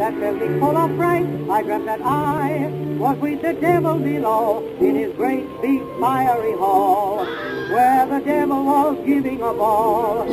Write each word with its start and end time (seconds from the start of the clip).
that 0.00 0.18
building 0.18 0.58
full 0.58 0.76
of 0.78 0.96
fright. 0.96 1.26
I 1.50 1.62
dreamt 1.62 1.84
that 1.84 2.00
I 2.00 2.68
was 2.96 3.18
with 3.18 3.42
the 3.42 3.52
devil 3.52 3.98
below 3.98 4.66
in 4.80 4.94
his 4.96 5.12
great 5.14 5.44
big 5.60 5.82
fiery 6.00 6.56
hall, 6.56 7.18
where 7.74 8.06
the 8.06 8.20
devil 8.24 8.64
was 8.64 8.96
giving 9.04 9.42
a 9.42 9.52
ball. 9.52 10.24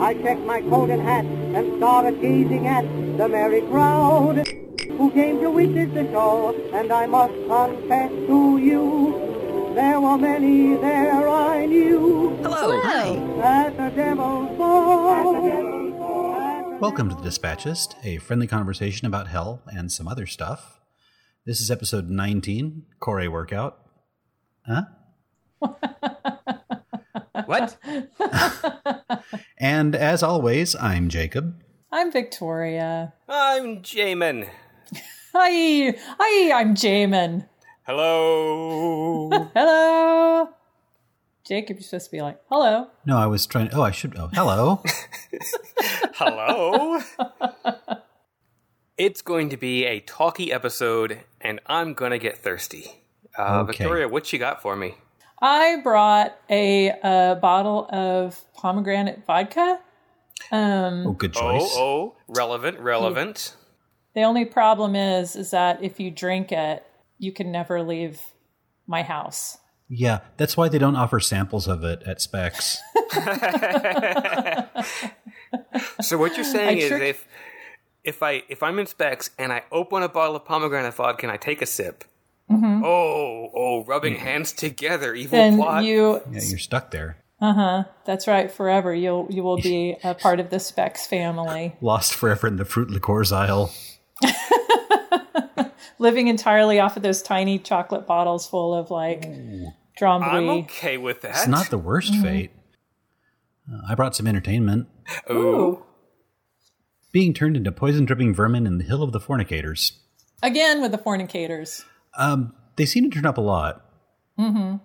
I 0.00 0.14
checked 0.14 0.46
my 0.46 0.60
coat 0.60 0.90
and 0.90 1.02
hat 1.02 1.24
and 1.24 1.78
started 1.78 2.20
gazing 2.20 2.68
at 2.68 2.84
the 3.18 3.28
merry 3.28 3.62
crowd 3.62 4.46
who 4.98 5.10
came 5.10 5.40
to 5.40 5.50
witness 5.50 5.92
the 5.92 6.04
show, 6.12 6.54
and 6.72 6.92
I 6.92 7.06
must 7.06 7.34
confess 7.48 8.10
to 8.28 8.58
you, 8.58 9.72
there 9.74 10.00
were 10.00 10.16
many 10.16 10.76
there 10.76 11.28
I 11.28 11.66
knew 11.66 12.38
Hello. 12.40 12.80
at 13.42 13.76
the 13.76 13.90
devil's 13.90 14.56
ball. 14.56 15.75
Welcome 16.80 17.08
to 17.08 17.14
the 17.14 17.22
Dispatchist, 17.22 17.94
a 18.04 18.18
friendly 18.18 18.46
conversation 18.46 19.06
about 19.06 19.28
hell 19.28 19.62
and 19.66 19.90
some 19.90 20.06
other 20.06 20.26
stuff. 20.26 20.80
This 21.44 21.60
is 21.60 21.70
episode 21.70 22.10
19, 22.10 22.84
Core 23.00 23.28
Workout. 23.30 23.78
Huh? 24.66 24.82
What? 27.46 27.76
And 29.58 29.94
as 29.94 30.22
always, 30.22 30.76
I'm 30.76 31.08
Jacob. 31.08 31.62
I'm 31.90 32.12
Victoria. 32.12 33.14
I'm 33.28 33.82
Jamin. 33.82 34.48
Hi, 35.34 35.94
hi, 36.18 36.52
I'm 36.60 36.74
Jamin. 36.74 37.48
Hello. 37.86 39.30
Hello. 39.54 40.48
Jacob, 41.46 41.76
you're 41.76 41.84
supposed 41.84 42.06
to 42.06 42.10
be 42.10 42.22
like, 42.22 42.40
hello. 42.48 42.88
No, 43.04 43.16
I 43.16 43.26
was 43.26 43.46
trying. 43.46 43.70
Oh, 43.72 43.82
I 43.82 43.92
should. 43.92 44.16
Oh, 44.18 44.28
hello. 44.32 44.82
Hello. 46.14 46.98
it's 48.98 49.20
going 49.22 49.50
to 49.50 49.56
be 49.56 49.84
a 49.84 50.00
talky 50.00 50.50
episode, 50.52 51.20
and 51.40 51.60
I'm 51.66 51.92
going 51.94 52.10
to 52.12 52.18
get 52.18 52.38
thirsty. 52.38 53.02
Uh, 53.38 53.60
Okay. 53.60 53.78
Victoria, 53.78 54.08
what 54.08 54.32
you 54.32 54.38
got 54.38 54.62
for 54.62 54.74
me? 54.74 54.94
I 55.40 55.76
brought 55.84 56.34
a 56.48 56.90
uh, 57.02 57.34
bottle 57.36 57.86
of 57.92 58.42
pomegranate 58.54 59.24
vodka. 59.26 59.78
Um, 60.50 61.06
Oh, 61.06 61.12
good 61.12 61.34
choice. 61.34 61.62
Oh, 61.76 62.14
oh, 62.16 62.16
relevant, 62.28 62.80
relevant. 62.80 63.54
the 64.14 64.22
only 64.22 64.46
problem 64.46 64.96
is, 64.96 65.36
is 65.36 65.50
that 65.50 65.82
if 65.82 66.00
you 66.00 66.10
drink 66.10 66.50
it, 66.50 66.82
you 67.18 67.30
can 67.32 67.52
never 67.52 67.82
leave 67.82 68.20
my 68.86 69.02
house. 69.02 69.58
Yeah, 69.88 70.20
that's 70.36 70.56
why 70.56 70.68
they 70.68 70.78
don't 70.78 70.96
offer 70.96 71.20
samples 71.20 71.68
of 71.68 71.84
it 71.84 72.02
at 72.04 72.20
Specs. 72.20 72.78
So 76.00 76.18
what 76.18 76.36
you're 76.36 76.44
saying 76.44 76.78
I 76.78 76.82
is 76.82 76.88
trick- 76.88 77.02
if 77.02 77.28
if 78.04 78.22
I 78.22 78.42
if 78.48 78.62
I'm 78.62 78.78
in 78.78 78.86
specs 78.86 79.30
and 79.38 79.52
I 79.52 79.62
open 79.72 80.02
a 80.02 80.08
bottle 80.08 80.36
of 80.36 80.44
pomegranate 80.44 80.94
vodka 80.94 81.26
and 81.26 81.32
I 81.32 81.36
take 81.36 81.62
a 81.62 81.66
sip. 81.66 82.04
Oh, 82.48 83.50
oh, 83.54 83.84
rubbing 83.86 84.14
hands 84.16 84.52
together, 84.52 85.14
evil 85.14 85.36
Then 85.36 85.56
plot. 85.56 85.82
you, 85.84 86.20
Yeah, 86.30 86.40
you're 86.44 86.58
stuck 86.60 86.92
there. 86.92 87.16
Uh 87.40 87.52
huh. 87.52 87.84
That's 88.04 88.28
right, 88.28 88.50
forever. 88.52 88.94
You'll 88.94 89.26
you 89.30 89.42
will 89.42 89.56
be 89.60 89.96
a 90.04 90.14
part 90.14 90.38
of 90.38 90.50
the 90.50 90.60
Specs 90.60 91.06
family, 91.06 91.74
Lost 91.80 92.14
forever 92.14 92.46
in 92.46 92.56
the 92.56 92.64
fruit 92.64 92.90
liqueurs 92.90 93.32
aisle. 93.32 93.72
Living 95.98 96.28
entirely 96.28 96.78
off 96.80 96.96
of 96.96 97.02
those 97.02 97.22
tiny 97.22 97.58
chocolate 97.58 98.06
bottles 98.06 98.46
full 98.46 98.74
of 98.74 98.90
like 98.90 99.24
I'm 100.02 100.48
okay 100.64 100.98
with 100.98 101.22
that. 101.22 101.30
It's 101.36 101.46
not 101.46 101.70
the 101.70 101.78
worst 101.78 102.14
fate. 102.16 102.50
Uh, 103.72 103.80
I 103.88 103.94
brought 103.94 104.14
some 104.14 104.26
entertainment. 104.26 104.88
Ooh. 105.30 105.84
Being 107.12 107.32
turned 107.32 107.56
into 107.56 107.72
poison 107.72 108.04
dripping 108.04 108.34
vermin 108.34 108.66
in 108.66 108.78
the 108.78 108.84
Hill 108.84 109.02
of 109.02 109.12
the 109.12 109.20
Fornicators. 109.20 109.92
Again 110.42 110.82
with 110.82 110.92
the 110.92 110.98
fornicators. 110.98 111.84
Um, 112.14 112.54
they 112.76 112.84
seem 112.86 113.10
to 113.10 113.14
turn 113.14 113.26
up 113.26 113.38
a 113.38 113.40
lot. 113.42 113.84
Mm-hmm. 114.38 114.76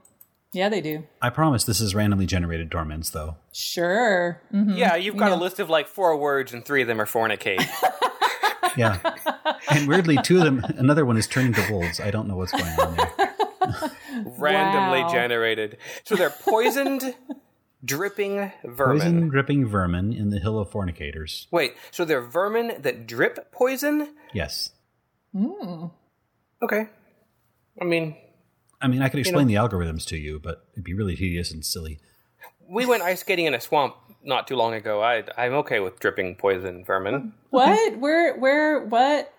Yeah, 0.53 0.69
they 0.69 0.81
do. 0.81 1.07
I 1.21 1.29
promise 1.29 1.63
this 1.63 1.79
is 1.79 1.95
randomly 1.95 2.25
generated 2.25 2.71
torments, 2.71 3.09
though. 3.09 3.37
Sure. 3.53 4.41
Mhm. 4.53 4.77
Yeah, 4.77 4.95
you've 4.95 5.15
got 5.17 5.31
a 5.31 5.35
list 5.35 5.59
of 5.59 5.69
like 5.69 5.87
four 5.87 6.15
words, 6.17 6.53
and 6.53 6.63
three 6.65 6.81
of 6.81 6.87
them 6.87 6.99
are 6.99 7.05
fornicate. 7.05 7.65
Yeah. 8.77 8.99
and 9.69 9.87
weirdly, 9.87 10.17
two 10.23 10.37
of 10.37 10.43
them, 10.43 10.63
another 10.77 11.05
one 11.05 11.17
is 11.17 11.27
turning 11.27 11.53
to 11.53 11.67
wolves. 11.71 11.99
I 11.99 12.11
don't 12.11 12.27
know 12.27 12.35
what's 12.35 12.51
going 12.51 12.65
on 12.79 12.95
there. 12.95 13.31
randomly 14.37 15.03
Wow. 15.03 15.11
generated. 15.11 15.77
So 16.03 16.15
they're 16.15 16.29
poisoned, 16.29 17.15
dripping 17.85 18.51
vermin. 18.63 18.99
Poison 18.99 19.27
dripping 19.29 19.65
vermin 19.67 20.13
in 20.13 20.29
the 20.29 20.39
Hill 20.39 20.59
of 20.59 20.69
Fornicators. 20.71 21.47
Wait, 21.51 21.73
so 21.91 22.05
they're 22.05 22.21
vermin 22.21 22.81
that 22.81 23.07
drip 23.07 23.51
poison? 23.51 24.15
Yes. 24.33 24.71
Hmm. 25.35 25.85
Okay. 26.63 26.87
I 27.81 27.85
mean, 27.85 28.15
I 28.81 28.87
mean, 28.87 29.01
I 29.01 29.09
could 29.09 29.19
explain 29.19 29.47
the 29.47 29.55
algorithms 29.55 30.05
to 30.07 30.17
you, 30.17 30.39
but 30.39 30.65
it'd 30.73 30.83
be 30.83 30.93
really 30.93 31.15
tedious 31.15 31.51
and 31.51 31.65
silly. 31.65 31.99
We 32.71 32.85
went 32.85 33.03
ice 33.03 33.19
skating 33.19 33.45
in 33.45 33.53
a 33.53 33.59
swamp 33.59 33.95
not 34.23 34.47
too 34.47 34.55
long 34.55 34.73
ago. 34.73 35.01
I, 35.03 35.23
I'm 35.37 35.53
okay 35.55 35.79
with 35.81 35.99
dripping 35.99 36.35
poison 36.35 36.85
vermin. 36.85 37.33
What? 37.49 37.97
Where? 37.97 38.37
Where? 38.37 38.85
What? 38.85 39.33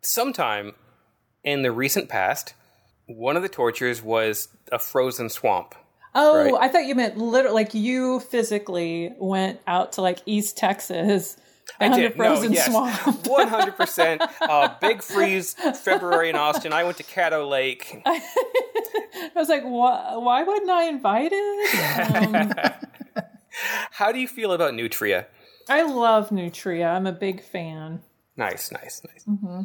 Sometime 0.00 0.72
in 1.44 1.62
the 1.62 1.70
recent 1.70 2.08
past, 2.08 2.54
one 3.06 3.36
of 3.36 3.42
the 3.42 3.48
tortures 3.48 4.02
was 4.02 4.48
a 4.72 4.78
frozen 4.78 5.28
swamp. 5.28 5.74
Oh, 6.16 6.44
Right. 6.44 6.54
I 6.60 6.68
thought 6.68 6.86
you 6.86 6.94
meant 6.94 7.16
literally 7.16 7.54
like 7.62 7.74
you 7.74 8.20
physically 8.20 9.12
went 9.18 9.60
out 9.66 9.92
to 9.92 10.02
like 10.02 10.18
East 10.26 10.56
Texas 10.56 11.36
I 11.80 11.88
did. 11.88 12.12
a 12.12 12.14
frozen 12.14 12.52
no, 12.52 12.54
yes. 12.54 12.66
swamp. 12.66 12.92
100%. 13.24 14.28
Uh, 14.44 14.74
big 14.80 15.02
freeze, 15.02 15.54
February 15.54 16.28
in 16.28 16.36
Austin. 16.36 16.72
I 16.72 16.84
went 16.84 16.98
to 16.98 17.02
Caddo 17.02 17.48
Lake. 17.48 18.02
I 18.06 18.20
was 19.34 19.48
like, 19.48 19.62
why, 19.62 20.16
why 20.16 20.42
wasn't 20.42 20.70
I 20.70 20.84
invited? 20.84 21.32
Um, 22.14 22.52
How 23.92 24.12
do 24.12 24.18
you 24.18 24.28
feel 24.28 24.52
about 24.52 24.74
Nutria? 24.74 25.26
I 25.68 25.82
love 25.82 26.30
Nutria. 26.30 26.88
I'm 26.88 27.06
a 27.06 27.12
big 27.12 27.42
fan. 27.42 28.02
Nice, 28.36 28.70
nice, 28.70 29.02
nice. 29.08 29.24
Mm-hmm. 29.24 29.62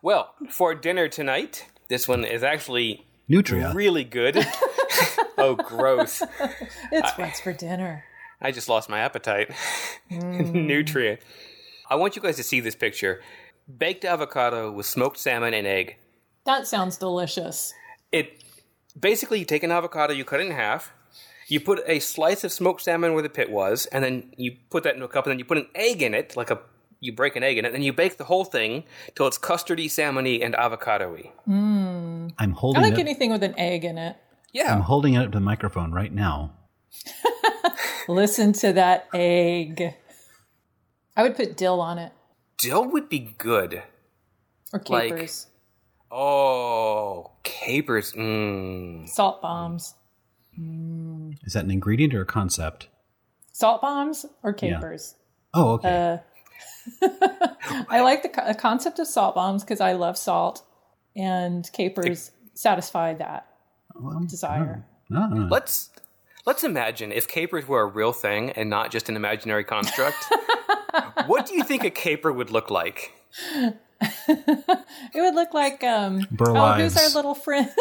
Well, 0.00 0.34
for 0.50 0.74
dinner 0.74 1.08
tonight, 1.08 1.66
this 1.88 2.06
one 2.06 2.24
is 2.24 2.42
actually 2.42 3.06
Nutria. 3.26 3.72
really 3.74 4.04
good. 4.04 4.46
oh, 5.38 5.56
gross. 5.56 6.22
It's 6.92 7.18
what's 7.18 7.40
for 7.40 7.52
dinner. 7.52 8.04
I 8.40 8.52
just 8.52 8.68
lost 8.68 8.88
my 8.88 9.00
appetite. 9.00 9.50
Hmm. 10.10 10.66
Nutrient. 10.66 11.20
I 11.90 11.96
want 11.96 12.16
you 12.16 12.22
guys 12.22 12.36
to 12.36 12.42
see 12.42 12.60
this 12.60 12.74
picture. 12.74 13.20
Baked 13.76 14.06
avocado 14.06 14.72
with 14.72 14.86
smoked 14.86 15.18
salmon 15.18 15.52
and 15.52 15.66
egg. 15.66 15.96
That 16.46 16.66
sounds 16.66 16.96
delicious. 16.96 17.74
It 18.10 18.42
basically 18.98 19.38
you 19.40 19.44
take 19.44 19.62
an 19.62 19.70
avocado, 19.70 20.14
you 20.14 20.24
cut 20.24 20.40
it 20.40 20.46
in 20.46 20.52
half, 20.52 20.94
you 21.48 21.60
put 21.60 21.82
a 21.86 21.98
slice 21.98 22.42
of 22.42 22.52
smoked 22.52 22.80
salmon 22.80 23.12
where 23.12 23.22
the 23.22 23.28
pit 23.28 23.50
was, 23.50 23.84
and 23.86 24.02
then 24.02 24.32
you 24.38 24.56
put 24.70 24.82
that 24.84 24.94
into 24.94 25.04
a 25.04 25.08
cup, 25.08 25.26
and 25.26 25.32
then 25.32 25.38
you 25.38 25.44
put 25.44 25.58
an 25.58 25.66
egg 25.74 26.00
in 26.00 26.14
it, 26.14 26.34
like 26.36 26.50
a 26.50 26.58
you 27.00 27.12
break 27.12 27.36
an 27.36 27.42
egg 27.42 27.58
in 27.58 27.64
it, 27.64 27.68
and 27.68 27.74
then 27.74 27.82
you 27.82 27.92
bake 27.92 28.16
the 28.16 28.24
whole 28.24 28.44
thing 28.44 28.84
till 29.14 29.26
it's 29.26 29.38
custardy, 29.38 29.86
salmony, 29.86 30.42
and 30.44 30.54
avocado-y. 30.56 31.30
Hmm. 31.44 32.28
I'm 32.38 32.52
holding. 32.52 32.82
I 32.82 32.88
like 32.88 32.94
it. 32.94 33.00
anything 33.00 33.30
with 33.30 33.42
an 33.42 33.54
egg 33.58 33.84
in 33.84 33.98
it. 33.98 34.16
Yeah. 34.52 34.74
I'm 34.74 34.80
holding 34.80 35.14
it 35.14 35.18
up 35.18 35.32
to 35.32 35.36
the 35.36 35.40
microphone 35.40 35.92
right 35.92 36.12
now. 36.12 36.54
Listen 38.08 38.52
to 38.54 38.72
that 38.72 39.08
egg. 39.14 39.94
I 41.16 41.22
would 41.22 41.36
put 41.36 41.56
dill 41.56 41.80
on 41.80 41.98
it 41.98 42.12
Dill 42.58 42.84
would 42.90 43.08
be 43.08 43.18
good. 43.38 43.82
or 44.72 44.82
Like- 44.88 45.10
capers, 45.10 45.46
Oh, 46.10 47.32
capers. 47.44 48.12
Mmm. 48.14 49.06
salt 49.08 49.42
bombs, 49.42 49.94
mm. 50.58 51.36
Is 51.44 51.52
that 51.52 51.64
an 51.64 51.70
ingredient 51.70 52.14
or 52.14 52.22
a 52.22 52.26
concept? 52.26 52.88
salt 53.52 53.82
bombs 53.82 54.24
or 54.42 54.52
capers. 54.52 55.16
Oh, 55.52 55.72
okay. 55.72 56.20
Uh, 57.02 57.08
I 57.90 58.00
like 58.00 58.22
the 58.22 58.28
co- 58.28 58.54
concept 58.54 58.98
of 59.00 59.06
salt 59.06 59.34
bombs 59.34 59.62
because 59.64 59.80
I 59.80 59.92
love 59.92 60.16
salt, 60.16 60.64
and 61.16 61.68
capers 61.72 62.30
satisfy 62.54 63.14
that 63.14 63.46
well, 63.94 64.20
desire. 64.20 64.84
no, 65.10 65.26
no, 65.26 65.36
no. 65.42 65.48
Let's 65.48 65.90
let's 66.48 66.64
imagine 66.64 67.12
if 67.12 67.28
capers 67.28 67.68
were 67.68 67.82
a 67.82 67.86
real 67.86 68.14
thing 68.14 68.48
and 68.52 68.70
not 68.70 68.90
just 68.90 69.10
an 69.10 69.16
imaginary 69.16 69.64
construct. 69.64 70.16
what 71.26 71.44
do 71.44 71.54
you 71.54 71.62
think 71.62 71.84
a 71.84 71.90
caper 71.90 72.32
would 72.32 72.50
look 72.50 72.70
like? 72.70 73.12
It 74.30 75.22
would 75.22 75.34
look 75.34 75.52
like 75.54 75.82
um. 75.82 76.24
Burl 76.30 76.56
oh, 76.56 76.74
who's 76.74 76.96
our 76.96 77.08
little 77.10 77.34
friend? 77.34 77.68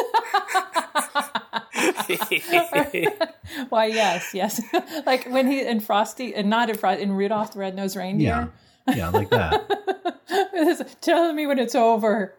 Why, 3.70 3.86
yes, 3.86 4.34
yes. 4.34 4.60
like 5.06 5.30
when 5.30 5.46
he 5.46 5.64
in 5.64 5.80
Frosty, 5.80 6.34
and 6.34 6.50
not 6.50 6.72
in 6.72 6.78
Frosty, 6.78 7.04
in 7.04 7.12
Rudolph 7.12 7.54
the 7.54 7.60
Red-Nosed. 7.60 7.96
Reindeer. 7.96 8.52
Yeah, 8.88 8.96
Yeah, 8.96 9.10
like 9.10 9.30
that. 9.30 10.18
It's, 10.30 10.96
Tell 11.02 11.32
me 11.34 11.46
when 11.46 11.60
it's 11.60 11.76
over. 11.76 12.34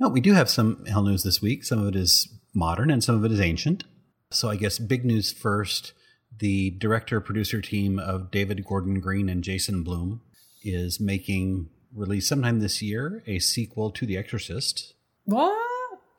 No, 0.00 0.08
we 0.08 0.20
do 0.20 0.32
have 0.32 0.50
some 0.50 0.84
hell 0.86 1.02
news 1.02 1.22
this 1.22 1.40
week. 1.40 1.62
Some 1.64 1.78
of 1.78 1.86
it 1.88 1.96
is 1.96 2.28
modern 2.54 2.90
and 2.90 3.02
some 3.02 3.14
of 3.16 3.24
it 3.24 3.32
is 3.32 3.40
ancient. 3.40 3.84
So 4.30 4.48
I 4.48 4.56
guess 4.56 4.78
big 4.78 5.04
news 5.04 5.32
first. 5.32 5.92
the 6.38 6.70
director 6.72 7.20
producer 7.20 7.60
team 7.60 7.98
of 7.98 8.30
David 8.32 8.64
Gordon 8.64 8.98
Green 9.00 9.28
and 9.28 9.44
Jason 9.44 9.84
Blum 9.84 10.20
is 10.64 10.98
making 10.98 11.68
release 11.94 12.26
sometime 12.28 12.58
this 12.58 12.82
year 12.82 13.22
a 13.26 13.38
sequel 13.38 13.92
to 13.92 14.04
The 14.04 14.16
Exorcist. 14.16 14.94
What? 15.26 15.54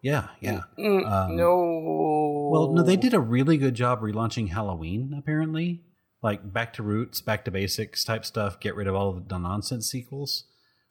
Yeah, 0.02 0.28
yeah. 0.40 0.62
Mm, 0.80 1.06
Um, 1.12 1.36
no. 1.36 2.50
Well, 2.52 2.74
no, 2.74 2.81
they 2.84 2.96
did 2.96 3.14
a 3.14 3.20
really 3.20 3.58
good 3.58 3.74
job 3.74 4.00
relaunching 4.02 4.50
Halloween, 4.50 5.14
apparently. 5.18 5.81
Like 6.22 6.54
back 6.54 6.72
to 6.74 6.84
roots, 6.84 7.20
back 7.22 7.44
to 7.46 7.52
basics 7.52 8.04
type 8.06 8.24
stuff, 8.24 8.60
get 8.60 8.76
rid 8.76 8.88
of 8.88 8.96
all 8.96 9.10
of 9.10 9.28
the 9.28 9.38
nonsense 9.38 9.88
sequels. 9.92 10.46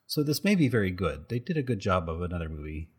So 0.06 0.22
this 0.22 0.44
may 0.44 0.54
be 0.54 0.68
very 0.68 0.90
good. 0.90 1.28
They 1.30 1.38
did 1.38 1.56
a 1.56 1.62
good 1.62 1.78
job 1.80 2.08
of 2.10 2.20
another 2.20 2.48
movie. 2.50 2.90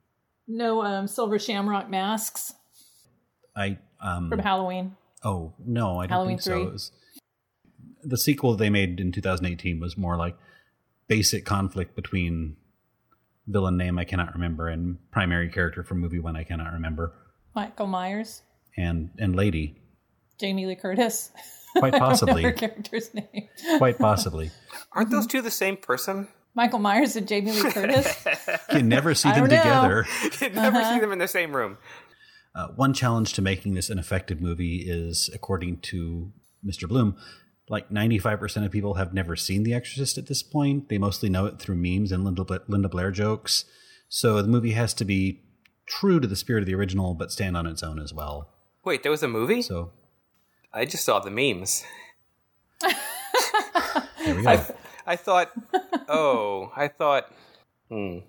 No 0.47 0.83
um, 0.83 1.07
silver 1.07 1.39
shamrock 1.39 1.89
masks 1.89 2.53
I 3.55 3.77
um 4.01 4.29
from 4.29 4.39
Halloween. 4.39 4.95
Oh 5.23 5.53
no, 5.65 5.99
I 5.99 6.07
don't 6.07 6.09
Halloween 6.09 6.37
think 6.37 6.41
so. 6.41 6.51
3? 6.51 6.61
It 6.63 6.71
was, 6.71 6.91
the 8.03 8.17
sequel 8.17 8.55
they 8.55 8.69
made 8.69 8.99
in 8.99 9.11
2018 9.11 9.79
was 9.79 9.97
more 9.97 10.17
like 10.17 10.37
basic 11.07 11.45
conflict 11.45 11.95
between 11.95 12.57
villain 13.47 13.77
name 13.77 13.97
I 13.97 14.03
cannot 14.05 14.33
remember 14.33 14.67
and 14.67 14.97
primary 15.11 15.49
character 15.49 15.83
from 15.83 15.99
movie 15.99 16.19
one 16.19 16.35
I 16.35 16.43
cannot 16.43 16.73
remember 16.73 17.13
Michael 17.55 17.87
Myers, 17.87 18.41
and 18.77 19.09
and 19.17 19.35
lady 19.35 19.79
Jamie 20.37 20.65
Lee 20.65 20.75
Curtis. 20.75 21.31
quite 21.77 21.93
I 21.95 21.99
don't 21.99 22.01
know 22.01 22.07
possibly 22.07 22.43
her 22.43 22.51
character's 22.51 23.13
name. 23.13 23.49
quite 23.77 23.97
possibly 23.97 24.51
Aren't 24.91 25.09
those 25.11 25.27
two 25.27 25.41
the 25.41 25.51
same 25.51 25.77
person? 25.77 26.27
Michael 26.55 26.79
Myers 26.79 27.15
and 27.15 27.27
Jamie 27.27 27.51
Lee 27.51 27.71
Curtis. 27.71 28.25
you 28.73 28.81
never 28.81 29.13
see 29.13 29.29
them 29.31 29.43
together. 29.43 30.05
you 30.41 30.49
never 30.49 30.77
Uh-huh. 30.77 30.93
see 30.93 30.99
them 31.01 31.11
in 31.11 31.19
the 31.19 31.27
same 31.27 31.55
room. 31.55 31.77
Uh, 32.55 32.67
one 32.69 32.93
challenge 32.93 33.33
to 33.33 33.41
making 33.41 33.73
this 33.73 33.89
an 33.89 33.99
effective 33.99 34.39
movie 34.41 34.85
is, 34.87 35.29
according 35.33 35.79
to 35.81 36.31
Mr. 36.65 36.87
Blum, 36.87 37.17
like 37.67 37.89
95% 37.89 38.65
of 38.65 38.71
people 38.71 38.93
have 38.93 39.13
never 39.13 39.35
seen 39.35 39.63
The 39.63 39.73
Exorcist 39.73 40.17
at 40.17 40.27
this 40.27 40.41
point. 40.41 40.87
They 40.87 40.97
mostly 40.97 41.27
know 41.29 41.45
it 41.45 41.59
through 41.59 41.75
memes 41.75 42.11
and 42.13 42.23
Linda, 42.23 42.45
Bla- 42.45 42.61
Linda 42.67 42.87
Blair 42.87 43.11
jokes. 43.11 43.65
So 44.07 44.41
the 44.41 44.47
movie 44.47 44.71
has 44.71 44.93
to 44.95 45.03
be 45.05 45.41
true 45.87 46.19
to 46.21 46.27
the 46.27 46.35
spirit 46.37 46.61
of 46.61 46.67
the 46.67 46.75
original, 46.75 47.13
but 47.15 47.31
stand 47.31 47.57
on 47.57 47.65
its 47.67 47.83
own 47.83 47.99
as 47.99 48.13
well. 48.13 48.49
Wait, 48.85 49.03
there 49.03 49.11
was 49.11 49.23
a 49.23 49.27
movie? 49.27 49.61
So 49.61 49.91
I 50.73 50.85
just 50.85 51.03
saw 51.03 51.19
the 51.19 51.31
memes. 51.31 51.83
there 52.81 54.35
we 54.35 54.43
go. 54.43 54.49
I, 54.49 54.65
I 55.05 55.15
thought, 55.15 55.51
oh, 56.09 56.71
I 56.75 56.87
thought, 56.87 57.31
hmm. 57.89 58.19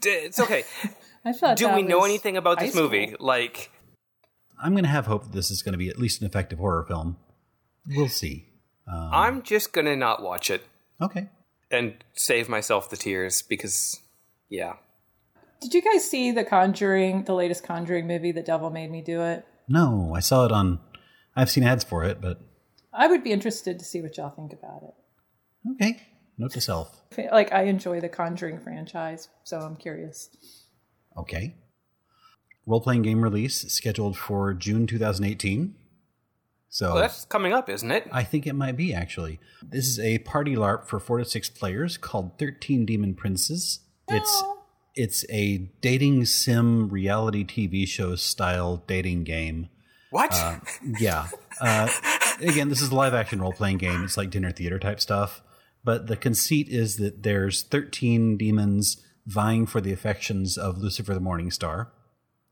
D- 0.00 0.10
It's 0.10 0.40
okay. 0.40 0.64
I 1.24 1.32
thought. 1.32 1.56
Do 1.56 1.74
we 1.74 1.82
know 1.82 2.04
anything 2.04 2.36
about 2.36 2.58
high 2.58 2.66
this 2.66 2.74
school. 2.74 2.84
movie? 2.84 3.14
Like, 3.18 3.70
I'm 4.62 4.72
going 4.72 4.84
to 4.84 4.90
have 4.90 5.06
hope 5.06 5.24
that 5.24 5.32
this 5.32 5.50
is 5.50 5.62
going 5.62 5.72
to 5.72 5.78
be 5.78 5.88
at 5.88 5.98
least 5.98 6.20
an 6.20 6.26
effective 6.26 6.58
horror 6.58 6.84
film. 6.86 7.18
We'll 7.86 8.08
see. 8.08 8.46
Um, 8.90 9.10
I'm 9.12 9.42
just 9.42 9.72
gonna 9.72 9.94
not 9.96 10.22
watch 10.22 10.50
it 10.50 10.64
okay. 11.00 11.28
and 11.70 11.94
save 12.14 12.48
myself 12.48 12.90
the 12.90 12.96
tears 12.96 13.42
because, 13.42 14.00
yeah. 14.48 14.74
Did 15.60 15.74
you 15.74 15.82
guys 15.82 16.08
see 16.08 16.32
the 16.32 16.44
Conjuring, 16.44 17.24
the 17.24 17.34
latest 17.34 17.62
Conjuring 17.62 18.06
movie, 18.06 18.32
The 18.32 18.42
Devil 18.42 18.70
Made 18.70 18.90
Me 18.90 19.02
Do 19.02 19.20
It? 19.22 19.44
No, 19.68 20.14
I 20.16 20.20
saw 20.20 20.46
it 20.46 20.52
on. 20.52 20.80
I've 21.36 21.50
seen 21.50 21.62
ads 21.64 21.84
for 21.84 22.04
it, 22.04 22.20
but 22.20 22.40
I 22.92 23.06
would 23.06 23.22
be 23.22 23.30
interested 23.30 23.78
to 23.78 23.84
see 23.84 24.00
what 24.00 24.16
y'all 24.16 24.30
think 24.30 24.52
about 24.52 24.82
it. 24.82 24.94
Okay. 25.72 26.00
Note 26.38 26.52
to 26.52 26.60
self. 26.60 26.96
Like, 27.32 27.52
I 27.52 27.64
enjoy 27.64 28.00
the 28.00 28.08
Conjuring 28.08 28.60
franchise, 28.60 29.28
so 29.42 29.58
I'm 29.58 29.74
curious. 29.74 30.30
Okay. 31.16 31.56
Role 32.66 32.80
playing 32.80 33.02
game 33.02 33.20
release 33.22 33.62
scheduled 33.72 34.16
for 34.16 34.54
June 34.54 34.86
2018. 34.86 35.74
So 36.68 36.92
Well, 36.92 37.02
that's 37.02 37.24
coming 37.24 37.52
up, 37.52 37.68
isn't 37.68 37.90
it? 37.90 38.08
I 38.12 38.22
think 38.22 38.46
it 38.46 38.52
might 38.52 38.76
be 38.76 38.94
actually. 38.94 39.40
This 39.60 39.88
is 39.88 39.98
a 39.98 40.18
party 40.18 40.54
LARP 40.54 40.86
for 40.86 41.00
four 41.00 41.18
to 41.18 41.24
six 41.24 41.50
players 41.50 41.96
called 41.96 42.38
13 42.38 42.86
Demon 42.86 43.14
Princes. 43.14 43.80
It's 44.08 44.30
Oh. 44.44 44.62
it's 44.94 45.24
a 45.30 45.68
dating 45.80 46.26
sim 46.26 46.88
reality 46.90 47.44
TV 47.44 47.88
show 47.88 48.14
style 48.14 48.84
dating 48.86 49.24
game. 49.24 49.68
What? 50.10 50.32
Yeah. 51.00 51.26
Uh, 51.60 51.88
again, 52.40 52.68
this 52.68 52.80
is 52.80 52.90
a 52.90 52.94
live 52.94 53.14
action 53.14 53.40
role 53.40 53.52
playing 53.52 53.78
game. 53.78 54.04
It's 54.04 54.16
like 54.16 54.30
dinner 54.30 54.52
theater 54.52 54.78
type 54.78 55.00
stuff. 55.00 55.42
But 55.82 56.06
the 56.08 56.16
conceit 56.16 56.68
is 56.68 56.96
that 56.96 57.22
there's 57.22 57.62
13 57.62 58.36
demons 58.36 59.02
vying 59.26 59.66
for 59.66 59.80
the 59.80 59.92
affections 59.92 60.58
of 60.58 60.78
Lucifer 60.78 61.14
the 61.14 61.20
Morning 61.20 61.50
Star, 61.50 61.90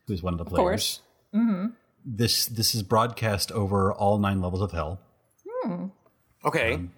who's 0.06 0.22
one 0.22 0.32
of 0.34 0.38
the 0.38 0.44
Of 0.44 0.50
players. 0.50 1.00
course. 1.32 1.70
This 2.04 2.46
this 2.46 2.74
is 2.74 2.82
broadcast 2.82 3.52
over 3.52 3.92
all 3.92 4.18
nine 4.18 4.40
levels 4.40 4.62
of 4.62 4.72
hell. 4.72 5.00
okay. 6.44 6.74
um, 6.74 6.92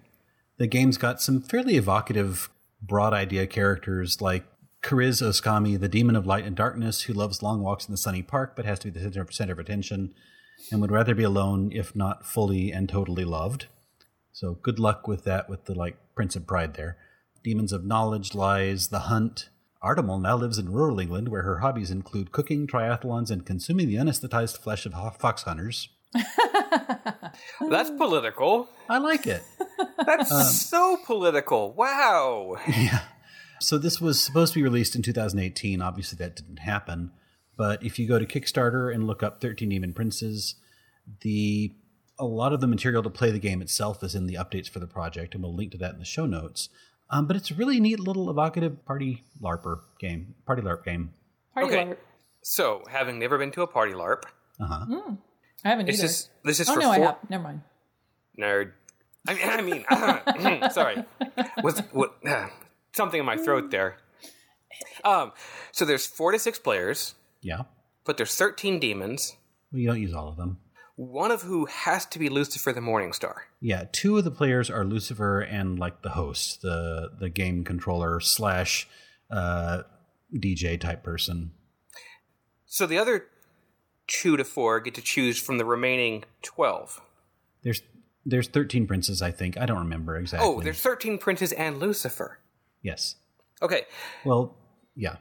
The 0.57 0.67
game's 0.67 0.97
got 0.97 1.21
some 1.21 1.41
fairly 1.41 1.75
evocative, 1.75 2.49
broad 2.81 3.13
idea 3.13 3.47
characters 3.47 4.21
like 4.21 4.45
Kariz 4.81 5.21
Oskami, 5.21 5.79
the 5.79 5.89
demon 5.89 6.15
of 6.15 6.25
light 6.25 6.45
and 6.45 6.55
darkness, 6.55 7.01
who 7.03 7.13
loves 7.13 7.43
long 7.43 7.61
walks 7.61 7.85
in 7.87 7.91
the 7.91 7.97
sunny 7.97 8.21
park 8.23 8.55
but 8.55 8.65
has 8.65 8.79
to 8.79 8.87
be 8.91 8.99
the 8.99 9.11
center- 9.11 9.31
center 9.31 9.53
of 9.53 9.59
attention 9.59 10.13
and 10.71 10.79
would 10.81 10.91
rather 10.91 11.13
be 11.15 11.23
alone 11.23 11.71
if 11.73 11.95
not 11.95 12.25
fully 12.25 12.71
and 12.71 12.87
totally 12.87 13.25
loved. 13.25 13.67
So 14.31 14.53
good 14.53 14.79
luck 14.79 15.07
with 15.07 15.23
that 15.25 15.49
with 15.49 15.65
the 15.65 15.75
like 15.75 15.97
Prince 16.21 16.35
of 16.35 16.45
Pride 16.45 16.75
there. 16.75 16.97
Demons 17.43 17.73
of 17.73 17.83
knowledge, 17.83 18.35
lies, 18.35 18.89
the 18.89 18.99
hunt. 18.99 19.49
Artemal 19.83 20.21
now 20.21 20.35
lives 20.37 20.59
in 20.59 20.71
rural 20.71 20.99
England 20.99 21.29
where 21.29 21.41
her 21.41 21.61
hobbies 21.61 21.89
include 21.89 22.31
cooking, 22.31 22.67
triathlons, 22.67 23.31
and 23.31 23.43
consuming 23.43 23.87
the 23.87 23.95
anesthetized 23.95 24.59
flesh 24.59 24.85
of 24.85 25.17
fox 25.17 25.41
hunters. 25.41 25.89
That's 27.67 27.89
political. 27.89 28.69
I 28.87 28.99
like 28.99 29.25
it. 29.25 29.41
That's 30.05 30.31
Um, 30.31 30.43
so 30.43 30.97
political. 31.07 31.73
Wow. 31.73 32.57
Yeah. 32.67 32.99
So 33.59 33.79
this 33.79 33.99
was 33.99 34.21
supposed 34.21 34.53
to 34.53 34.59
be 34.59 34.63
released 34.63 34.95
in 34.95 35.01
2018. 35.01 35.81
Obviously, 35.81 36.17
that 36.17 36.35
didn't 36.35 36.59
happen. 36.59 37.13
But 37.57 37.83
if 37.83 37.97
you 37.97 38.07
go 38.07 38.19
to 38.19 38.27
Kickstarter 38.27 38.93
and 38.93 39.07
look 39.07 39.23
up 39.23 39.41
13 39.41 39.69
Demon 39.69 39.93
Princes, 39.93 40.53
the 41.21 41.73
a 42.21 42.25
lot 42.25 42.53
of 42.53 42.61
the 42.61 42.67
material 42.67 43.01
to 43.03 43.09
play 43.09 43.31
the 43.31 43.39
game 43.39 43.61
itself 43.61 44.03
is 44.03 44.15
in 44.15 44.27
the 44.27 44.35
updates 44.35 44.69
for 44.69 44.79
the 44.79 44.87
project, 44.87 45.33
and 45.33 45.43
we'll 45.43 45.55
link 45.55 45.71
to 45.71 45.77
that 45.79 45.93
in 45.93 45.99
the 45.99 46.05
show 46.05 46.25
notes. 46.25 46.69
Um, 47.09 47.25
but 47.27 47.35
it's 47.35 47.51
a 47.51 47.55
really 47.55 47.79
neat 47.79 47.99
little 47.99 48.29
evocative 48.29 48.85
party 48.85 49.23
LARPer 49.41 49.79
game, 49.99 50.35
party 50.45 50.61
LARP 50.61 50.85
game. 50.85 51.13
Party 51.53 51.67
Okay. 51.67 51.85
LARP. 51.85 51.97
So, 52.43 52.83
having 52.89 53.19
never 53.19 53.37
been 53.37 53.51
to 53.51 53.61
a 53.63 53.67
party 53.67 53.93
LARP, 53.93 54.23
Uh 54.59 54.65
huh. 54.67 54.85
I 55.65 55.69
haven't 55.69 55.87
this 55.87 55.97
either. 55.99 56.05
is 56.05 56.29
this 56.43 56.59
is 56.59 56.69
oh, 56.69 56.73
for 56.75 56.79
no, 56.79 56.91
I 56.91 56.97
four 56.97 57.05
have. 57.05 57.17
Never 57.29 57.43
mind. 57.43 57.61
nerd. 58.39 58.71
I 59.27 59.61
mean, 59.61 59.85
I 59.89 60.37
mean, 60.59 60.69
sorry, 60.71 61.03
was 61.63 61.79
what 61.91 62.15
something 62.93 63.19
in 63.19 63.25
my 63.25 63.37
throat 63.37 63.69
there. 63.71 63.97
Um, 65.03 65.31
so 65.71 65.85
there's 65.85 66.07
four 66.07 66.31
to 66.31 66.39
six 66.39 66.57
players, 66.57 67.13
Yeah. 67.41 67.63
but 68.05 68.17
there's 68.17 68.35
thirteen 68.35 68.79
demons. 68.79 69.35
Well, 69.71 69.79
you 69.81 69.87
don't 69.87 70.01
use 70.01 70.13
all 70.13 70.27
of 70.29 70.37
them. 70.37 70.57
One 71.01 71.31
of 71.31 71.41
who 71.41 71.65
has 71.65 72.05
to 72.07 72.19
be 72.19 72.29
Lucifer 72.29 72.71
the 72.71 72.79
Morning 72.79 73.11
Star. 73.11 73.47
Yeah, 73.59 73.85
two 73.91 74.19
of 74.19 74.23
the 74.23 74.29
players 74.29 74.69
are 74.69 74.85
Lucifer 74.85 75.39
and 75.41 75.79
like 75.79 76.03
the 76.03 76.09
host, 76.09 76.61
the 76.61 77.09
the 77.19 77.27
game 77.27 77.63
controller 77.63 78.19
slash 78.19 78.87
uh, 79.31 79.81
DJ 80.31 80.79
type 80.79 81.01
person. 81.03 81.53
So 82.67 82.85
the 82.85 82.99
other 82.99 83.25
two 84.05 84.37
to 84.37 84.43
four 84.43 84.79
get 84.79 84.93
to 84.93 85.01
choose 85.01 85.39
from 85.41 85.57
the 85.57 85.65
remaining 85.65 86.23
twelve. 86.43 87.01
There's 87.63 87.81
there's 88.23 88.47
13 88.47 88.85
princes, 88.85 89.23
I 89.23 89.31
think. 89.31 89.57
I 89.57 89.65
don't 89.65 89.79
remember 89.79 90.15
exactly. 90.17 90.47
Oh, 90.47 90.61
there's 90.61 90.79
thirteen 90.81 91.17
princes 91.17 91.51
and 91.51 91.79
Lucifer. 91.79 92.37
yes. 92.83 93.15
Okay, 93.63 93.85
Well, 94.23 94.55
yeah. 94.95 95.15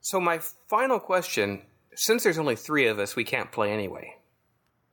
so 0.00 0.20
my 0.20 0.40
final 0.68 0.98
question: 0.98 1.62
since 1.94 2.24
there's 2.24 2.38
only 2.38 2.56
three 2.56 2.88
of 2.88 2.98
us, 2.98 3.14
we 3.14 3.22
can't 3.22 3.52
play 3.52 3.70
anyway. 3.70 4.16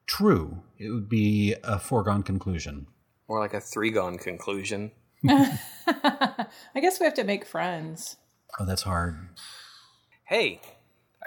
True. 0.08 0.64
It 0.78 0.90
would 0.90 1.10
be 1.10 1.56
a 1.64 1.80
foregone 1.80 2.24
conclusion. 2.24 2.88
More 3.30 3.40
like 3.40 3.54
a 3.54 3.60
three-gone 3.62 4.18
conclusion. 4.18 4.92
I 5.28 6.48
guess 6.76 7.00
we 7.00 7.06
have 7.06 7.16
to 7.16 7.24
make 7.24 7.46
friends. 7.46 8.18
Oh, 8.60 8.66
that's 8.66 8.84
hard. 8.84 9.30
Hey, 10.26 10.62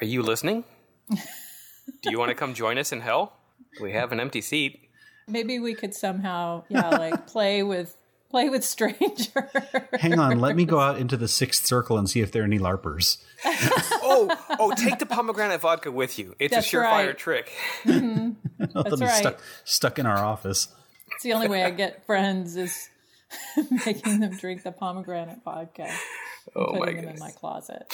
are 0.00 0.06
you 0.06 0.22
listening? 0.22 0.64
Do 1.10 2.10
you 2.10 2.18
want 2.18 2.30
to 2.30 2.34
come 2.34 2.54
join 2.54 2.78
us 2.78 2.92
in 2.92 3.00
hell? 3.00 3.34
We 3.80 3.92
have 3.92 4.12
an 4.12 4.20
empty 4.20 4.40
seat. 4.40 4.88
Maybe 5.28 5.58
we 5.58 5.75
could 5.75 5.94
somehow, 5.94 6.64
yeah, 6.68 6.88
like 6.88 7.26
play 7.28 7.62
with 7.62 7.96
play 8.30 8.49
with 8.49 8.64
strangers. 8.64 9.28
Hang 9.99 10.18
on, 10.18 10.38
let 10.40 10.56
me 10.56 10.64
go 10.64 10.78
out 10.80 10.99
into 10.99 11.16
the 11.16 11.28
sixth 11.28 11.66
circle 11.66 11.99
and 11.99 12.08
see 12.08 12.20
if 12.20 12.32
there 12.32 12.42
are 12.42 12.46
any 12.46 12.58
LARPers. 12.58 13.18
Oh, 14.02 14.30
oh, 14.58 14.72
take 14.76 14.99
the 14.99 15.06
pomegranate 15.06 15.60
vodka 15.60 15.90
with 15.90 16.18
you. 16.18 16.34
It's 16.38 16.54
That's 16.54 16.72
a 16.72 16.76
surefire 16.76 17.06
right. 17.06 17.18
trick. 17.18 17.52
Mm-hmm. 17.84 18.30
They'll 18.75 18.97
be 18.97 19.07
right. 19.07 19.14
stuck, 19.14 19.40
stuck 19.64 19.99
in 19.99 20.07
our 20.07 20.19
office. 20.19 20.69
it's 21.12 21.23
the 21.23 21.33
only 21.33 21.49
way 21.49 21.64
I 21.64 21.71
get 21.71 22.05
friends 22.05 22.57
is 22.57 22.88
making 23.87 24.21
them 24.21 24.37
drink 24.37 24.62
the 24.62 24.73
pomegranate 24.73 25.43
vodka. 25.45 25.85
and 25.85 25.99
Oh 26.55 26.73
my 26.73 26.79
putting 26.81 26.97
them 27.02 27.14
in 27.14 27.19
my 27.21 27.31
closet. 27.31 27.87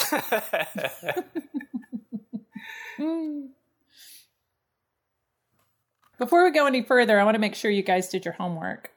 Before 6.19 6.45
we 6.45 6.51
go 6.51 6.67
any 6.67 6.83
further, 6.83 7.21
I 7.21 7.25
want 7.25 7.35
to 7.35 7.39
make 7.39 7.55
sure 7.55 7.71
you 7.71 7.83
guys 7.83 8.09
did 8.09 8.25
your 8.25 8.35
homework. 8.35 8.91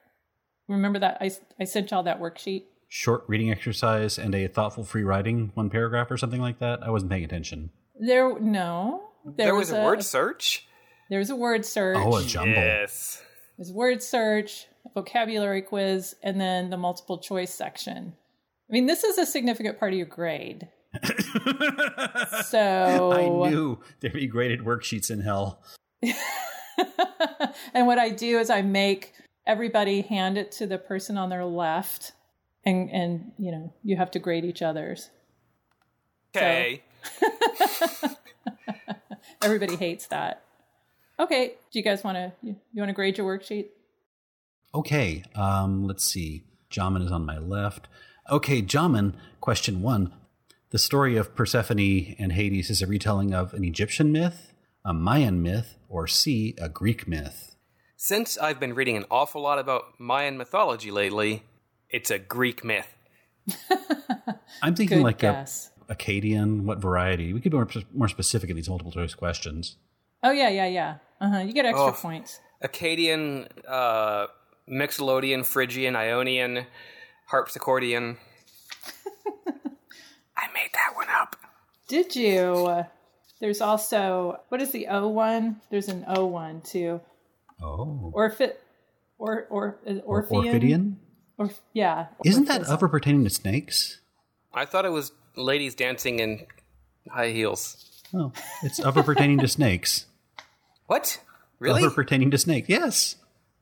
Remember 0.69 0.99
that 0.99 1.17
I, 1.19 1.31
I 1.59 1.65
sent 1.65 1.91
y'all 1.91 2.03
that 2.03 2.21
worksheet? 2.21 2.63
Short 2.87 3.23
reading 3.27 3.51
exercise 3.51 4.17
and 4.17 4.33
a 4.33 4.47
thoughtful 4.47 4.83
free 4.83 5.03
writing, 5.03 5.51
one 5.53 5.69
paragraph 5.69 6.09
or 6.09 6.17
something 6.17 6.41
like 6.41 6.59
that. 6.59 6.81
I 6.81 6.89
wasn't 6.89 7.11
paying 7.11 7.25
attention. 7.25 7.71
There, 7.99 8.39
no. 8.39 9.09
There, 9.25 9.53
was, 9.53 9.71
a, 9.71 9.83
word 9.83 10.03
search. 10.03 10.65
There 11.09 11.19
was 11.19 11.29
a 11.29 11.35
word 11.35 11.65
search. 11.65 11.97
Oh, 11.97 12.17
a 12.17 12.23
jumble. 12.23 12.53
Yes. 12.53 13.21
There's 13.57 13.71
word 13.71 14.03
search, 14.03 14.67
a 14.85 14.89
vocabulary 14.93 15.61
quiz, 15.61 16.15
and 16.23 16.39
then 16.39 16.69
the 16.69 16.77
multiple 16.77 17.17
choice 17.17 17.53
section. 17.53 18.13
I 18.69 18.73
mean, 18.73 18.85
this 18.85 19.03
is 19.03 19.17
a 19.17 19.25
significant 19.25 19.79
part 19.79 19.91
of 19.91 19.97
your 19.97 20.05
grade. 20.05 20.69
so 22.45 23.11
I 23.11 23.49
knew 23.49 23.79
there'd 23.99 24.13
be 24.13 24.27
graded 24.27 24.61
worksheets 24.61 25.11
in 25.11 25.21
hell. 25.21 25.61
and 27.73 27.85
what 27.85 27.99
I 27.99 28.09
do 28.09 28.39
is 28.39 28.49
I 28.49 28.61
make 28.61 29.13
everybody 29.45 30.01
hand 30.01 30.37
it 30.37 30.51
to 30.53 30.67
the 30.67 30.77
person 30.77 31.17
on 31.17 31.29
their 31.29 31.45
left, 31.45 32.13
and 32.63 32.89
and 32.91 33.31
you 33.37 33.51
know 33.51 33.73
you 33.83 33.97
have 33.97 34.11
to 34.11 34.19
grade 34.19 34.45
each 34.45 34.61
other's. 34.61 35.09
Okay. 36.35 36.83
Everybody 39.43 39.75
hates 39.75 40.07
that. 40.07 40.43
Okay, 41.19 41.55
do 41.71 41.79
you 41.79 41.83
guys 41.83 42.03
want 42.03 42.15
to 42.15 42.31
you, 42.41 42.55
you 42.73 42.81
want 42.81 42.89
to 42.89 42.93
grade 42.93 43.17
your 43.17 43.27
worksheet? 43.27 43.67
Okay, 44.73 45.23
um, 45.35 45.85
let's 45.85 46.05
see. 46.05 46.43
Jamin 46.71 47.03
is 47.03 47.11
on 47.11 47.25
my 47.25 47.37
left. 47.37 47.87
Okay, 48.29 48.61
Jamin, 48.61 49.15
question 49.41 49.81
one. 49.81 50.13
The 50.69 50.77
story 50.77 51.17
of 51.17 51.35
Persephone 51.35 52.15
and 52.19 52.31
Hades 52.31 52.69
is 52.69 52.81
a 52.81 52.87
retelling 52.87 53.33
of 53.33 53.53
an 53.53 53.63
Egyptian 53.63 54.11
myth, 54.11 54.53
a 54.85 54.93
Mayan 54.93 55.41
myth, 55.41 55.75
or 55.89 56.07
C, 56.07 56.55
a 56.61 56.69
Greek 56.69 57.07
myth. 57.07 57.55
Since 57.97 58.37
I've 58.37 58.59
been 58.59 58.75
reading 58.75 58.95
an 58.95 59.05
awful 59.11 59.41
lot 59.41 59.59
about 59.59 59.99
Mayan 59.99 60.37
mythology 60.37 60.91
lately, 60.91 61.43
it's 61.89 62.11
a 62.11 62.19
Greek 62.19 62.63
myth. 62.63 62.95
I'm 64.61 64.75
thinking 64.75 64.99
Good 64.99 65.03
like 65.03 65.17
guess. 65.17 65.71
a 65.89 65.95
Akkadian. 65.95 66.61
What 66.61 66.77
variety? 66.77 67.33
We 67.33 67.41
could 67.41 67.51
be 67.51 67.57
more, 67.57 67.67
more 67.93 68.07
specific 68.07 68.49
in 68.49 68.55
these 68.55 68.69
multiple 68.69 68.91
choice 68.91 69.15
questions. 69.15 69.75
Oh 70.23 70.31
yeah, 70.31 70.49
yeah, 70.49 70.67
yeah. 70.67 70.95
Uh 71.21 71.29
huh. 71.29 71.37
You 71.39 71.53
get 71.53 71.65
extra 71.65 71.87
Oh. 71.87 71.91
points. 71.91 72.39
Akkadian, 72.63 73.47
uh, 73.67 74.27
Mixolydian, 74.69 75.45
Phrygian, 75.45 75.95
Ionian, 75.95 76.65
Harpsichordian. 77.31 78.17
I 80.37 80.47
made 80.53 80.69
that 80.73 80.95
one 80.95 81.07
up. 81.09 81.35
Did 81.87 82.15
you? 82.15 82.83
There's 83.39 83.61
also 83.61 84.41
what 84.49 84.61
is 84.61 84.71
the 84.71 84.87
O 84.87 85.07
one? 85.07 85.61
There's 85.69 85.87
an 85.87 86.05
O 86.07 86.25
one 86.25 86.61
too. 86.61 87.01
Oh. 87.61 88.11
Orphi, 88.15 88.51
or 89.17 89.47
or 89.49 89.79
is 89.85 89.97
it 89.97 90.03
Or 90.05 90.23
Orphean? 90.23 90.43
Orphidian? 90.53 90.95
Or 91.37 91.49
yeah. 91.73 92.07
Isn't 92.25 92.45
that 92.49 92.67
upper 92.67 92.87
pertaining 92.89 93.23
to 93.23 93.29
snakes? 93.29 93.99
I 94.53 94.65
thought 94.65 94.83
it 94.85 94.91
was 94.91 95.11
ladies 95.35 95.75
dancing 95.75 96.19
in 96.19 96.45
high 97.09 97.29
heels. 97.29 97.85
Oh, 98.13 98.33
it's 98.63 98.79
upper 98.79 99.03
pertaining 99.03 99.37
to 99.39 99.47
snakes. 99.47 100.05
What? 100.89 101.19
Really? 101.59 101.83
Upper 101.83 101.93
pertaining 101.93 102.31
to 102.31 102.37
snakes. 102.37 102.67
Yes. 102.69 103.15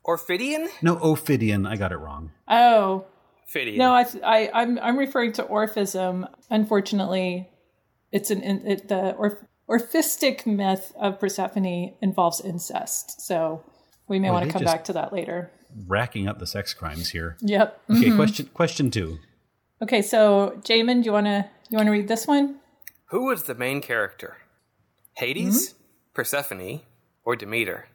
Orphidian? 0.05 0.67
No, 0.81 0.97
Ophidian. 0.97 1.65
I 1.65 1.75
got 1.75 1.91
it 1.91 1.97
wrong. 1.97 2.31
Oh 2.47 3.05
Phidian. 3.53 3.77
no, 3.77 3.91
I, 3.91 4.05
I 4.23 4.49
I'm 4.53 4.79
I'm 4.79 4.97
referring 4.97 5.33
to 5.33 5.43
Orphism. 5.43 6.25
Unfortunately, 6.49 7.49
it's 8.11 8.31
an 8.31 8.41
it, 8.43 8.87
the 8.87 9.13
Orph, 9.19 9.37
Orphistic 9.67 10.45
myth 10.47 10.93
of 10.97 11.19
Persephone 11.19 11.95
involves 12.01 12.39
incest. 12.39 13.19
So 13.21 13.63
we 14.07 14.19
may 14.19 14.29
Well, 14.29 14.39
want 14.39 14.47
to 14.49 14.53
come 14.53 14.63
back 14.63 14.85
to 14.85 14.93
that 14.93 15.11
later. 15.11 15.51
Racking 15.85 16.27
up 16.29 16.39
the 16.39 16.47
sex 16.47 16.73
crimes 16.73 17.09
here. 17.09 17.35
Yep. 17.41 17.81
Okay, 17.91 18.11
question 18.15 18.49
question 18.53 18.89
two. 18.91 19.19
Okay, 19.83 20.01
so 20.01 20.57
Jamin, 20.63 21.01
do 21.01 21.07
you 21.07 21.11
wanna 21.11 21.49
you 21.69 21.77
wanna 21.77 21.91
read 21.91 22.07
this 22.07 22.25
one? 22.25 22.59
Who 23.09 23.25
was 23.25 23.43
the 23.43 23.55
main 23.55 23.81
character? 23.81 24.37
Hades, 25.17 25.71
Hmm? 25.71 25.77
Persephone, 26.13 26.81
or 27.27 27.35
Demeter? 27.35 27.89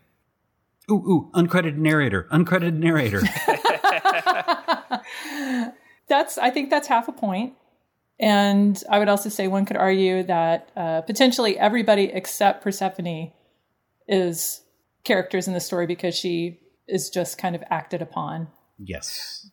Ooh, 0.90 0.94
ooh, 0.94 1.30
uncredited 1.34 1.78
narrator. 1.78 2.28
Uncredited 2.30 2.74
narrator. 2.74 3.22
That's 6.08 6.36
I 6.36 6.50
think 6.50 6.68
that's 6.68 6.86
half 6.88 7.08
a 7.08 7.12
point. 7.12 7.54
And 8.20 8.82
I 8.90 8.98
would 8.98 9.08
also 9.08 9.30
say 9.30 9.48
one 9.48 9.64
could 9.64 9.78
argue 9.78 10.22
that 10.24 10.70
uh, 10.76 11.00
potentially 11.00 11.58
everybody 11.58 12.04
except 12.12 12.62
Persephone 12.62 13.32
is 14.06 14.60
characters 15.04 15.48
in 15.48 15.54
the 15.54 15.60
story 15.60 15.86
because 15.86 16.14
she 16.14 16.60
is 16.86 17.08
just 17.08 17.38
kind 17.38 17.56
of 17.56 17.62
acted 17.70 18.02
upon. 18.02 18.48
yes. 18.78 19.48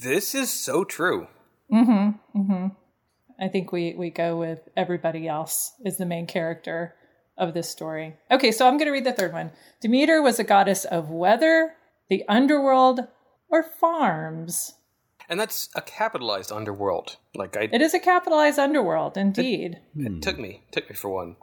This 0.00 0.34
is 0.34 0.52
so 0.52 0.84
true. 0.84 1.26
I 1.72 3.48
think 3.50 3.72
we 3.72 3.94
we 3.94 4.10
go 4.10 4.36
with 4.36 4.60
everybody 4.76 5.26
else 5.26 5.72
is 5.84 5.96
the 5.96 6.06
main 6.06 6.26
character 6.26 6.94
of 7.36 7.54
this 7.54 7.68
story. 7.68 8.16
Okay, 8.30 8.52
so 8.52 8.66
I'm 8.66 8.76
going 8.76 8.86
to 8.86 8.92
read 8.92 9.04
the 9.04 9.12
third 9.12 9.32
one. 9.32 9.50
Demeter 9.80 10.22
was 10.22 10.38
a 10.38 10.44
goddess 10.44 10.84
of 10.84 11.10
weather, 11.10 11.74
the 12.08 12.24
underworld, 12.28 13.00
or 13.48 13.62
farms. 13.62 14.74
And 15.28 15.40
that's 15.40 15.68
a 15.74 15.80
capitalized 15.80 16.52
underworld. 16.52 17.16
Like 17.34 17.56
I 17.56 17.68
It 17.72 17.80
is 17.80 17.94
a 17.94 17.98
capitalized 17.98 18.58
underworld, 18.58 19.16
indeed. 19.16 19.80
it 19.96 20.08
hmm. 20.08 20.20
took 20.20 20.38
me. 20.38 20.64
Took 20.70 20.88
me 20.90 20.96
for 20.96 21.08
one. 21.08 21.36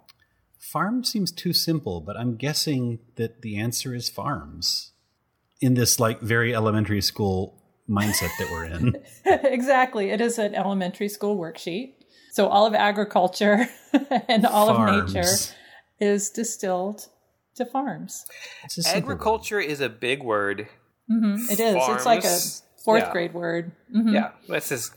Farm 0.59 1.03
seems 1.03 1.31
too 1.31 1.53
simple, 1.53 2.01
but 2.01 2.15
I'm 2.15 2.35
guessing 2.35 2.99
that 3.15 3.41
the 3.41 3.57
answer 3.57 3.95
is 3.95 4.09
farms. 4.09 4.91
In 5.59 5.73
this 5.73 5.99
like 5.99 6.21
very 6.21 6.55
elementary 6.55 7.01
school 7.01 7.61
mindset 7.89 8.29
that 8.39 8.49
we're 8.51 8.65
in. 8.65 8.95
exactly. 9.25 10.11
It 10.11 10.21
is 10.21 10.39
an 10.39 10.55
elementary 10.55 11.09
school 11.09 11.37
worksheet. 11.37 11.93
So 12.31 12.47
all 12.47 12.65
of 12.65 12.73
agriculture 12.73 13.67
and 14.27 14.45
all 14.45 14.69
of 14.69 15.05
nature 15.05 15.23
Farms. 15.23 15.53
Is 16.01 16.29
distilled 16.29 17.07
to 17.55 17.65
farms. 17.65 18.25
It's 18.65 18.77
a 18.77 18.83
simple 18.83 19.07
word. 19.09 19.13
Agriculture 19.13 19.59
is 19.59 19.79
a 19.79 19.87
big 19.89 20.23
word. 20.23 20.67
It 21.07 21.59
is. 21.59 21.75
It's 21.77 22.05
like 22.05 22.23
a 22.23 22.37
fourth 22.83 23.03
Yeah. 23.03 23.11
grade 23.11 23.33
word. 23.33 23.71
Yeah, 23.89 24.31
this 24.47 24.71
is 24.71 24.91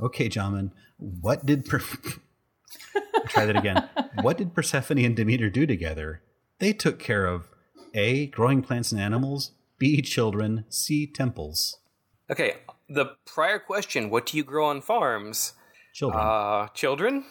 Okay, 0.00 0.28
Jamin. 0.28 0.72
What 0.98 1.46
did 1.46 1.64
per- 1.64 1.78
try 3.28 3.46
that 3.46 3.56
again? 3.56 3.88
What 4.20 4.36
did 4.38 4.54
Persephone 4.54 4.98
and 4.98 5.16
Demeter 5.16 5.48
do 5.48 5.66
together? 5.66 6.22
They 6.58 6.72
took 6.72 6.98
care 6.98 7.26
of 7.26 7.48
A. 7.94 8.26
Growing 8.26 8.62
plants 8.62 8.92
and 8.92 9.00
animals. 9.00 9.52
B. 9.78 10.00
Children. 10.02 10.64
C. 10.68 11.06
Temples. 11.06 11.78
okay. 12.30 12.56
The 12.88 13.16
prior 13.26 13.58
question: 13.58 14.10
What 14.10 14.26
do 14.26 14.36
you 14.36 14.44
grow 14.44 14.66
on 14.66 14.80
farms? 14.80 15.54
Children. 15.94 16.22
Uh, 16.24 16.68
children. 16.68 17.24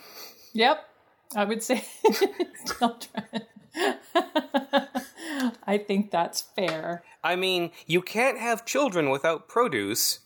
Yep. 0.54 0.80
I 1.36 1.44
would 1.44 1.62
say 1.64 1.84
children. 2.80 3.44
I 5.68 5.78
think 5.78 6.12
that's 6.12 6.42
fair. 6.42 7.04
I 7.24 7.36
mean, 7.36 7.72
you 7.86 8.02
can't 8.02 8.38
have 8.40 8.66
children 8.66 9.10
without 9.10 9.48
produce. 9.50 10.20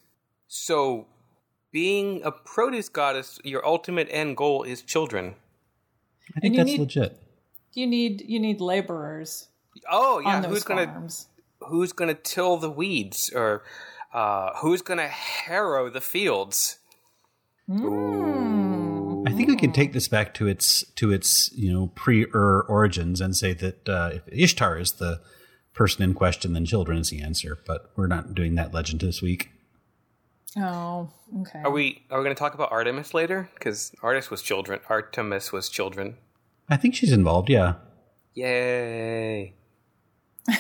So, 0.48 1.08
being 1.72 2.22
a 2.24 2.32
produce 2.32 2.90
goddess, 2.90 3.40
your 3.44 3.66
ultimate 3.66 4.08
end 4.12 4.38
goal 4.38 4.64
is 4.64 4.82
children. 4.82 5.36
I 6.36 6.40
think 6.42 6.56
that's 6.58 6.68
need- 6.72 6.80
legit. 6.80 7.18
You 7.74 7.86
need 7.88 8.24
you 8.28 8.40
need 8.40 8.62
laborers 8.62 9.48
Oh 9.90 10.20
yeah, 10.20 10.38
on 10.38 10.42
those 10.42 10.52
who's 10.52 10.64
gonna 10.64 10.86
farms. 10.88 11.28
who's 11.62 11.94
gonna 11.94 12.16
till 12.16 12.58
the 12.58 12.70
weeds 12.70 13.30
or 13.34 13.64
uh, 14.12 14.54
who's 14.58 14.82
gonna 14.82 15.08
harrow 15.08 15.90
the 15.90 16.02
fields? 16.02 16.80
I 17.70 17.76
think 19.40 19.50
we 19.50 19.56
can 19.56 19.72
take 19.72 19.94
this 19.94 20.10
back 20.10 20.34
to 20.34 20.48
its 20.48 20.84
to 20.96 21.14
its 21.14 21.50
you 21.54 21.72
know 21.72 21.88
pre-Ur 21.96 22.66
origins 22.68 23.22
and 23.22 23.36
say 23.36 23.54
that 23.54 23.88
uh, 23.88 24.12
if 24.14 24.24
Ishtar 24.28 24.78
is 24.78 24.94
the 24.94 25.22
person 25.74 26.04
in 26.04 26.14
question, 26.14 26.52
then 26.52 26.66
children 26.66 26.98
is 26.98 27.10
the 27.10 27.22
answer. 27.22 27.58
But 27.66 27.90
we're 27.96 28.08
not 28.08 28.36
doing 28.36 28.56
that 28.56 28.74
legend 28.74 29.00
this 29.00 29.22
week. 29.22 29.50
Oh, 30.58 31.10
okay. 31.42 31.62
Are 31.64 31.72
we 31.72 32.04
are 32.12 32.20
we 32.20 32.24
gonna 32.26 32.36
talk 32.36 32.54
about 32.54 32.70
Artemis 32.72 33.14
later? 33.14 33.50
Because 33.54 33.94
Artemis 34.04 34.30
was 34.30 34.42
children. 34.42 34.82
Artemis 34.90 35.54
was 35.54 35.70
children. 35.70 36.18
I 36.70 36.76
think 36.76 36.96
she's 36.96 37.14
involved. 37.14 37.50
Yeah. 37.50 37.76
Yay! 38.34 39.54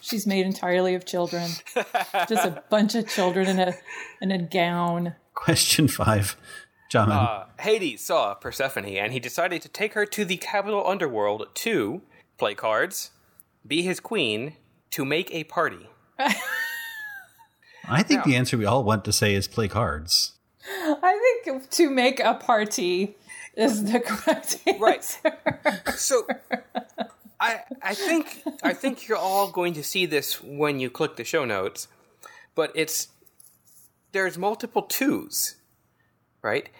She's 0.00 0.26
made 0.26 0.46
entirely 0.46 0.94
of 0.94 1.04
children. 1.04 1.50
Just 2.28 2.44
a 2.44 2.62
bunch 2.70 2.94
of 2.94 3.08
children 3.08 3.48
in 3.48 3.58
a 3.58 3.74
in 4.20 4.30
a 4.30 4.38
gown. 4.38 5.14
Question 5.34 5.88
five, 5.88 6.36
Jamin. 6.94 7.10
Uh, 7.10 7.44
Hades 7.60 8.02
saw 8.02 8.34
Persephone 8.34 8.84
and 8.84 9.12
he 9.12 9.18
decided 9.18 9.62
to 9.62 9.68
take 9.68 9.94
her 9.94 10.06
to 10.06 10.24
the 10.24 10.36
capital 10.36 10.86
underworld 10.86 11.48
to 11.54 12.02
play 12.38 12.54
cards, 12.54 13.10
be 13.66 13.82
his 13.82 13.98
queen, 13.98 14.54
to 14.90 15.04
make 15.04 15.32
a 15.34 15.42
party. 15.44 15.88
I 17.88 18.02
think 18.02 18.22
the 18.22 18.36
answer 18.36 18.56
we 18.56 18.64
all 18.64 18.84
want 18.84 19.04
to 19.06 19.12
say 19.12 19.34
is 19.34 19.48
play 19.48 19.66
cards. 19.68 20.32
I 20.66 21.40
think 21.44 21.68
to 21.70 21.90
make 21.90 22.20
a 22.20 22.34
party 22.34 23.16
is 23.56 23.84
the 23.90 24.00
correct 24.00 24.58
answer. 24.66 24.80
Right. 24.80 25.04
So, 25.96 26.26
I 27.40 27.60
I 27.82 27.94
think 27.94 28.42
I 28.62 28.72
think 28.72 29.06
you're 29.08 29.18
all 29.18 29.50
going 29.50 29.74
to 29.74 29.82
see 29.82 30.06
this 30.06 30.40
when 30.42 30.80
you 30.80 30.90
click 30.90 31.16
the 31.16 31.24
show 31.24 31.44
notes, 31.44 31.88
but 32.54 32.72
it's 32.74 33.08
there's 34.12 34.38
multiple 34.38 34.82
twos, 34.82 35.56
right? 36.40 36.70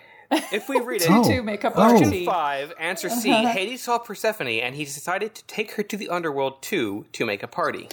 If 0.53 0.69
we 0.69 0.81
read 0.81 1.03
it, 1.03 1.07
Two 1.07 1.13
Oh. 1.25 1.25
to 1.29 1.43
make 1.43 1.65
up 1.65 1.75
Oh. 1.77 1.83
our 1.83 1.89
Question 1.91 2.11
T. 2.11 2.25
five, 2.27 2.73
answer 2.79 3.09
C. 3.09 3.31
Hades 3.45 3.83
saw 3.83 3.99
Persephone, 3.99 4.49
and 4.49 4.75
he 4.75 4.85
decided 4.85 5.35
to 5.35 5.45
take 5.45 5.73
her 5.73 5.83
to 5.83 5.97
the 5.97 6.09
underworld 6.09 6.63
too 6.63 7.07
to 7.13 7.25
make 7.27 7.43
a 7.43 7.49
party. 7.49 7.89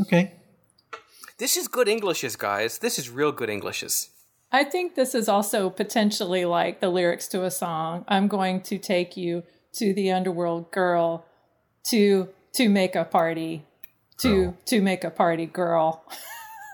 Okay. 0.00 0.32
This 1.38 1.56
is 1.56 1.68
good 1.68 1.88
Englishes, 1.88 2.36
guys. 2.36 2.78
This 2.78 2.98
is 2.98 3.10
real 3.10 3.32
good 3.32 3.50
Englishes. 3.50 4.10
I 4.52 4.64
think 4.64 4.94
this 4.94 5.14
is 5.14 5.28
also 5.28 5.70
potentially 5.70 6.44
like 6.44 6.80
the 6.80 6.88
lyrics 6.90 7.26
to 7.28 7.44
a 7.44 7.50
song. 7.50 8.04
I'm 8.06 8.28
going 8.28 8.60
to 8.62 8.78
take 8.78 9.16
you 9.16 9.42
to 9.74 9.94
the 9.94 10.12
underworld, 10.12 10.70
girl, 10.70 11.24
to 11.88 12.28
to 12.52 12.68
make 12.68 12.94
a 12.94 13.04
party, 13.04 13.64
to 14.18 14.28
Girl. 14.44 14.56
to 14.66 14.80
make 14.82 15.04
a 15.04 15.10
party, 15.10 15.46
girl. 15.46 16.04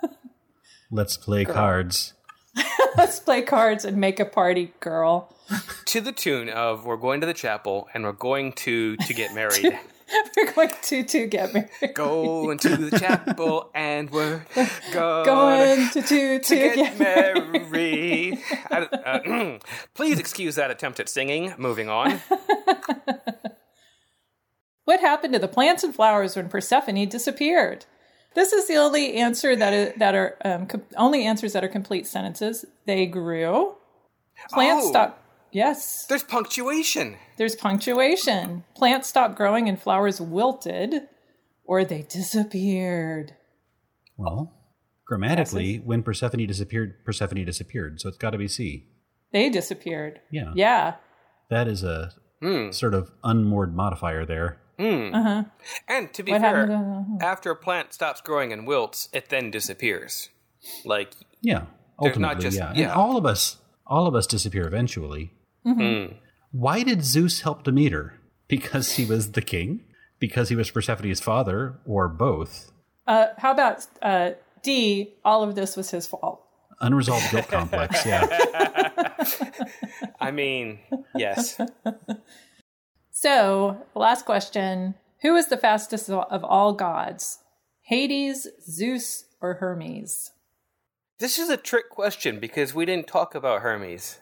Let's 0.90 1.16
play 1.16 1.44
cards. 1.44 2.14
Let's 2.96 3.20
play 3.20 3.42
cards 3.42 3.84
and 3.84 3.96
make 3.98 4.20
a 4.20 4.24
party, 4.24 4.72
girl. 4.80 5.34
To 5.86 6.00
the 6.00 6.12
tune 6.12 6.48
of 6.48 6.84
"We're 6.84 6.96
going 6.96 7.20
to 7.20 7.26
the 7.26 7.34
chapel 7.34 7.88
and 7.94 8.04
we're 8.04 8.12
going 8.12 8.52
to 8.54 8.96
to 8.96 9.14
get 9.14 9.34
married." 9.34 9.78
We're 10.34 10.50
going 10.52 10.70
to 10.84 11.04
to 11.04 11.26
get 11.26 11.52
married. 11.52 11.92
going 11.92 12.56
to 12.60 12.76
the 12.78 12.98
chapel 12.98 13.70
and 13.74 14.08
we're 14.08 14.42
going, 14.54 14.70
Going 15.26 15.88
to 15.90 16.00
to 16.00 16.38
to, 16.38 16.38
to 16.38 16.54
get, 16.54 16.76
get, 16.76 16.98
married. 16.98 18.38
I- 18.70 18.78
uh, 18.86 19.58
please 19.94 20.18
excuse 20.18 20.54
that 20.54 20.70
attempt 20.70 20.98
at 20.98 21.10
singing. 21.10 21.52
Moving 21.58 21.90
on. 21.90 22.22
What 24.86 25.00
happened 25.00 25.34
to 25.34 25.38
the 25.38 25.48
plants 25.48 25.84
and 25.84 25.94
flowers 25.94 26.34
when 26.36 26.48
Persephone 26.48 27.06
disappeared? 27.08 27.84
This 28.34 28.52
is 28.52 28.66
the 28.68 28.76
only 28.76 29.14
answer 29.14 29.56
that 29.56 29.72
is, 29.72 29.92
that 29.98 30.14
are 30.14 30.36
um, 30.44 30.66
com- 30.66 30.82
only 30.96 31.24
answers 31.26 31.52
that 31.54 31.64
are 31.64 31.68
complete 31.68 32.06
sentences. 32.06 32.64
They 32.86 33.06
grew. 33.06 33.74
Plants 34.50 34.86
Oh. 34.86 34.90
stopped. 34.90 35.22
Yes, 35.50 36.04
There's 36.06 36.22
punctuation. 36.22 37.16
there's 37.38 37.56
punctuation. 37.56 38.64
Plants 38.74 39.08
stopped 39.08 39.34
growing 39.34 39.66
and 39.68 39.80
flowers 39.80 40.20
wilted, 40.20 41.08
or 41.64 41.84
they 41.86 42.02
disappeared. 42.02 43.34
Well, 44.18 44.52
grammatically, 45.06 45.76
when 45.78 46.02
Persephone 46.02 46.46
disappeared, 46.46 47.02
Persephone 47.04 47.44
disappeared. 47.46 47.98
So 48.00 48.08
it's 48.10 48.18
got 48.18 48.30
to 48.30 48.38
be 48.38 48.46
C. 48.46 48.88
They 49.32 49.48
disappeared. 49.48 50.20
Yeah. 50.30 50.52
Yeah. 50.54 50.96
That 51.48 51.66
is 51.66 51.82
a 51.82 52.12
Hmm. 52.42 52.70
sort 52.70 52.92
of 52.94 53.10
unmoored 53.24 53.74
modifier 53.74 54.24
there. 54.26 54.58
Uh 54.78 55.22
huh. 55.22 55.44
And 55.88 56.12
to 56.14 56.22
be 56.22 56.32
What 56.32 56.40
fair, 56.40 56.66
to- 56.66 57.04
after 57.20 57.50
a 57.50 57.56
plant 57.56 57.92
stops 57.92 58.20
growing 58.20 58.52
and 58.52 58.66
wilts, 58.66 59.08
it 59.12 59.28
then 59.28 59.50
disappears. 59.50 60.28
Like, 60.84 61.14
Yeah. 61.40 61.66
Ultimately, 62.00 62.22
not 62.22 62.40
just- 62.40 62.56
yeah. 62.56 62.72
yeah. 62.74 62.82
And 62.84 62.92
all 62.92 63.16
of 63.16 63.26
us, 63.26 63.56
all 63.86 64.06
of 64.06 64.14
us 64.14 64.26
disappear 64.26 64.66
eventually. 64.66 65.32
Why 66.52 66.82
did 66.82 67.04
Zeus 67.04 67.40
help 67.42 67.64
Demeter? 67.64 68.14
Because 68.46 68.92
he 68.92 69.04
was 69.04 69.32
the 69.32 69.42
king? 69.42 69.80
Because 70.18 70.48
he 70.48 70.56
was 70.56 70.70
Persephone's 70.70 71.20
father, 71.20 71.78
or 71.86 72.08
both? 72.08 72.72
Uh, 73.06 73.26
how 73.38 73.52
about 73.52 73.86
uh, 74.00 74.30
D? 74.62 75.14
All 75.24 75.42
of 75.42 75.54
this 75.54 75.76
was 75.76 75.90
his 75.90 76.06
fault. 76.06 76.42
Unresolved 76.80 77.30
guilt 77.30 77.48
complex. 77.48 78.06
Yeah. 78.06 78.26
I 80.20 80.30
mean, 80.30 80.78
yes. 81.16 81.60
So, 83.20 83.84
last 83.96 84.26
question 84.26 84.94
Who 85.22 85.34
is 85.34 85.48
the 85.48 85.56
fastest 85.56 86.08
of 86.08 86.44
all 86.44 86.72
gods? 86.72 87.40
Hades, 87.80 88.46
Zeus, 88.62 89.24
or 89.40 89.54
Hermes? 89.54 90.30
This 91.18 91.36
is 91.36 91.48
a 91.48 91.56
trick 91.56 91.90
question 91.90 92.38
because 92.38 92.74
we 92.74 92.86
didn't 92.86 93.08
talk 93.08 93.34
about 93.34 93.62
Hermes. 93.62 94.20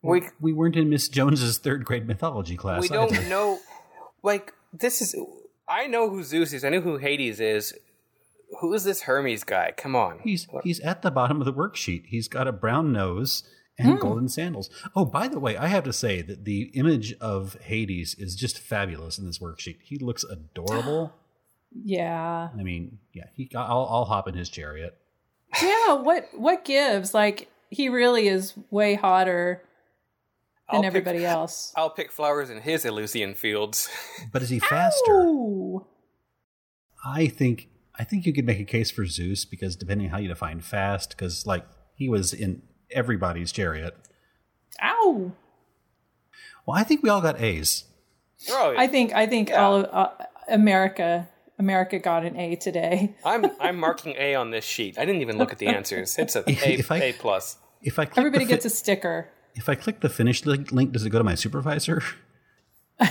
We 0.00 0.28
We 0.40 0.52
weren't 0.52 0.76
in 0.76 0.90
Miss 0.90 1.08
Jones's 1.08 1.58
third 1.58 1.84
grade 1.84 2.06
mythology 2.06 2.56
class. 2.56 2.82
we 2.82 2.88
don't 2.88 3.12
either. 3.12 3.28
know. 3.28 3.58
Like 4.22 4.54
this 4.72 5.02
is. 5.02 5.14
I 5.68 5.86
know 5.86 6.08
who 6.08 6.22
Zeus 6.22 6.54
is. 6.54 6.64
I 6.64 6.70
know 6.70 6.80
who 6.80 6.96
Hades 6.96 7.40
is. 7.40 7.74
Who 8.60 8.72
is 8.72 8.84
this 8.84 9.02
Hermes 9.02 9.44
guy? 9.44 9.74
Come 9.76 9.94
on. 9.94 10.20
He's 10.22 10.46
he's 10.62 10.80
at 10.80 11.02
the 11.02 11.10
bottom 11.10 11.40
of 11.40 11.44
the 11.44 11.52
worksheet. 11.52 12.06
He's 12.06 12.28
got 12.28 12.48
a 12.48 12.52
brown 12.52 12.90
nose 12.90 13.42
and 13.78 13.94
hmm. 13.94 13.98
golden 13.98 14.28
sandals. 14.28 14.70
Oh, 14.94 15.04
by 15.04 15.28
the 15.28 15.38
way, 15.38 15.56
I 15.56 15.66
have 15.66 15.84
to 15.84 15.92
say 15.92 16.22
that 16.22 16.44
the 16.44 16.70
image 16.74 17.14
of 17.20 17.54
Hades 17.62 18.14
is 18.14 18.36
just 18.36 18.58
fabulous 18.58 19.18
in 19.18 19.26
this 19.26 19.38
worksheet. 19.38 19.78
He 19.82 19.98
looks 19.98 20.24
adorable. 20.24 21.12
Yeah. 21.82 22.50
I 22.56 22.62
mean, 22.62 22.98
yeah, 23.12 23.24
he. 23.34 23.50
I'll, 23.52 23.88
I'll 23.90 24.04
hop 24.04 24.28
in 24.28 24.34
his 24.34 24.48
chariot. 24.48 24.96
Yeah, 25.60 25.94
what 25.94 26.28
what 26.36 26.64
gives? 26.64 27.12
Like 27.12 27.48
he 27.68 27.88
really 27.88 28.28
is 28.28 28.54
way 28.70 28.94
hotter 28.94 29.60
than 30.70 30.76
I'll 30.76 30.82
pick- 30.82 30.86
everybody 30.86 31.26
else. 31.26 31.72
I'll 31.76 31.90
pick 31.90 32.12
flowers 32.12 32.48
in 32.48 32.60
his 32.60 32.84
Elysian 32.84 33.34
fields. 33.34 33.88
But 34.32 34.42
is 34.42 34.50
he 34.50 34.60
faster? 34.60 35.12
Ooh. 35.12 35.84
I 37.04 37.26
think 37.26 37.70
I 37.98 38.04
think 38.04 38.26
you 38.26 38.32
could 38.32 38.46
make 38.46 38.60
a 38.60 38.64
case 38.64 38.90
for 38.90 39.04
Zeus 39.06 39.44
because 39.44 39.76
depending 39.76 40.06
on 40.06 40.12
how 40.12 40.18
you 40.18 40.28
define 40.28 40.60
fast, 40.60 41.10
because 41.10 41.46
like 41.46 41.66
he 41.94 42.08
was 42.08 42.32
in 42.32 42.62
everybody's 42.94 43.52
chariot. 43.52 43.94
Ow. 44.82 45.32
Well, 46.66 46.76
I 46.78 46.82
think 46.84 47.02
we 47.02 47.08
all 47.10 47.20
got 47.20 47.40
A's. 47.40 47.84
Oh, 48.50 48.74
I 48.76 48.86
think 48.86 49.12
I 49.14 49.26
think 49.26 49.50
all 49.52 49.76
of 49.76 49.84
uh, 49.92 50.24
America 50.48 51.28
America 51.58 51.98
got 51.98 52.24
an 52.24 52.36
A 52.38 52.56
today. 52.56 53.14
I'm 53.24 53.46
I'm 53.60 53.76
marking 53.78 54.14
A 54.18 54.34
on 54.34 54.50
this 54.50 54.64
sheet. 54.64 54.98
I 54.98 55.04
didn't 55.04 55.20
even 55.22 55.38
look 55.38 55.52
at 55.52 55.58
the 55.58 55.66
answers. 55.68 56.16
It's 56.18 56.36
a 56.36 56.40
A, 56.48 56.52
If 56.78 56.90
I- 56.90 56.96
A 57.02 57.12
plus. 57.12 57.58
If 57.82 57.98
I 57.98 58.06
click 58.06 58.18
Everybody 58.18 58.46
fi- 58.46 58.50
gets 58.50 58.64
a 58.64 58.70
sticker. 58.70 59.28
if 59.54 59.68
I 59.68 59.74
click 59.74 60.00
the 60.00 60.08
finish 60.08 60.46
link, 60.46 60.72
link, 60.72 60.92
does 60.92 61.04
it 61.04 61.10
go 61.10 61.18
to 61.18 61.24
my 61.24 61.34
supervisor? 61.34 62.02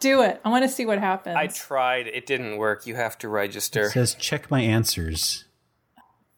Do 0.00 0.20
it. 0.22 0.40
I 0.44 0.50
want 0.50 0.62
to 0.64 0.68
see 0.68 0.84
what 0.84 0.98
happens. 0.98 1.36
I 1.36 1.46
tried. 1.46 2.06
It 2.06 2.26
didn't 2.26 2.58
work. 2.58 2.86
You 2.86 2.96
have 2.96 3.16
to 3.18 3.28
register. 3.28 3.84
It 3.84 3.92
says 3.92 4.14
check 4.14 4.50
my 4.50 4.60
answers, 4.60 5.44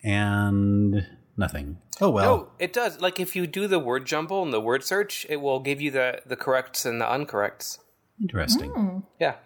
and 0.04 1.06
nothing. 1.38 1.78
Oh 2.00 2.10
well. 2.10 2.36
No, 2.36 2.48
it 2.58 2.72
does. 2.72 3.00
Like 3.00 3.20
if 3.20 3.34
you 3.34 3.46
do 3.46 3.66
the 3.66 3.78
word 3.78 4.06
jumble 4.06 4.42
and 4.42 4.52
the 4.52 4.60
word 4.60 4.84
search, 4.84 5.26
it 5.28 5.36
will 5.40 5.60
give 5.60 5.80
you 5.80 5.90
the 5.90 6.20
the 6.26 6.36
corrects 6.36 6.84
and 6.84 7.00
the 7.00 7.06
uncorrects. 7.06 7.78
Interesting. 8.20 8.70
Hmm. 8.70 8.98
Yeah, 9.20 9.36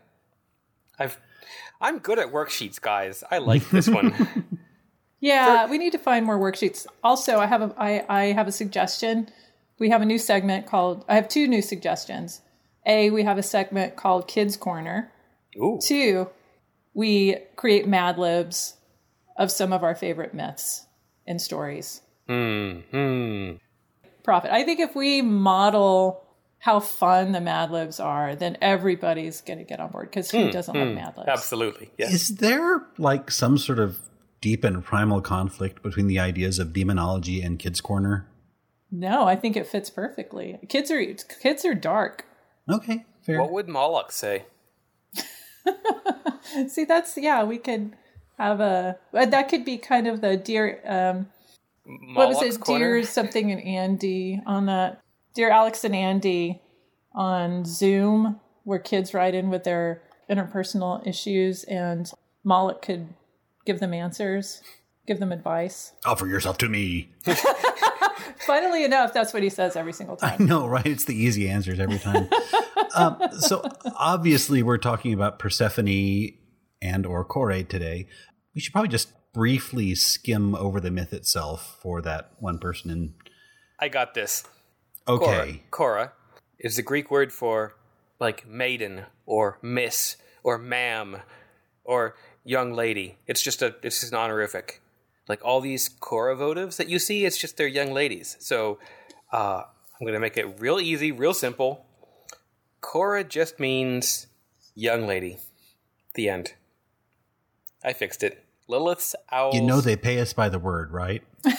I've 0.99 1.19
I'm 1.81 1.99
good 1.99 2.19
at 2.19 2.33
worksheets, 2.33 2.81
guys. 2.81 3.23
I 3.31 3.39
like 3.39 3.69
this 3.71 3.89
one. 3.89 4.49
Yeah, 5.23 5.71
we 5.71 5.79
need 5.79 5.93
to 5.93 5.99
find 5.99 6.27
more 6.27 6.37
worksheets. 6.37 6.85
Also, 7.05 7.39
I 7.39 7.47
have 7.47 7.63
a 7.63 7.73
I, 7.79 8.05
I 8.09 8.25
have 8.33 8.49
a 8.49 8.53
suggestion. 8.53 9.29
We 9.79 9.89
have 9.91 10.03
a 10.03 10.05
new 10.05 10.19
segment 10.19 10.67
called 10.67 11.05
I 11.09 11.15
have 11.15 11.29
two 11.29 11.47
new 11.47 11.63
suggestions. 11.63 12.41
A, 12.85 13.11
we 13.11 13.23
have 13.23 13.39
a 13.39 13.43
segment 13.43 13.95
called 13.95 14.27
Kids 14.27 14.57
Corner. 14.57 15.13
Ooh, 15.57 15.79
Two, 15.81 16.29
we 16.93 17.37
create 17.55 17.87
Mad 17.87 18.19
Libs 18.19 18.79
of 19.37 19.53
some 19.53 19.73
of 19.73 19.85
our 19.85 19.95
favorite 19.95 20.35
myths 20.35 20.87
and 21.27 21.41
stories. 21.41 22.03
hmm, 22.29 22.81
hmm. 22.91 23.53
Profit. 24.25 24.53
I 24.53 24.63
think 24.63 24.79
if 24.79 24.95
we 24.95 25.21
model 25.21 26.23
how 26.59 26.79
fun 26.79 27.33
the 27.33 27.41
Mad 27.41 27.73
Libs 27.73 27.99
are, 27.99 28.37
then 28.37 28.57
everybody's 28.61 29.41
going 29.41 29.59
to 29.59 29.65
get 29.65 29.81
on 29.81 29.91
board 29.91 30.11
because 30.11 30.31
who 30.31 30.49
doesn't 30.53 30.77
love 30.77 30.95
Mad 30.95 31.15
Libs? 31.17 31.29
Absolutely, 31.29 31.91
yes. 31.99 32.13
Is 32.13 32.37
there 32.37 32.87
like 32.99 33.33
some 33.33 33.59
sort 33.59 33.81
of 33.81 33.99
deep 34.41 34.63
and 34.63 34.85
primal 34.85 35.21
conflict 35.21 35.83
between 35.83 36.07
the 36.07 36.21
ideas 36.21 36.61
of 36.61 36.73
demonology 36.73 37.43
and 37.43 37.59
Kids 37.59 37.81
Corner? 37.81 38.29
No, 38.93 39.27
I 39.27 39.35
think 39.35 39.57
it 39.57 39.67
fits 39.67 39.91
perfectly. 39.91 40.61
Kids 40.69 40.91
are 40.91 41.03
kids 41.03 41.65
are 41.65 41.75
dark. 41.75 42.27
Okay, 42.71 43.07
fair. 43.23 43.41
What 43.41 43.51
would 43.51 43.69
Moloch 43.69 44.13
say? 44.13 44.45
See, 46.69 46.85
that's 46.85 47.17
yeah. 47.17 47.43
We 47.43 47.59
could 47.59 47.97
have 48.39 48.61
a 48.61 48.99
that 49.13 49.49
could 49.49 49.65
be 49.65 49.79
kind 49.79 50.07
of 50.07 50.21
the 50.21 50.37
dear. 50.37 50.81
Um, 50.85 51.29
what 52.15 52.29
was 52.29 52.37
Moloch's 52.37 52.57
it? 52.57 52.61
corner? 52.61 52.97
Dear 52.97 53.05
something 53.05 53.51
and 53.51 53.63
Andy 53.63 54.41
on 54.47 54.67
that. 54.67 55.01
Dear 55.35 55.51
Alex 55.51 55.85
and 55.85 55.95
Andy 55.95 56.61
on 57.15 57.65
Zoom, 57.65 58.41
where 58.65 58.79
kids 58.79 59.15
write 59.15 59.35
in 59.35 59.51
with 59.51 59.65
their 59.65 60.03
interpersonal 60.31 61.07
issues, 61.07 61.65
and 61.65 62.11
Moloch 62.45 62.83
could 62.83 63.09
give 63.65 63.81
them 63.81 63.95
answers, 63.95 64.63
give 65.07 65.21
them 65.21 65.33
advice. 65.33 65.93
Offer 66.05 66.27
yourself 66.27 66.59
to 66.59 66.69
me. 66.69 67.11
Funnily 68.47 68.85
enough, 68.85 69.13
that's 69.13 69.33
what 69.33 69.43
he 69.43 69.49
says 69.49 69.77
every 69.77 69.93
single 69.93 70.17
time. 70.17 70.47
No, 70.47 70.67
right? 70.67 70.87
It's 70.87 71.05
the 71.05 71.15
easy 71.15 71.49
answers 71.49 71.79
every 71.79 71.99
time. 71.99 72.29
um, 72.97 73.21
so 73.39 73.63
obviously, 73.97 74.63
we're 74.63 74.79
talking 74.79 75.13
about 75.13 75.39
Persephone 75.39 75.87
and 76.83 77.07
or 77.07 77.25
Kore 77.25 77.63
today. 77.63 78.07
We 78.55 78.61
should 78.61 78.73
probably 78.73 78.91
just 78.91 79.13
briefly 79.33 79.95
skim 79.95 80.55
over 80.55 80.81
the 80.81 80.91
myth 80.91 81.15
itself 81.15 81.79
for 81.81 82.03
that 82.03 82.33
one 82.39 82.59
person. 82.59 82.91
In 82.91 83.15
I 83.79 83.89
got 83.89 84.15
this. 84.15 84.45
okay, 85.09 85.63
Kore 85.71 86.13
is 86.59 86.77
the 86.77 86.83
Greek 86.83 87.11
word 87.11 87.33
for 87.33 87.75
like 88.21 88.47
maiden 88.47 89.07
or 89.25 89.59
miss 89.63 90.17
or 90.43 90.59
ma'am 90.59 91.17
or 91.85 92.15
young 92.45 92.73
lady. 92.73 93.17
It's 93.27 93.43
just 93.43 93.63
a 93.63 93.75
it's 93.83 94.01
just 94.01 94.13
an 94.13 94.19
honorific. 94.19 94.81
Like 95.29 95.45
all 95.45 95.61
these 95.61 95.89
Kore 95.89 96.35
votives 96.35 96.77
that 96.77 96.89
you 96.89 96.99
see, 96.99 97.25
it's 97.25 97.39
just 97.39 97.57
they're 97.57 97.67
young 97.67 97.93
ladies. 97.93 98.37
So 98.41 98.79
uh, 99.33 99.63
I'm 100.01 100.07
gonna 100.07 100.21
make 100.21 100.37
it 100.37 100.61
real 100.61 100.81
easy, 100.81 101.13
real 101.13 101.35
simple. 101.35 101.87
Kore 102.81 103.23
just 103.23 103.61
means 103.61 104.27
young 104.75 105.07
lady. 105.07 105.39
The 106.15 106.29
end. 106.29 106.55
I 107.85 107.93
fixed 107.93 108.23
it. 108.23 108.45
Lilith's 108.69 109.15
owls. 109.31 109.55
You 109.55 109.61
know 109.63 109.81
they 109.81 109.97
pay 109.97 110.21
us 110.21 110.33
by 110.33 110.49
the 110.49 110.59
word, 110.59 110.93
right? 110.93 111.23
Did 111.45 111.55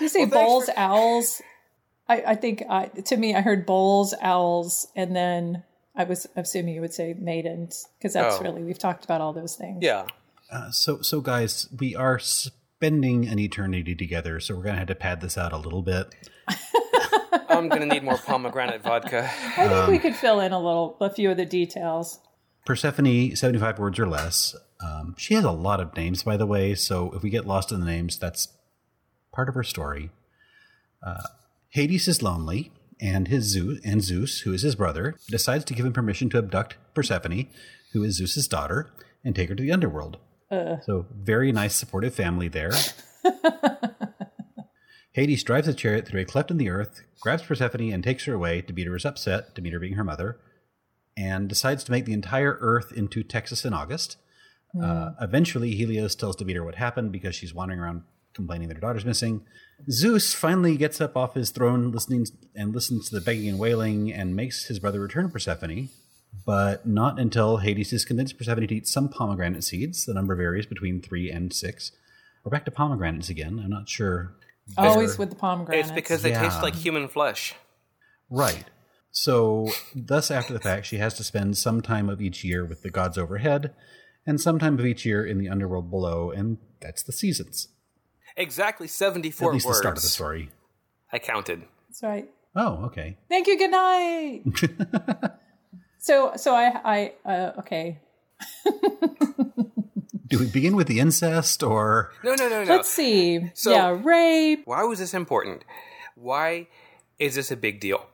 you 0.00 0.08
say 0.08 0.24
Well, 0.26 0.44
bowls, 0.44 0.66
for- 0.66 0.78
owls? 0.78 1.42
I, 2.08 2.22
I 2.28 2.34
think 2.36 2.62
I, 2.68 2.86
to 2.86 3.16
me, 3.16 3.34
I 3.34 3.40
heard 3.40 3.66
bowls, 3.66 4.14
owls, 4.22 4.86
and 4.94 5.16
then 5.16 5.64
I 5.96 6.04
was 6.04 6.26
assuming 6.36 6.74
you 6.74 6.80
would 6.80 6.92
say 6.94 7.14
maidens 7.18 7.88
because 7.98 8.12
that's 8.12 8.36
Oh. 8.36 8.42
really 8.42 8.62
we've 8.62 8.78
talked 8.78 9.04
about 9.04 9.20
all 9.20 9.32
those 9.32 9.56
things. 9.56 9.78
Yeah. 9.82 10.06
Uh, 10.52 10.70
so, 10.70 11.00
so 11.00 11.20
guys, 11.20 11.68
we 11.76 11.96
are 11.96 12.18
spending 12.20 13.26
an 13.26 13.38
eternity 13.40 13.94
together, 13.96 14.38
so 14.38 14.54
we're 14.54 14.62
gonna 14.62 14.78
have 14.78 14.86
to 14.88 14.94
pad 14.94 15.20
this 15.20 15.36
out 15.36 15.52
a 15.52 15.56
little 15.56 15.82
bit. 15.82 16.14
I'm 17.48 17.68
gonna 17.68 17.86
need 17.86 18.04
more 18.04 18.18
pomegranate 18.18 18.82
vodka. 18.82 19.28
I 19.28 19.54
think 19.56 19.72
Um, 19.72 19.90
we 19.90 19.98
could 19.98 20.14
fill 20.14 20.38
in 20.40 20.52
a 20.52 20.60
little, 20.60 20.96
a 21.00 21.10
few 21.10 21.30
of 21.30 21.36
the 21.38 21.46
details. 21.46 22.20
Persephone, 22.66 23.34
seventy-five 23.34 23.78
words 23.78 23.98
or 23.98 24.06
less. 24.06 24.54
Um, 24.84 25.14
she 25.16 25.34
has 25.34 25.44
a 25.44 25.52
lot 25.52 25.80
of 25.80 25.96
names, 25.96 26.22
by 26.22 26.36
the 26.36 26.46
way. 26.46 26.74
So 26.74 27.12
if 27.12 27.22
we 27.22 27.30
get 27.30 27.46
lost 27.46 27.72
in 27.72 27.80
the 27.80 27.86
names, 27.86 28.18
that's 28.18 28.48
part 29.32 29.48
of 29.48 29.54
her 29.54 29.62
story. 29.62 30.10
Uh, 31.02 31.22
Hades 31.70 32.08
is 32.08 32.22
lonely, 32.22 32.72
and 33.00 33.28
his 33.28 33.44
Zeus 33.44 33.80
and 33.84 34.02
Zeus, 34.02 34.40
who 34.40 34.52
is 34.52 34.62
his 34.62 34.74
brother, 34.74 35.14
decides 35.28 35.64
to 35.66 35.74
give 35.74 35.86
him 35.86 35.92
permission 35.92 36.28
to 36.30 36.38
abduct 36.38 36.76
Persephone, 36.94 37.48
who 37.92 38.02
is 38.02 38.16
Zeus's 38.16 38.48
daughter, 38.48 38.90
and 39.24 39.34
take 39.34 39.48
her 39.48 39.54
to 39.54 39.62
the 39.62 39.72
underworld. 39.72 40.18
So 40.84 41.06
very 41.14 41.52
nice, 41.52 41.74
supportive 41.74 42.14
family 42.14 42.48
there. 42.48 42.72
Hades 45.12 45.42
drives 45.42 45.66
a 45.66 45.74
chariot 45.74 46.06
through 46.06 46.20
a 46.20 46.24
cleft 46.24 46.50
in 46.50 46.58
the 46.58 46.68
earth, 46.68 47.02
grabs 47.20 47.42
Persephone, 47.42 47.92
and 47.92 48.04
takes 48.04 48.24
her 48.26 48.34
away. 48.34 48.60
Demeter 48.60 48.94
is 48.94 49.04
upset, 49.04 49.54
Demeter 49.54 49.80
being 49.80 49.94
her 49.94 50.04
mother, 50.04 50.38
and 51.16 51.48
decides 51.48 51.82
to 51.84 51.92
make 51.92 52.04
the 52.04 52.12
entire 52.12 52.58
earth 52.60 52.92
into 52.92 53.22
Texas 53.22 53.64
in 53.64 53.72
August. 53.72 54.16
Uh, 54.82 55.12
eventually, 55.20 55.74
Helios 55.74 56.14
tells 56.14 56.36
Demeter 56.36 56.62
what 56.62 56.74
happened 56.74 57.10
because 57.12 57.34
she's 57.34 57.54
wandering 57.54 57.80
around 57.80 58.02
complaining 58.34 58.68
that 58.68 58.74
her 58.74 58.80
daughter's 58.80 59.06
missing. 59.06 59.40
Zeus 59.90 60.34
finally 60.34 60.76
gets 60.76 61.00
up 61.00 61.16
off 61.16 61.34
his 61.34 61.50
throne, 61.50 61.90
listening 61.92 62.26
and 62.54 62.74
listens 62.74 63.08
to 63.08 63.14
the 63.14 63.20
begging 63.22 63.48
and 63.48 63.58
wailing, 63.58 64.12
and 64.12 64.36
makes 64.36 64.66
his 64.66 64.78
brother 64.78 65.00
return 65.00 65.30
Persephone. 65.30 65.88
But 66.44 66.86
not 66.86 67.18
until 67.18 67.58
Hades 67.58 67.92
has 67.92 68.04
convinced 68.04 68.36
Persephone 68.36 68.66
to 68.66 68.74
eat 68.74 68.86
some 68.86 69.08
pomegranate 69.08 69.64
seeds. 69.64 70.04
The 70.04 70.12
number 70.12 70.34
varies 70.36 70.66
between 70.66 71.00
three 71.00 71.30
and 71.30 71.52
six. 71.54 71.92
We're 72.44 72.50
back 72.50 72.66
to 72.66 72.70
pomegranates 72.70 73.30
again. 73.30 73.58
I'm 73.64 73.70
not 73.70 73.88
sure. 73.88 74.34
Always 74.76 75.16
with 75.16 75.30
the 75.30 75.36
pomegranates. 75.36 75.88
It's 75.88 75.94
because 75.94 76.20
they 76.22 76.30
Yeah. 76.30 76.42
taste 76.42 76.62
like 76.62 76.74
human 76.74 77.08
flesh. 77.08 77.54
Right. 78.28 78.64
So, 79.18 79.70
thus, 79.94 80.30
after 80.30 80.52
the 80.52 80.60
fact, 80.60 80.84
she 80.84 80.98
has 80.98 81.14
to 81.14 81.24
spend 81.24 81.56
some 81.56 81.80
time 81.80 82.10
of 82.10 82.20
each 82.20 82.44
year 82.44 82.66
with 82.66 82.82
the 82.82 82.90
gods 82.90 83.16
overhead, 83.16 83.72
and 84.26 84.38
some 84.38 84.58
time 84.58 84.78
of 84.78 84.84
each 84.84 85.06
year 85.06 85.24
in 85.24 85.38
the 85.38 85.48
underworld 85.48 85.90
below, 85.90 86.30
and 86.30 86.58
that's 86.82 87.02
the 87.02 87.12
seasons. 87.12 87.68
Exactly 88.36 88.86
74 88.86 89.32
At 89.32 89.38
74 89.38 89.52
least 89.54 89.66
words. 89.66 89.78
the 89.78 89.82
start 89.82 89.96
of 89.96 90.02
the 90.02 90.08
story. 90.10 90.50
I 91.10 91.18
counted. 91.18 91.62
That's 91.88 92.02
right. 92.02 92.28
Oh, 92.54 92.84
okay. 92.84 93.16
Thank 93.30 93.46
you. 93.46 93.56
Good 93.56 93.70
night. 93.70 94.42
so, 95.98 96.32
so 96.36 96.54
I, 96.54 97.12
I, 97.24 97.30
uh, 97.30 97.52
okay. 97.60 97.98
Do 100.26 100.38
we 100.40 100.46
begin 100.46 100.76
with 100.76 100.88
the 100.88 101.00
incest, 101.00 101.62
or 101.62 102.12
No, 102.22 102.34
no, 102.34 102.50
no, 102.50 102.64
no. 102.64 102.70
Let's 102.76 102.90
see. 102.90 103.50
So- 103.54 103.70
yeah, 103.70 103.98
rape. 103.98 104.60
Why 104.66 104.82
was 104.84 104.98
this 104.98 105.14
important? 105.14 105.64
Why 106.16 106.68
is 107.18 107.36
this 107.36 107.50
a 107.50 107.56
big 107.56 107.80
deal? 107.80 108.06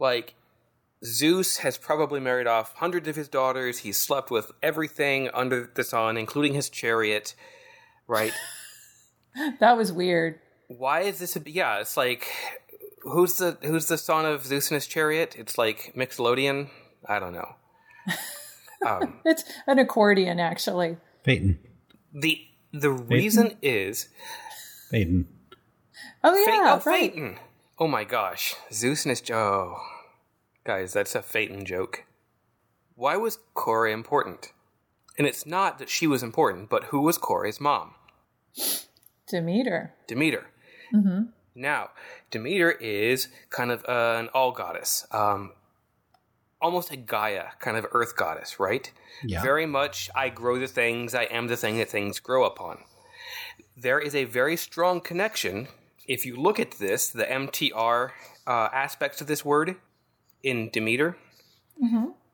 Like, 0.00 0.34
Zeus 1.04 1.58
has 1.58 1.78
probably 1.78 2.18
married 2.18 2.46
off 2.46 2.74
hundreds 2.74 3.06
of 3.06 3.16
his 3.16 3.28
daughters. 3.28 3.78
He's 3.78 3.96
slept 3.96 4.30
with 4.30 4.50
everything 4.62 5.28
under 5.32 5.70
the 5.72 5.84
sun, 5.84 6.16
including 6.16 6.54
his 6.54 6.68
chariot, 6.68 7.34
right? 8.08 8.32
That 9.60 9.76
was 9.76 9.92
weird. 9.92 10.40
Why 10.66 11.02
is 11.02 11.20
this 11.20 11.36
a 11.36 11.42
yeah? 11.46 11.78
It's 11.78 11.96
like 11.96 12.26
who's 13.02 13.34
the 13.34 13.56
who's 13.62 13.86
the 13.86 13.96
son 13.96 14.26
of 14.26 14.44
Zeus 14.44 14.72
and 14.72 14.74
his 14.74 14.88
chariot? 14.88 15.36
It's 15.38 15.56
like 15.56 15.92
Mixolydian. 15.96 16.68
I 17.08 17.20
don't 17.20 17.32
know. 17.32 17.54
Um, 18.86 19.20
it's 19.26 19.44
an 19.66 19.78
accordion, 19.78 20.40
actually. 20.40 20.96
Peyton? 21.22 21.58
the 22.14 22.40
The 22.72 22.90
reason 22.90 23.58
is 23.60 24.08
Peyton. 24.90 25.28
Oh 26.24 26.32
Phaeton- 26.34 26.54
yeah, 26.64 26.74
oh, 26.74 26.82
right. 26.90 27.12
Phaeton. 27.12 27.38
Oh 27.80 27.88
my 27.88 28.04
gosh, 28.04 28.54
Zeus 28.70 29.06
and 29.06 29.10
his 29.10 29.22
oh, 29.30 29.78
guys, 30.64 30.92
that's 30.92 31.14
a 31.14 31.22
Phaeton 31.22 31.64
joke. 31.64 32.04
Why 32.94 33.16
was 33.16 33.38
Kore 33.54 33.88
important? 33.88 34.52
And 35.16 35.26
it's 35.26 35.46
not 35.46 35.78
that 35.78 35.88
she 35.88 36.06
was 36.06 36.22
important, 36.22 36.68
but 36.68 36.84
who 36.84 37.00
was 37.00 37.16
Kore's 37.16 37.58
mom? 37.58 37.94
Demeter. 39.26 39.94
Demeter. 40.06 40.46
Now, 41.54 41.90
Demeter 42.30 42.72
is 42.72 43.28
kind 43.48 43.70
of 43.70 43.82
uh, 43.88 44.18
an 44.18 44.28
all 44.34 44.52
goddess, 44.52 45.06
um, 45.10 45.52
almost 46.60 46.92
a 46.92 46.96
Gaia 46.96 47.46
kind 47.60 47.78
of 47.78 47.86
earth 47.92 48.14
goddess, 48.14 48.60
right? 48.60 48.92
Yeah. 49.24 49.42
Very 49.42 49.64
much, 49.64 50.10
I 50.14 50.28
grow 50.28 50.58
the 50.58 50.66
things, 50.66 51.14
I 51.14 51.24
am 51.24 51.46
the 51.46 51.56
thing 51.56 51.78
that 51.78 51.88
things 51.88 52.18
grow 52.18 52.44
upon. 52.44 52.84
There 53.74 53.98
is 53.98 54.14
a 54.14 54.24
very 54.24 54.56
strong 54.56 55.00
connection. 55.00 55.68
If 56.10 56.26
you 56.26 56.34
look 56.34 56.58
at 56.58 56.72
this, 56.72 57.10
the 57.10 57.24
MTR 57.24 58.10
uh, 58.44 58.68
aspects 58.72 59.20
of 59.20 59.28
this 59.28 59.44
word 59.44 59.76
in 60.42 60.68
Demeter, 60.70 61.16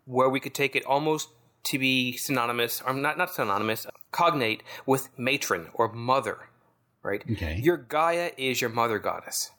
where 0.06 0.30
we 0.30 0.40
could 0.40 0.54
take 0.54 0.74
it 0.74 0.84
almost 0.86 1.28
to 1.64 1.78
be 1.78 2.16
synonymous, 2.16 2.80
or 2.80 2.94
not 2.94 3.18
not 3.18 3.34
synonymous, 3.34 3.86
cognate 4.12 4.62
with 4.86 5.10
matron 5.18 5.66
or 5.74 5.92
mother, 5.92 6.38
right? 7.02 7.22
Okay. 7.32 7.60
Your 7.62 7.76
Gaia 7.76 8.30
is 8.38 8.62
your 8.62 8.70
mother 8.70 8.98
goddess. 8.98 9.50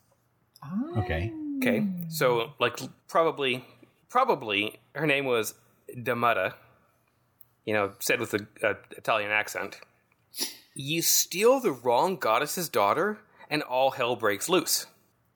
Okay. 0.98 1.32
Okay, 1.58 1.86
so 2.10 2.54
like 2.60 2.80
probably 3.08 3.66
probably 4.10 4.80
her 4.94 5.06
name 5.08 5.26
was 5.26 5.54
Damata, 5.96 6.54
you 7.66 7.74
know, 7.74 7.92
said 8.00 8.20
with 8.20 8.34
an 8.34 8.48
Italian 8.98 9.32
accent. 9.32 9.80
You 10.76 11.02
steal 11.02 11.60
the 11.60 11.72
wrong 11.72 12.18
goddess's 12.18 12.70
daughter, 12.70 13.20
and 13.50 13.62
all 13.64 13.92
hell 13.92 14.16
breaks 14.16 14.50
loose. 14.50 14.88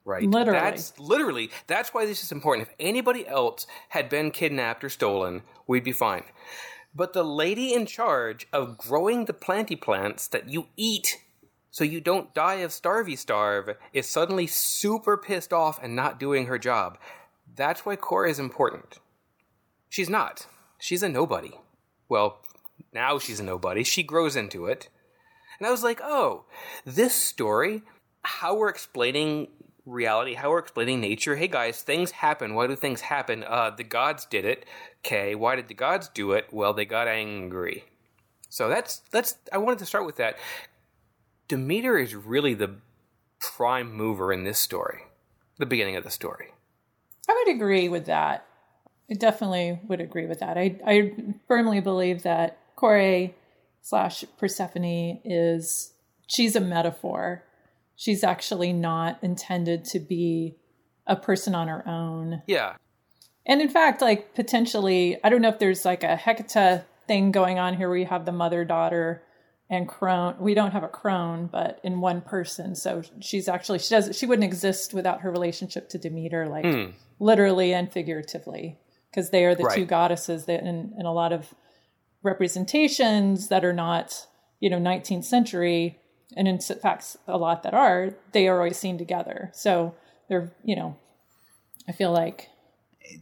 Right? 0.04 0.24
Literally. 0.24 0.58
That's 0.58 0.98
literally 0.98 1.50
that's 1.68 1.94
why 1.94 2.06
this 2.06 2.24
is 2.24 2.32
important. 2.32 2.68
If 2.68 2.74
anybody 2.80 3.26
else 3.26 3.66
had 3.90 4.08
been 4.08 4.32
kidnapped 4.32 4.82
or 4.82 4.88
stolen, 4.88 5.42
we'd 5.66 5.84
be 5.84 5.92
fine. 5.92 6.24
But 6.94 7.12
the 7.12 7.24
lady 7.24 7.72
in 7.72 7.86
charge 7.86 8.46
of 8.52 8.76
growing 8.76 9.24
the 9.24 9.32
planty 9.32 9.76
plants 9.76 10.26
that 10.28 10.48
you 10.48 10.66
eat 10.76 11.18
so 11.70 11.84
you 11.84 12.02
don't 12.02 12.34
die 12.34 12.56
of 12.56 12.72
starvey 12.72 13.16
starve 13.16 13.70
is 13.94 14.06
suddenly 14.06 14.46
super 14.46 15.16
pissed 15.16 15.54
off 15.54 15.82
and 15.82 15.96
not 15.96 16.20
doing 16.20 16.46
her 16.46 16.58
job. 16.58 16.98
That's 17.54 17.86
why 17.86 17.96
Kore 17.96 18.26
is 18.26 18.38
important. 18.38 18.98
She's 19.88 20.10
not. 20.10 20.46
She's 20.78 21.02
a 21.02 21.08
nobody. 21.08 21.52
Well, 22.10 22.42
now 22.92 23.18
she's 23.18 23.40
a 23.40 23.44
nobody. 23.44 23.84
She 23.84 24.02
grows 24.02 24.36
into 24.36 24.66
it. 24.66 24.90
And 25.58 25.66
I 25.66 25.70
was 25.70 25.82
like, 25.82 26.00
oh, 26.02 26.44
this 26.84 27.14
story, 27.14 27.82
how 28.22 28.54
we're 28.54 28.68
explaining 28.68 29.48
reality, 29.84 30.34
how 30.34 30.50
we're 30.50 30.58
explaining 30.58 31.00
nature. 31.00 31.36
Hey 31.36 31.48
guys, 31.48 31.82
things 31.82 32.12
happen. 32.12 32.54
Why 32.54 32.66
do 32.66 32.76
things 32.76 33.00
happen? 33.00 33.44
Uh, 33.44 33.70
the 33.70 33.84
gods 33.84 34.26
did 34.26 34.44
it. 34.44 34.64
Okay, 35.04 35.34
why 35.34 35.56
did 35.56 35.68
the 35.68 35.74
gods 35.74 36.08
do 36.08 36.32
it? 36.32 36.46
Well, 36.52 36.72
they 36.72 36.84
got 36.84 37.08
angry. 37.08 37.84
So 38.48 38.68
that's 38.68 38.98
that's 39.10 39.36
I 39.52 39.58
wanted 39.58 39.78
to 39.80 39.86
start 39.86 40.06
with 40.06 40.16
that. 40.16 40.38
Demeter 41.48 41.98
is 41.98 42.14
really 42.14 42.54
the 42.54 42.76
prime 43.40 43.92
mover 43.92 44.32
in 44.32 44.44
this 44.44 44.58
story. 44.58 45.02
The 45.58 45.66
beginning 45.66 45.96
of 45.96 46.04
the 46.04 46.10
story. 46.10 46.52
I 47.28 47.44
would 47.44 47.54
agree 47.54 47.88
with 47.88 48.06
that. 48.06 48.46
I 49.10 49.14
definitely 49.14 49.80
would 49.88 50.00
agree 50.00 50.26
with 50.26 50.40
that. 50.40 50.56
I, 50.56 50.76
I 50.86 51.12
firmly 51.46 51.80
believe 51.80 52.22
that 52.22 52.58
Kore 52.76 53.30
slash 53.82 54.24
Persephone 54.38 55.20
is 55.24 55.92
she's 56.26 56.56
a 56.56 56.60
metaphor. 56.60 57.42
She's 57.96 58.24
actually 58.24 58.72
not 58.72 59.18
intended 59.22 59.84
to 59.86 60.00
be 60.00 60.56
a 61.06 61.16
person 61.16 61.54
on 61.54 61.68
her 61.68 61.86
own. 61.86 62.42
Yeah. 62.46 62.76
And 63.46 63.60
in 63.60 63.68
fact, 63.68 64.00
like 64.00 64.34
potentially, 64.34 65.18
I 65.22 65.28
don't 65.28 65.42
know 65.42 65.48
if 65.48 65.58
there's 65.58 65.84
like 65.84 66.04
a 66.04 66.16
Hecate 66.16 66.84
thing 67.06 67.32
going 67.32 67.58
on 67.58 67.76
here 67.76 67.88
where 67.88 67.98
you 67.98 68.06
have 68.06 68.24
the 68.24 68.32
mother 68.32 68.64
daughter 68.64 69.22
and 69.68 69.88
crone. 69.88 70.36
We 70.38 70.54
don't 70.54 70.72
have 70.72 70.84
a 70.84 70.88
crone, 70.88 71.48
but 71.50 71.80
in 71.82 72.00
one 72.00 72.20
person. 72.20 72.74
So 72.74 73.02
she's 73.20 73.48
actually 73.48 73.78
she 73.80 73.90
does 73.90 74.16
she 74.16 74.26
wouldn't 74.26 74.44
exist 74.44 74.94
without 74.94 75.22
her 75.22 75.30
relationship 75.30 75.88
to 75.90 75.98
Demeter, 75.98 76.46
like 76.46 76.64
hmm. 76.64 76.90
literally 77.18 77.72
and 77.74 77.90
figuratively, 77.90 78.78
because 79.10 79.30
they 79.30 79.44
are 79.44 79.54
the 79.54 79.70
two 79.74 79.86
goddesses 79.86 80.44
that 80.44 80.60
in, 80.60 80.94
in 80.98 81.06
a 81.06 81.12
lot 81.12 81.32
of 81.32 81.54
representations 82.22 83.48
that 83.48 83.64
are 83.64 83.72
not, 83.72 84.26
you 84.60 84.70
know, 84.70 84.78
19th 84.78 85.24
century, 85.24 85.98
and 86.36 86.48
in 86.48 86.58
fact, 86.60 87.16
a 87.26 87.36
lot 87.36 87.62
that 87.62 87.74
are, 87.74 88.14
they 88.32 88.48
are 88.48 88.58
always 88.58 88.78
seen 88.78 88.98
together. 88.98 89.50
So 89.54 89.94
they're, 90.28 90.52
you 90.64 90.76
know, 90.76 90.96
I 91.88 91.92
feel 91.92 92.12
like 92.12 92.48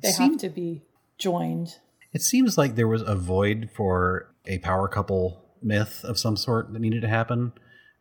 they 0.03 0.11
seem- 0.11 0.33
have 0.33 0.41
to 0.41 0.49
be 0.49 0.83
joined. 1.19 1.77
It 2.13 2.23
seems 2.23 2.59
like 2.59 2.75
there 2.75 2.89
was 2.89 3.03
a 3.03 3.15
void 3.15 3.71
for 3.75 4.35
a 4.47 4.59
power 4.59 4.89
couple 4.89 5.45
myth 5.63 6.05
of 6.05 6.19
some 6.19 6.37
sort 6.37 6.73
that 6.73 6.81
needed 6.81 7.03
to 7.03 7.09
happen 7.09 7.53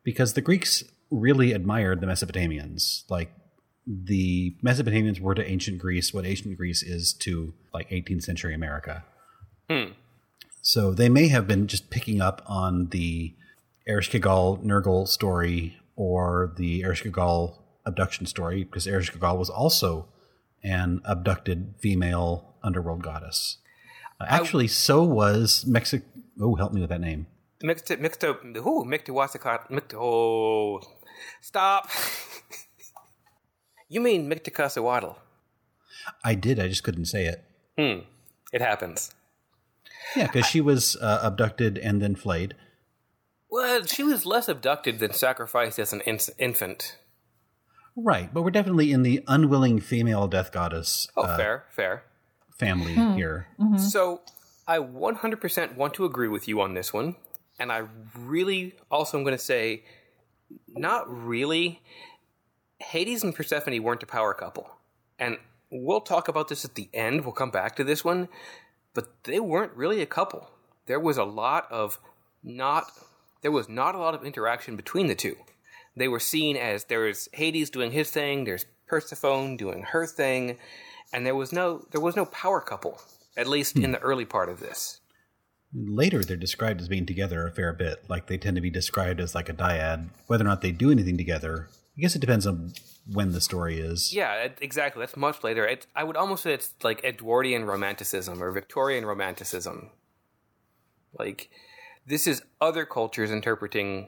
because 0.03 0.33
the 0.33 0.41
Greeks 0.41 0.83
really 1.11 1.51
admired 1.51 2.01
the 2.01 2.07
Mesopotamians. 2.07 3.03
Like 3.09 3.31
the 3.85 4.55
Mesopotamians 4.63 5.19
were 5.19 5.35
to 5.35 5.47
ancient 5.47 5.79
Greece 5.79 6.13
what 6.13 6.25
ancient 6.25 6.57
Greece 6.57 6.83
is 6.83 7.13
to 7.21 7.53
like 7.73 7.89
18th 7.89 8.23
century 8.23 8.53
America. 8.53 9.03
Hmm. 9.69 9.91
So 10.61 10.93
they 10.93 11.09
may 11.09 11.27
have 11.29 11.47
been 11.47 11.67
just 11.67 11.89
picking 11.89 12.21
up 12.21 12.41
on 12.45 12.87
the 12.87 13.35
Ereshkigal 13.89 14.63
Nergal 14.63 15.07
story 15.07 15.77
or 15.95 16.53
the 16.57 16.83
Ereshkigal 16.83 17.57
abduction 17.85 18.25
story 18.25 18.63
because 18.63 18.85
Ereshkigal 18.85 19.37
was 19.37 19.49
also 19.49 20.07
an 20.63 21.01
abducted 21.05 21.73
female 21.79 22.55
underworld 22.63 23.01
goddess. 23.01 23.57
Uh, 24.21 24.25
actually, 24.29 24.67
so 24.67 25.03
was 25.03 25.65
Mexico. 25.65 26.05
Oh, 26.39 26.55
help 26.55 26.73
me 26.73 26.81
with 26.81 26.89
that 26.89 27.01
name. 27.01 27.27
Mixed, 27.61 27.89
mixed, 27.99 28.23
ooh, 28.23 28.85
Mictawasikat, 28.87 29.69
Mict, 29.69 29.93
oh, 29.93 30.79
stop. 31.41 31.89
you 33.89 33.99
mean 33.99 34.29
Mictecacihuatl. 34.29 35.15
I 36.23 36.35
did. 36.35 36.59
I 36.59 36.67
just 36.67 36.83
couldn't 36.83 37.05
say 37.05 37.25
it. 37.25 37.43
Hmm. 37.77 38.05
It 38.53 38.61
happens. 38.61 39.13
Yeah, 40.15 40.27
because 40.27 40.47
she 40.47 40.61
was 40.61 40.95
uh, 41.01 41.19
abducted 41.21 41.77
and 41.77 42.01
then 42.01 42.15
flayed. 42.15 42.55
Well, 43.51 43.83
she 43.85 44.03
was 44.03 44.25
less 44.25 44.47
abducted 44.47 44.99
than 44.99 45.13
sacrificed 45.13 45.79
as 45.79 45.91
an 45.93 46.01
in- 46.01 46.19
infant. 46.37 46.97
Right, 47.95 48.33
but 48.33 48.43
we're 48.43 48.51
definitely 48.51 48.91
in 48.91 49.03
the 49.03 49.23
unwilling 49.27 49.79
female 49.79 50.27
death 50.27 50.51
goddess 50.51 51.07
Oh, 51.17 51.23
uh, 51.23 51.35
fair, 51.37 51.65
fair. 51.71 52.03
family 52.57 52.93
Hmm. 52.95 53.13
here. 53.13 53.47
So 53.77 54.21
I 54.67 54.77
100% 54.79 55.75
want 55.75 55.93
to 55.95 56.05
agree 56.05 56.27
with 56.27 56.47
you 56.47 56.61
on 56.61 56.73
this 56.75 56.93
one. 56.93 57.15
And 57.59 57.71
I 57.71 57.83
really 58.17 58.75
also 58.91 59.17
am 59.17 59.23
going 59.23 59.35
to 59.37 59.43
say, 59.43 59.83
not 60.67 61.05
really. 61.09 61.81
Hades 62.79 63.23
and 63.23 63.35
Persephone 63.35 63.81
weren't 63.83 64.03
a 64.03 64.05
power 64.07 64.33
couple. 64.33 64.69
And 65.17 65.37
we'll 65.69 65.99
talk 66.01 66.27
about 66.29 66.47
this 66.47 66.63
at 66.63 66.75
the 66.75 66.89
end. 66.93 67.21
We'll 67.25 67.33
come 67.33 67.51
back 67.51 67.75
to 67.77 67.83
this 67.83 68.05
one. 68.05 68.29
But 68.93 69.23
they 69.25 69.39
weren't 69.41 69.73
really 69.75 70.01
a 70.01 70.05
couple. 70.05 70.49
There 70.85 70.99
was 70.99 71.17
a 71.17 71.25
lot 71.25 71.69
of 71.71 71.99
not. 72.43 72.91
There 73.41 73.51
was 73.51 73.69
not 73.69 73.95
a 73.95 73.99
lot 73.99 74.15
of 74.15 74.25
interaction 74.25 74.75
between 74.75 75.07
the 75.07 75.15
two. 75.15 75.35
They 75.95 76.07
were 76.07 76.19
seen 76.19 76.55
as 76.57 76.85
there 76.85 77.07
is 77.07 77.29
Hades 77.33 77.69
doing 77.69 77.91
his 77.91 78.11
thing, 78.11 78.43
there's 78.43 78.65
Persephone 78.87 79.55
doing 79.55 79.83
her 79.83 80.07
thing, 80.07 80.57
and 81.13 81.25
there 81.25 81.35
was 81.35 81.53
no 81.53 81.85
there 81.91 82.01
was 82.01 82.15
no 82.15 82.25
power 82.25 82.59
couple 82.61 82.99
at 83.39 83.47
least 83.47 83.77
in 83.77 83.85
hmm. 83.85 83.91
the 83.93 83.99
early 83.99 84.25
part 84.25 84.49
of 84.49 84.59
this. 84.59 84.99
Later, 85.73 86.23
they're 86.23 86.35
described 86.35 86.81
as 86.81 86.87
being 86.87 87.05
together 87.05 87.47
a 87.47 87.51
fair 87.51 87.73
bit. 87.73 88.09
Like 88.09 88.27
they 88.27 88.37
tend 88.37 88.55
to 88.55 88.61
be 88.61 88.71
described 88.71 89.19
as 89.19 89.35
like 89.35 89.49
a 89.49 89.53
dyad. 89.53 90.09
Whether 90.27 90.43
or 90.43 90.47
not 90.47 90.61
they 90.61 90.71
do 90.71 90.91
anything 90.91 91.17
together, 91.17 91.69
I 91.97 92.01
guess 92.01 92.15
it 92.15 92.19
depends 92.19 92.47
on 92.47 92.73
when 93.11 93.31
the 93.31 93.41
story 93.41 93.79
is. 93.79 94.13
Yeah, 94.13 94.49
exactly. 94.61 94.99
That's 94.99 95.15
much 95.15 95.43
later. 95.43 95.65
It, 95.65 95.85
I 95.95 96.03
would 96.03 96.17
almost 96.17 96.43
say 96.43 96.53
it's 96.53 96.73
like 96.83 97.03
Edwardian 97.03 97.65
romanticism 97.65 98.41
or 98.41 98.51
Victorian 98.51 99.05
romanticism. 99.05 99.91
Like 101.17 101.49
this 102.05 102.27
is 102.27 102.41
other 102.59 102.85
cultures 102.85 103.31
interpreting 103.31 104.07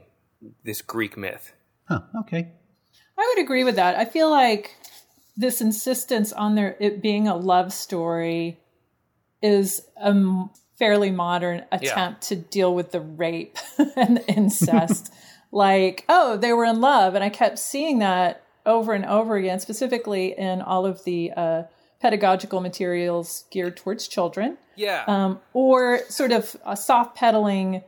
this 0.64 0.82
Greek 0.82 1.18
myth. 1.18 1.54
Huh, 1.88 2.02
okay. 2.22 2.52
I 3.18 3.34
would 3.36 3.44
agree 3.44 3.64
with 3.64 3.76
that. 3.76 3.96
I 3.96 4.06
feel 4.06 4.30
like 4.30 4.76
this 5.38 5.62
insistence 5.62 6.34
on 6.34 6.56
there 6.56 6.76
it 6.80 7.02
being 7.02 7.28
a 7.28 7.36
love 7.36 7.72
story 7.74 8.60
is 9.42 9.82
a 9.98 10.08
m- 10.08 10.50
fairly 10.78 11.12
modern 11.12 11.64
attempt 11.72 12.24
to 12.24 12.36
deal 12.36 12.74
with 12.74 12.92
the 12.92 13.02
rape 13.02 13.58
and 13.96 14.18
the 14.18 14.28
incest. 14.28 15.14
like, 15.52 16.06
oh, 16.10 16.38
they 16.38 16.54
were 16.54 16.66
in 16.66 16.82
love, 16.82 17.16
and 17.16 17.24
I 17.24 17.30
kept 17.30 17.60
seeing 17.60 18.00
that 18.00 18.44
over 18.66 18.94
and 18.94 19.06
over 19.06 19.36
again, 19.36 19.60
specifically 19.60 20.38
in 20.38 20.62
all 20.62 20.86
of 20.86 21.04
the 21.04 21.32
uh, 21.36 21.64
pedagogical 22.02 22.62
materials 22.62 23.46
geared 23.52 23.78
towards 23.78 24.08
children 24.08 24.58
Yeah. 24.76 25.04
um, 25.08 25.40
or 25.54 26.00
sort 26.10 26.32
of 26.32 26.56
uh, 26.66 26.76
soft 26.76 27.16
pedaling 27.16 27.84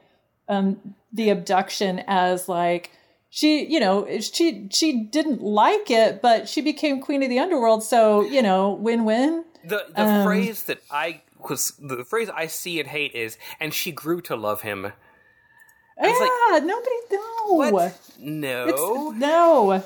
um, 0.47 0.95
the 1.12 1.30
abduction 1.30 2.04
as 2.08 2.47
like 2.47 2.91
she, 3.30 3.65
you 3.65 3.80
know, 3.80 4.08
she 4.19 4.67
she 4.71 4.93
didn't 5.06 5.41
like 5.41 5.89
it, 5.89 6.21
but 6.21 6.47
she 6.47 6.62
became 6.62 7.02
queen 7.02 7.23
of 7.23 7.30
the 7.30 7.39
underworld, 7.39 7.84
so 7.84 8.21
you 8.21 8.43
know, 8.43 8.73
win 8.73 9.06
win. 9.06 9.43
the 9.65 9.86
the 9.95 10.21
phrase 10.23 10.65
that 10.65 10.84
I 10.91 11.21
was 11.49 11.73
the 11.80 12.06
phrase 12.06 12.30
I 12.30 12.45
see 12.45 12.80
and 12.80 12.88
hate 12.88 13.15
is 13.15 13.38
and 13.60 13.73
she 13.73 13.91
grew 13.91 14.21
to 14.21 14.36
love 14.36 14.62
him. 14.62 14.93
Yeah, 15.99 16.10
was 16.12 16.62
nobody 16.63 16.95
no, 17.12 17.71
What? 17.71 17.99
No. 18.19 18.67
It's- 18.67 19.19
no. 19.19 19.84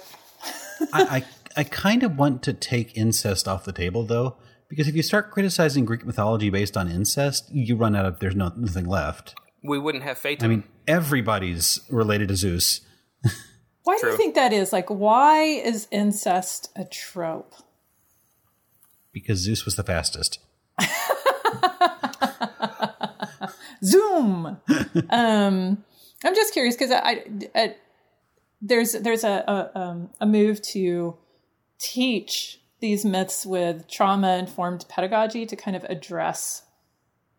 I, 0.94 1.04
I 1.18 1.24
I 1.58 1.64
kind 1.64 2.04
of 2.04 2.18
want 2.18 2.44
to 2.44 2.54
take 2.54 2.96
incest 2.96 3.48
off 3.48 3.66
the 3.66 3.72
table 3.74 4.04
though, 4.06 4.38
because 4.70 4.88
if 4.88 4.96
you 4.96 5.02
start 5.04 5.32
criticizing 5.32 5.84
Greek 5.86 6.06
mythology 6.06 6.50
based 6.50 6.78
on 6.78 6.88
incest, 6.90 7.50
you 7.52 7.76
run 7.76 7.96
out 7.96 8.06
of 8.06 8.20
there's 8.20 8.36
no, 8.36 8.54
nothing 8.56 8.86
left. 8.86 9.34
we 9.64 9.80
wouldn't 9.80 10.04
have 10.04 10.18
faith. 10.20 10.44
I 10.44 10.48
mean, 10.48 10.64
everybody's 10.88 11.80
related 11.90 12.28
to 12.30 12.36
Zeus. 12.36 12.82
Why 13.84 13.98
do 14.00 14.08
you 14.08 14.18
think 14.18 14.36
that 14.36 14.54
is? 14.54 14.72
Like, 14.72 14.90
why 14.90 15.42
is 15.44 15.88
incest 15.92 16.70
a 16.76 16.86
trope? 16.86 17.54
because 19.14 19.40
Zeus 19.40 19.66
was 19.66 19.76
the 19.76 19.84
fastest. 19.84 20.38
Zoom. 23.84 24.46
um, 25.10 25.84
I'm 26.24 26.36
just 26.36 26.54
curious 26.54 26.76
because 26.76 26.92
I, 26.92 27.00
I, 27.00 27.24
I- 27.56 27.76
there's 28.62 28.92
there's 28.94 29.24
a 29.24 29.44
a, 29.48 29.80
um, 29.80 30.10
a 30.20 30.26
move 30.26 30.62
to 30.74 31.16
teach 31.80 32.60
these 32.80 33.06
myths 33.06 33.46
with 33.46 33.88
trauma 33.88 34.38
informed 34.38 34.86
pedagogy 34.88 35.46
to 35.46 35.56
kind 35.56 35.76
of 35.76 35.84
address 35.86 36.64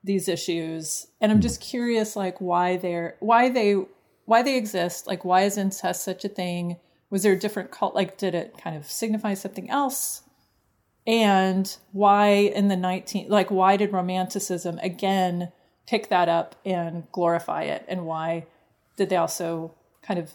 these 0.04 0.28
issues, 0.28 1.08
and 1.20 1.32
I'm 1.32 1.40
just 1.40 1.60
curious, 1.60 2.16
like 2.16 2.40
why 2.40 2.76
they're 2.76 3.16
why 3.20 3.48
they 3.48 3.74
why 4.24 4.42
they 4.42 4.56
exist, 4.56 5.06
like 5.06 5.24
why 5.24 5.42
is 5.42 5.58
incest 5.58 6.02
such 6.04 6.24
a 6.24 6.28
thing? 6.28 6.76
Was 7.10 7.22
there 7.22 7.32
a 7.32 7.38
different 7.38 7.70
cult? 7.70 7.94
Like, 7.94 8.18
did 8.18 8.34
it 8.34 8.58
kind 8.62 8.76
of 8.76 8.90
signify 8.90 9.34
something 9.34 9.70
else? 9.70 10.22
and 11.08 11.78
why 11.92 12.28
in 12.28 12.68
the 12.68 12.76
19 12.76 13.28
like 13.30 13.50
why 13.50 13.78
did 13.78 13.92
romanticism 13.92 14.78
again 14.82 15.50
pick 15.86 16.10
that 16.10 16.28
up 16.28 16.54
and 16.66 17.10
glorify 17.10 17.62
it 17.62 17.82
and 17.88 18.04
why 18.04 18.44
did 18.96 19.08
they 19.08 19.16
also 19.16 19.74
kind 20.02 20.20
of 20.20 20.34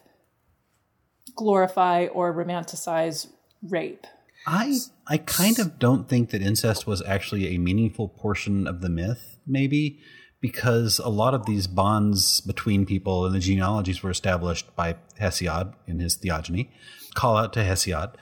glorify 1.35 2.07
or 2.07 2.33
romanticize 2.33 3.27
rape 3.69 4.05
I 4.45 4.77
I 5.07 5.17
kind 5.17 5.59
of 5.59 5.79
don't 5.79 6.07
think 6.07 6.31
that 6.31 6.41
incest 6.41 6.85
was 6.87 7.01
actually 7.03 7.55
a 7.55 7.57
meaningful 7.57 8.09
portion 8.09 8.67
of 8.67 8.81
the 8.81 8.89
myth, 8.89 9.37
maybe 9.47 9.99
because 10.41 10.99
a 10.99 11.09
lot 11.09 11.33
of 11.33 11.45
these 11.45 11.67
bonds 11.67 12.41
between 12.41 12.85
people 12.85 13.25
and 13.25 13.33
the 13.33 13.39
genealogies 13.39 14.03
were 14.03 14.11
established 14.11 14.75
by 14.75 14.97
Hesiod 15.19 15.73
in 15.87 15.99
his 15.99 16.15
Theogony. 16.15 16.69
Call 17.15 17.37
out 17.37 17.53
to 17.53 17.61
Hesiod. 17.61 18.15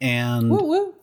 And 0.00 0.50
woo 0.50 0.62
woo 0.62 0.94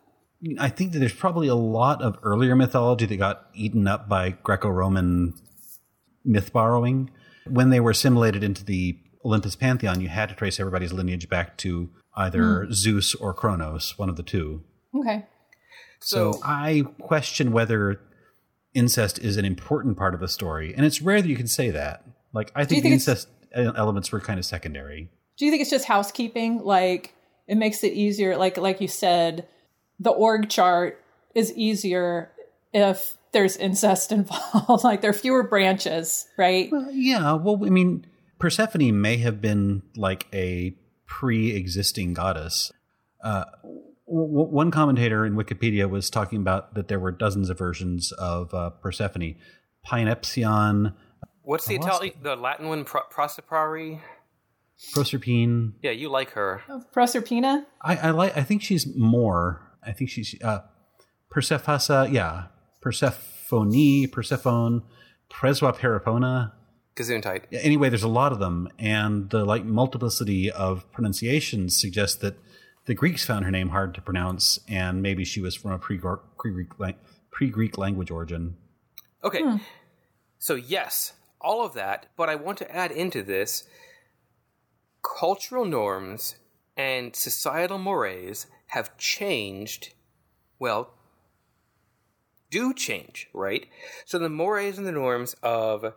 I 0.60 0.70
think 0.70 0.92
that 0.92 1.00
there's 1.00 1.14
probably 1.14 1.48
a 1.48 1.56
lot 1.56 2.02
of 2.02 2.18
earlier 2.24 2.56
mythology 2.56 3.06
that 3.06 3.18
got 3.18 3.48
eaten 3.54 3.88
up 3.88 4.10
by 4.10 4.32
Greco-Roman 4.44 5.34
myth 6.26 6.52
borrowing. 6.52 7.12
When 7.48 7.70
they 7.70 7.80
were 7.80 7.92
assimilated 7.92 8.44
into 8.44 8.64
the 8.64 9.00
Olympus 9.26 9.56
pantheon, 9.56 10.02
you 10.02 10.10
had 10.10 10.30
to 10.30 10.36
trace 10.36 10.60
everybody's 10.60 10.92
lineage 10.94 11.30
back 11.30 11.58
to 11.58 11.90
either 12.16 12.66
hmm. 12.66 12.72
Zeus 12.72 13.16
or 13.16 13.34
Kronos, 13.34 13.98
one 13.98 14.10
of 14.10 14.16
the 14.16 14.24
two. 14.24 14.64
okay 14.96 15.26
So 16.00 16.34
So- 16.34 16.40
I 16.44 16.84
question 17.00 17.52
whether 17.52 18.00
incest 18.74 19.20
is 19.20 19.38
an 19.38 19.46
important 19.46 19.98
part 19.98 20.14
of 20.14 20.22
a 20.22 20.28
story, 20.28 20.74
and 20.76 20.86
it's 20.86 21.02
rare 21.02 21.22
that 21.22 21.28
you 21.28 21.36
can 21.36 21.48
say 21.48 21.72
that. 21.72 22.04
Like 22.34 22.52
I 22.56 22.62
you 22.62 22.66
think 22.66 22.84
the 22.84 22.90
think 22.90 22.94
incest 22.94 23.28
elements 23.54 24.12
were 24.12 24.22
kind 24.22 24.40
of 24.40 24.46
secondary. 24.46 25.10
do 25.38 25.46
you 25.46 25.52
think 25.52 25.62
it's 25.62 25.70
just 25.72 25.86
housekeeping 25.86 26.60
like 26.64 27.14
it 27.48 27.56
makes 27.56 27.84
it 27.84 27.92
easier 27.94 28.38
like 28.38 28.56
like 28.58 28.80
you 28.80 28.88
said 28.88 29.46
the 30.00 30.10
org 30.10 30.48
chart 30.50 31.04
is 31.36 31.52
easier 31.54 32.32
if 32.74 33.18
there's 33.34 33.58
incest 33.58 34.12
involved 34.18 34.84
like 34.86 35.02
there 35.02 35.10
are 35.10 35.14
fewer 35.14 35.44
branches 35.44 36.28
right 36.38 36.70
Well, 36.72 36.90
yeah, 36.92 37.34
well, 37.34 37.60
I 37.66 37.70
mean, 37.70 38.06
Persephone 38.42 39.00
may 39.00 39.18
have 39.18 39.40
been 39.40 39.84
like 39.96 40.28
a 40.34 40.76
pre-existing 41.06 42.14
goddess, 42.14 42.72
uh, 43.24 43.46
w- 43.64 43.88
one 44.08 44.72
commentator 44.72 45.26
in 45.26 45.36
Wikipedia 45.36 45.90
was 45.90 46.10
talking 46.10 46.40
about 46.40 46.74
that 46.74 46.88
there 46.88 47.00
were 47.00 47.12
dozens 47.12 47.50
of 47.50 47.58
versions 47.58 48.12
of 48.14 48.54
uh, 48.54 48.70
Persephone. 48.72 49.36
Pinepsion, 49.86 50.94
What's 51.44 51.66
the 51.66 51.76
I 51.76 51.78
Italian, 51.82 52.14
the 52.22 52.36
Latin 52.36 52.68
one? 52.68 52.86
Pro- 52.86 53.02
Proserpine. 53.12 54.00
Proserpine. 54.94 55.74
Yeah, 55.82 55.92
you 55.92 56.10
like 56.10 56.32
her. 56.32 56.62
Proserpina. 56.94 57.66
I, 57.82 57.96
I 57.98 58.10
like. 58.12 58.38
I 58.38 58.44
think 58.44 58.62
she's 58.62 58.88
more. 58.96 59.62
I 59.84 59.92
think 59.92 60.10
she's 60.12 60.36
uh, 60.44 60.60
Persephassa. 61.34 62.12
Yeah, 62.12 62.46
Persephone, 62.82 64.08
Persephone, 64.10 64.84
Preswa 65.32 65.76
Peripona. 65.76 66.52
Gesundheit. 67.02 67.44
Anyway, 67.52 67.90
there's 67.90 68.04
a 68.04 68.08
lot 68.08 68.32
of 68.32 68.40
them, 68.40 68.70
and 68.80 69.30
the 69.30 69.46
like 69.46 69.66
multiplicity 69.66 70.52
of 70.52 70.90
pronunciations 70.92 71.80
suggests 71.80 72.16
that 72.18 72.38
the 72.86 72.94
Greeks 72.94 73.26
found 73.26 73.46
her 73.46 73.52
name 73.52 73.70
hard 73.70 73.94
to 73.96 74.02
pronounce, 74.02 74.60
and 74.68 75.02
maybe 75.02 75.24
she 75.24 75.42
was 75.42 75.56
from 75.56 75.72
a 75.72 75.80
pre-Greek 75.80 76.68
pre-Greek 77.32 77.78
language 77.78 78.12
origin. 78.12 78.56
Okay. 79.24 79.42
Hmm. 79.42 79.58
So, 80.38 80.56
yes, 80.56 81.14
all 81.40 81.64
of 81.64 81.74
that, 81.74 82.08
but 82.18 82.30
I 82.30 82.36
want 82.36 82.58
to 82.60 82.76
add 82.76 82.92
into 82.92 83.22
this 83.22 83.64
cultural 85.04 85.66
norms 85.66 86.36
and 86.76 87.16
societal 87.16 87.78
mores 87.78 88.48
have 88.68 88.98
changed, 88.98 89.94
well, 90.58 90.94
do 92.50 92.74
change, 92.74 93.30
right? 93.34 93.68
So, 94.06 94.18
the 94.18 94.30
mores 94.30 94.78
and 94.78 94.88
the 94.88 94.92
norms 94.92 95.36
of 95.44 95.94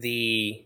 the 0.00 0.64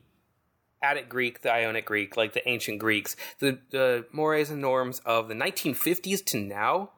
Attic 0.82 1.08
Greek, 1.08 1.42
the 1.42 1.52
Ionic 1.52 1.86
Greek, 1.86 2.16
like 2.16 2.32
the 2.34 2.46
ancient 2.48 2.78
Greeks, 2.78 3.16
the, 3.38 3.58
the 3.70 4.06
mores 4.12 4.50
and 4.50 4.60
norms 4.60 5.00
of 5.04 5.28
the 5.28 5.34
1950s 5.34 6.24
to 6.26 6.38
now, 6.38 6.90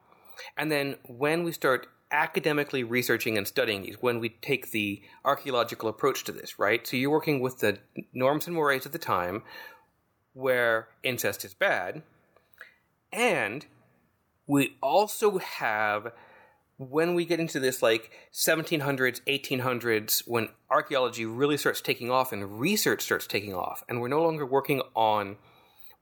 and 0.57 0.71
then 0.71 0.95
when 1.07 1.43
we 1.43 1.51
start 1.51 1.87
academically 2.11 2.83
researching 2.83 3.37
and 3.37 3.47
studying 3.47 3.81
these, 3.81 3.97
when 3.99 4.19
we 4.19 4.29
take 4.29 4.71
the 4.71 5.01
archaeological 5.25 5.89
approach 5.89 6.23
to 6.23 6.31
this, 6.31 6.57
right? 6.57 6.87
So 6.87 6.95
you're 6.95 7.09
working 7.09 7.41
with 7.41 7.59
the 7.59 7.79
norms 8.13 8.47
and 8.47 8.55
mores 8.55 8.85
of 8.85 8.91
the 8.91 8.97
time 8.97 9.43
where 10.33 10.87
incest 11.03 11.43
is 11.43 11.53
bad. 11.53 12.03
And 13.11 13.65
we 14.45 14.77
also 14.81 15.39
have, 15.39 16.13
when 16.77 17.15
we 17.15 17.25
get 17.25 17.39
into 17.39 17.59
this 17.59 17.81
like 17.81 18.11
1700s, 18.31 19.21
1800s, 19.27 20.23
when 20.27 20.49
archaeology 20.69 21.25
really 21.25 21.57
starts 21.57 21.81
taking 21.81 22.11
off 22.11 22.31
and 22.31 22.59
research 22.59 23.01
starts 23.01 23.27
taking 23.27 23.53
off, 23.53 23.83
and 23.89 23.99
we're 23.99 24.07
no 24.07 24.21
longer 24.21 24.45
working 24.45 24.81
on 24.95 25.37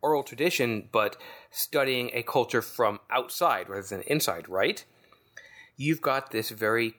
oral 0.01 0.23
tradition, 0.23 0.89
but 0.91 1.15
studying 1.49 2.11
a 2.13 2.23
culture 2.23 2.61
from 2.61 2.99
outside 3.09 3.69
rather 3.69 3.87
than 3.87 4.01
inside, 4.01 4.49
right? 4.49 4.83
You've 5.77 6.01
got 6.01 6.31
this 6.31 6.49
very 6.49 6.95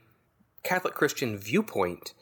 Catholic 0.62 0.94
Christian 0.94 1.38
viewpoint 1.38 2.14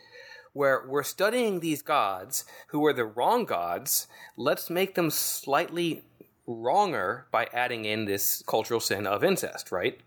where 0.53 0.85
we're 0.87 1.03
studying 1.03 1.61
these 1.61 1.83
gods 1.83 2.45
who 2.69 2.85
are 2.87 2.93
the 2.93 3.05
wrong 3.05 3.45
gods. 3.45 4.07
Let's 4.37 4.71
make 4.71 4.95
them 4.95 5.11
slightly 5.11 6.05
wronger 6.47 7.27
by 7.33 7.49
adding 7.53 7.85
in 7.85 8.05
this 8.05 8.43
cultural 8.47 8.81
sin 8.81 9.07
of 9.07 9.25
incest, 9.25 9.73
right? 9.73 10.01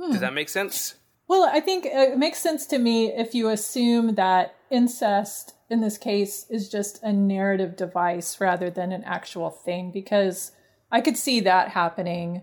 Does 0.00 0.16
hmm. 0.16 0.20
that 0.20 0.34
make 0.34 0.48
sense? 0.48 0.94
Well, 1.28 1.48
I 1.52 1.60
think 1.60 1.86
it 1.86 2.18
makes 2.18 2.38
sense 2.38 2.66
to 2.66 2.78
me 2.78 3.06
if 3.12 3.34
you 3.34 3.50
assume 3.50 4.16
that 4.16 4.56
incest 4.68 5.54
in 5.68 5.80
this 5.80 5.96
case 5.96 6.46
is 6.50 6.68
just 6.68 7.00
a 7.04 7.12
narrative 7.12 7.76
device 7.76 8.40
rather 8.40 8.68
than 8.68 8.90
an 8.90 9.04
actual 9.04 9.50
thing, 9.50 9.92
because 9.92 10.50
I 10.90 11.00
could 11.00 11.16
see 11.16 11.40
that 11.40 11.68
happening. 11.68 12.42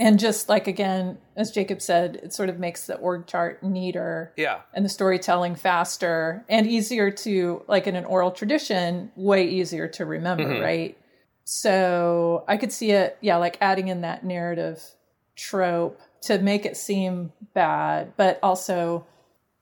And 0.00 0.18
just 0.18 0.48
like, 0.48 0.66
again, 0.66 1.18
as 1.36 1.50
Jacob 1.50 1.80
said, 1.82 2.20
it 2.22 2.32
sort 2.32 2.48
of 2.48 2.58
makes 2.58 2.86
the 2.86 2.96
org 2.96 3.26
chart 3.26 3.62
neater 3.62 4.32
Yeah. 4.36 4.60
and 4.72 4.84
the 4.84 4.88
storytelling 4.88 5.56
faster 5.56 6.44
and 6.48 6.66
easier 6.66 7.10
to, 7.10 7.62
like 7.68 7.86
in 7.86 7.96
an 7.96 8.04
oral 8.04 8.30
tradition, 8.30 9.10
way 9.16 9.48
easier 9.48 9.88
to 9.88 10.04
remember, 10.04 10.44
mm-hmm. 10.44 10.62
right? 10.62 10.98
So 11.44 12.44
I 12.46 12.56
could 12.58 12.72
see 12.72 12.90
it, 12.92 13.16
yeah, 13.20 13.36
like 13.36 13.58
adding 13.60 13.88
in 13.88 14.02
that 14.02 14.24
narrative 14.24 14.82
trope 15.34 16.00
to 16.22 16.38
make 16.38 16.66
it 16.66 16.76
seem 16.76 17.32
bad, 17.54 18.12
but 18.16 18.38
also, 18.42 19.06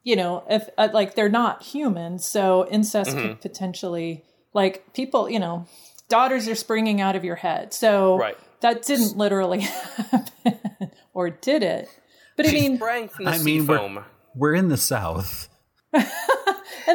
you 0.03 0.15
know, 0.15 0.43
if 0.49 0.67
uh, 0.77 0.89
like 0.93 1.15
they're 1.15 1.29
not 1.29 1.63
human, 1.63 2.19
so 2.19 2.67
incest 2.69 3.15
could 3.15 3.41
potentially, 3.41 4.23
like 4.53 4.93
people, 4.93 5.29
you 5.29 5.39
know, 5.39 5.65
daughters 6.09 6.47
are 6.47 6.55
springing 6.55 7.01
out 7.01 7.15
of 7.15 7.23
your 7.23 7.35
head. 7.35 7.73
So 7.73 8.17
Right. 8.17 8.37
that 8.61 8.83
didn't 8.83 9.17
literally 9.17 9.59
happen, 9.61 10.91
or 11.13 11.29
did 11.29 11.63
it? 11.63 11.89
But 12.35 12.47
I 12.47 12.51
mean, 12.51 12.77
Sprang 12.77 13.09
from 13.09 13.25
the 13.25 13.31
I 13.31 13.37
sea 13.37 13.43
mean, 13.43 13.67
we're, 13.67 14.03
we're 14.35 14.53
in 14.55 14.69
the 14.69 14.77
South. 14.77 15.49
and 15.93 16.05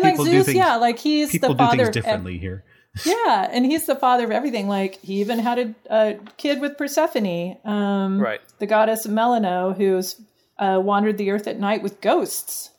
like 0.03 0.13
people 0.15 0.25
do 0.25 0.31
Zeus, 0.33 0.47
things- 0.47 0.57
yeah, 0.57 0.77
like 0.77 0.99
he's 0.99 1.29
the 1.33 1.39
People 1.39 1.49
the 1.51 1.55
do 1.55 1.59
father 1.65 1.77
things 1.85 1.89
of 1.89 1.95
differently 1.95 2.39
here. 2.39 2.65
Yeah, 3.07 3.49
and 3.51 3.65
he's 3.65 3.87
the 3.87 3.95
father 3.97 4.25
of 4.25 4.31
everything. 4.31 4.69
Like 4.69 5.01
he 5.01 5.21
even 5.21 5.39
had 5.39 5.59
a, 5.59 5.75
a 5.91 6.19
kid 6.37 6.61
with 6.61 6.77
Persephone, 6.77 7.57
um, 7.65 8.19
Right. 8.21 8.41
the 8.59 8.67
goddess 8.67 9.07
Melinoë, 9.07 9.77
who's 9.77 10.21
uh, 10.59 10.79
wandered 10.83 11.17
the 11.19 11.31
earth 11.31 11.47
at 11.47 11.59
night 11.59 11.83
with 11.83 12.01
ghosts. 12.03 12.71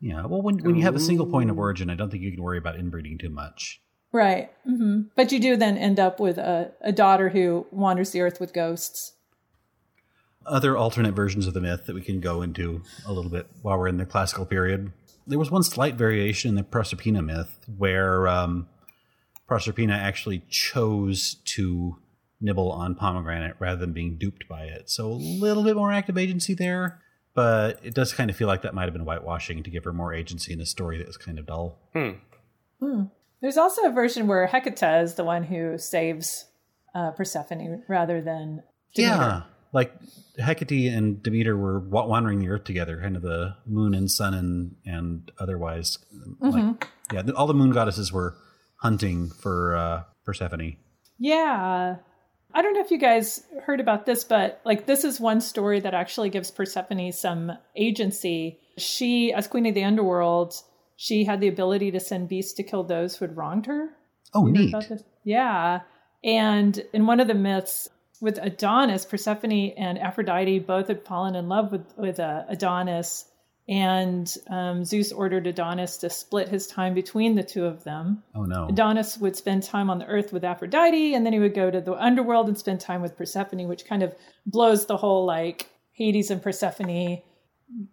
Yeah. 0.00 0.24
Well, 0.26 0.40
when 0.42 0.58
when 0.58 0.76
you 0.76 0.82
have 0.82 0.94
a 0.94 1.00
single 1.00 1.26
point 1.26 1.50
of 1.50 1.58
origin, 1.58 1.90
I 1.90 1.94
don't 1.96 2.10
think 2.10 2.22
you 2.22 2.30
can 2.30 2.42
worry 2.42 2.58
about 2.58 2.76
inbreeding 2.76 3.18
too 3.18 3.30
much. 3.30 3.80
Right. 4.12 4.50
hmm 4.64 5.02
But 5.16 5.32
you 5.32 5.40
do 5.40 5.56
then 5.56 5.76
end 5.76 5.98
up 5.98 6.20
with 6.20 6.38
a, 6.38 6.70
a 6.80 6.92
daughter 6.92 7.30
who 7.30 7.66
wanders 7.72 8.12
the 8.12 8.20
earth 8.20 8.38
with 8.40 8.54
ghosts. 8.54 9.14
other 10.46 10.76
alternate 10.76 11.12
versions 11.14 11.46
of 11.48 11.54
the 11.54 11.60
myth 11.60 11.86
that 11.86 11.94
we 11.94 12.00
can 12.02 12.20
go 12.20 12.40
into 12.40 12.82
a 13.04 13.12
little 13.12 13.30
bit 13.30 13.48
while 13.62 13.76
we're 13.78 13.88
in 13.88 13.96
the 13.96 14.06
classical 14.06 14.46
period. 14.46 14.92
There 15.26 15.40
was 15.40 15.50
one 15.50 15.64
slight 15.64 15.96
variation 15.96 16.50
in 16.50 16.54
the 16.54 16.62
Proserpina 16.62 17.20
myth 17.24 17.58
where 17.76 18.28
um, 18.28 18.68
Proserpina 19.48 19.96
actually 19.96 20.42
chose 20.48 21.34
to 21.44 21.96
nibble 22.40 22.70
on 22.70 22.94
pomegranate 22.94 23.56
rather 23.58 23.78
than 23.78 23.92
being 23.92 24.18
duped 24.18 24.48
by 24.48 24.64
it. 24.64 24.90
So 24.90 25.06
a 25.06 25.14
little 25.14 25.62
bit 25.62 25.76
more 25.76 25.92
active 25.92 26.18
agency 26.18 26.54
there, 26.54 27.00
but 27.34 27.80
it 27.82 27.94
does 27.94 28.12
kind 28.12 28.30
of 28.30 28.36
feel 28.36 28.48
like 28.48 28.62
that 28.62 28.74
might 28.74 28.84
have 28.84 28.92
been 28.92 29.04
whitewashing 29.04 29.62
to 29.62 29.70
give 29.70 29.84
her 29.84 29.92
more 29.92 30.12
agency 30.12 30.52
in 30.52 30.60
a 30.60 30.66
story 30.66 30.98
that 30.98 31.06
was 31.06 31.16
kind 31.16 31.38
of 31.38 31.46
dull. 31.46 31.78
Hmm. 31.92 32.10
Hmm. 32.80 33.02
There's 33.40 33.56
also 33.56 33.84
a 33.84 33.90
version 33.90 34.26
where 34.26 34.46
Hecate 34.46 35.02
is 35.02 35.14
the 35.14 35.24
one 35.24 35.44
who 35.44 35.78
saves 35.78 36.46
uh, 36.94 37.12
Persephone 37.12 37.84
rather 37.88 38.20
than 38.20 38.62
Demeter. 38.94 39.14
Yeah, 39.16 39.42
like 39.72 39.92
Hecate 40.38 40.92
and 40.92 41.22
Demeter 41.22 41.56
were 41.56 41.78
wandering 41.78 42.38
the 42.38 42.48
earth 42.48 42.64
together, 42.64 43.00
kind 43.00 43.16
of 43.16 43.22
the 43.22 43.56
moon 43.66 43.94
and 43.94 44.10
sun 44.10 44.34
and 44.34 44.76
and 44.84 45.30
otherwise. 45.38 45.98
Like, 46.40 46.54
mm-hmm. 46.54 47.14
yeah, 47.14 47.32
all 47.34 47.46
the 47.46 47.54
moon 47.54 47.70
goddesses 47.70 48.12
were 48.12 48.36
hunting 48.76 49.30
for 49.30 49.76
uh, 49.76 50.02
Persephone. 50.24 50.76
Yeah. 51.18 51.96
I 52.54 52.62
don't 52.62 52.74
know 52.74 52.80
if 52.80 52.90
you 52.90 52.98
guys 52.98 53.42
heard 53.64 53.80
about 53.80 54.06
this, 54.06 54.24
but 54.24 54.60
like 54.64 54.86
this 54.86 55.04
is 55.04 55.20
one 55.20 55.40
story 55.40 55.80
that 55.80 55.94
actually 55.94 56.30
gives 56.30 56.50
Persephone 56.50 57.12
some 57.12 57.52
agency. 57.76 58.58
She, 58.78 59.32
as 59.32 59.46
queen 59.46 59.66
of 59.66 59.74
the 59.74 59.84
underworld, 59.84 60.54
she 60.96 61.24
had 61.24 61.40
the 61.40 61.48
ability 61.48 61.90
to 61.90 62.00
send 62.00 62.28
beasts 62.28 62.54
to 62.54 62.62
kill 62.62 62.82
those 62.82 63.16
who 63.16 63.26
had 63.26 63.36
wronged 63.36 63.66
her. 63.66 63.90
Oh, 64.34 64.46
You 64.46 64.52
neat! 64.52 64.74
Yeah. 65.24 65.80
And 66.24 66.82
in 66.92 67.06
one 67.06 67.20
of 67.20 67.28
the 67.28 67.34
myths 67.34 67.88
with 68.20 68.38
Adonis, 68.40 69.04
Persephone 69.04 69.72
and 69.76 69.98
Aphrodite 69.98 70.58
both 70.60 70.88
had 70.88 71.04
fallen 71.04 71.34
in 71.34 71.48
love 71.48 71.70
with, 71.70 71.86
with 71.96 72.18
uh, 72.18 72.44
Adonis. 72.48 73.26
And 73.68 74.32
um, 74.48 74.84
Zeus 74.84 75.10
ordered 75.10 75.46
Adonis 75.48 75.96
to 75.98 76.08
split 76.10 76.48
his 76.48 76.68
time 76.68 76.94
between 76.94 77.34
the 77.34 77.42
two 77.42 77.64
of 77.64 77.82
them. 77.82 78.22
Oh 78.34 78.44
no! 78.44 78.68
Adonis 78.68 79.18
would 79.18 79.34
spend 79.34 79.64
time 79.64 79.90
on 79.90 79.98
the 79.98 80.06
earth 80.06 80.32
with 80.32 80.44
Aphrodite, 80.44 81.14
and 81.14 81.26
then 81.26 81.32
he 81.32 81.40
would 81.40 81.54
go 81.54 81.68
to 81.70 81.80
the 81.80 81.94
underworld 81.94 82.46
and 82.46 82.56
spend 82.56 82.80
time 82.80 83.02
with 83.02 83.16
Persephone, 83.16 83.66
which 83.66 83.84
kind 83.84 84.04
of 84.04 84.14
blows 84.46 84.86
the 84.86 84.96
whole 84.96 85.26
like 85.26 85.68
Hades 85.94 86.30
and 86.30 86.40
Persephone, 86.40 87.22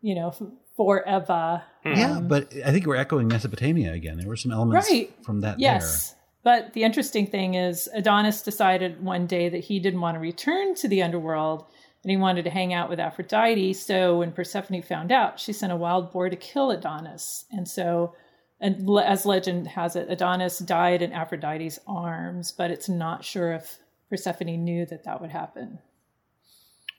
you 0.01 0.13
know, 0.15 0.27
f- 0.27 0.43
forever. 0.77 1.63
Yeah, 1.83 2.19
but 2.21 2.53
I 2.63 2.71
think 2.71 2.85
we're 2.85 2.95
echoing 2.95 3.27
Mesopotamia 3.27 3.93
again. 3.93 4.17
There 4.17 4.27
were 4.27 4.35
some 4.35 4.51
elements 4.51 4.89
Right. 4.91 5.11
from 5.23 5.41
that 5.41 5.59
Yes. 5.59 6.13
But 6.43 6.73
the 6.73 6.83
interesting 6.83 7.25
thing 7.25 7.53
is, 7.55 7.87
Adonis 7.93 8.41
decided 8.41 9.01
one 9.03 9.27
day 9.27 9.47
that 9.49 9.59
he 9.63 9.79
didn't 9.79 10.01
want 10.01 10.15
to 10.15 10.19
return 10.19 10.75
to 10.75 10.87
the 10.89 11.01
underworld 11.01 11.63
and 12.03 12.11
he 12.11 12.17
wanted 12.17 12.43
to 12.43 12.49
hang 12.49 12.73
out 12.73 12.89
with 12.89 12.99
Aphrodite. 12.99 13.73
So 13.73 14.19
when 14.19 14.33
Persephone 14.33 14.81
found 14.81 15.11
out, 15.11 15.39
she 15.39 15.53
sent 15.53 15.71
a 15.71 15.77
wild 15.77 16.11
boar 16.11 16.29
to 16.29 16.35
kill 16.35 16.69
Adonis. 16.69 17.45
And 17.51 17.67
so, 17.67 18.13
and 18.59 18.87
le- 18.87 19.05
as 19.05 19.25
legend 19.25 19.67
has 19.67 19.95
it, 19.95 20.07
Adonis 20.09 20.59
died 20.59 21.01
in 21.01 21.13
Aphrodite's 21.13 21.79
arms, 21.87 22.51
but 22.51 22.71
it's 22.71 22.89
not 22.89 23.23
sure 23.23 23.53
if 23.53 23.79
Persephone 24.09 24.63
knew 24.63 24.85
that 24.85 25.05
that 25.05 25.21
would 25.21 25.31
happen. 25.31 25.79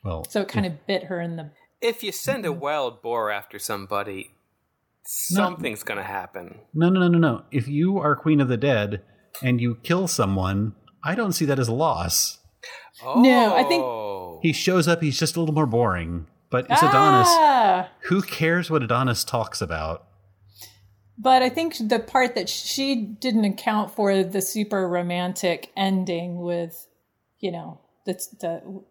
Well, 0.02 0.24
So 0.28 0.40
it 0.40 0.48
kind 0.48 0.66
of 0.66 0.86
bit 0.86 1.04
her 1.04 1.20
in 1.20 1.36
the. 1.36 1.50
If 1.80 2.02
you 2.02 2.10
send 2.10 2.46
a 2.46 2.48
mm-hmm. 2.48 2.60
wild 2.60 3.02
boar 3.02 3.30
after 3.30 3.58
somebody, 3.58 4.30
something's 5.06 5.82
going 5.82 5.98
to 5.98 6.04
happen. 6.04 6.60
no, 6.72 6.88
no, 6.88 7.00
no, 7.00 7.08
no, 7.08 7.18
no. 7.18 7.44
If 7.50 7.68
you 7.68 7.98
are 7.98 8.16
queen 8.16 8.40
of 8.40 8.48
the 8.48 8.56
dead 8.56 9.02
and 9.42 9.60
you 9.60 9.76
kill 9.82 10.08
someone, 10.08 10.74
I 11.02 11.14
don't 11.14 11.32
see 11.32 11.44
that 11.44 11.58
as 11.58 11.68
a 11.68 11.74
loss. 11.74 12.38
Oh. 13.02 13.20
No, 13.20 13.54
I 13.54 13.64
think- 13.64 13.82
he 14.44 14.52
shows 14.52 14.86
up. 14.86 15.00
He's 15.00 15.18
just 15.18 15.36
a 15.36 15.40
little 15.40 15.54
more 15.54 15.64
boring. 15.64 16.26
But 16.50 16.66
it's 16.68 16.82
Adonis. 16.82 17.28
Ah! 17.30 17.88
Who 18.08 18.20
cares 18.20 18.70
what 18.70 18.82
Adonis 18.82 19.24
talks 19.24 19.62
about? 19.62 20.06
But 21.16 21.40
I 21.40 21.48
think 21.48 21.76
the 21.78 21.98
part 21.98 22.34
that 22.34 22.50
she 22.50 22.94
didn't 22.94 23.46
account 23.46 23.92
for 23.92 24.22
the 24.22 24.42
super 24.42 24.86
romantic 24.86 25.72
ending 25.74 26.42
with, 26.42 26.86
you 27.40 27.52
know, 27.52 27.80
the, 28.04 28.22
the 28.38 28.82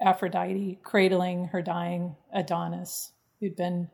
Aphrodite 0.00 0.80
cradling 0.82 1.48
her 1.48 1.60
dying 1.60 2.16
Adonis, 2.32 3.12
who'd 3.38 3.54
been 3.54 3.90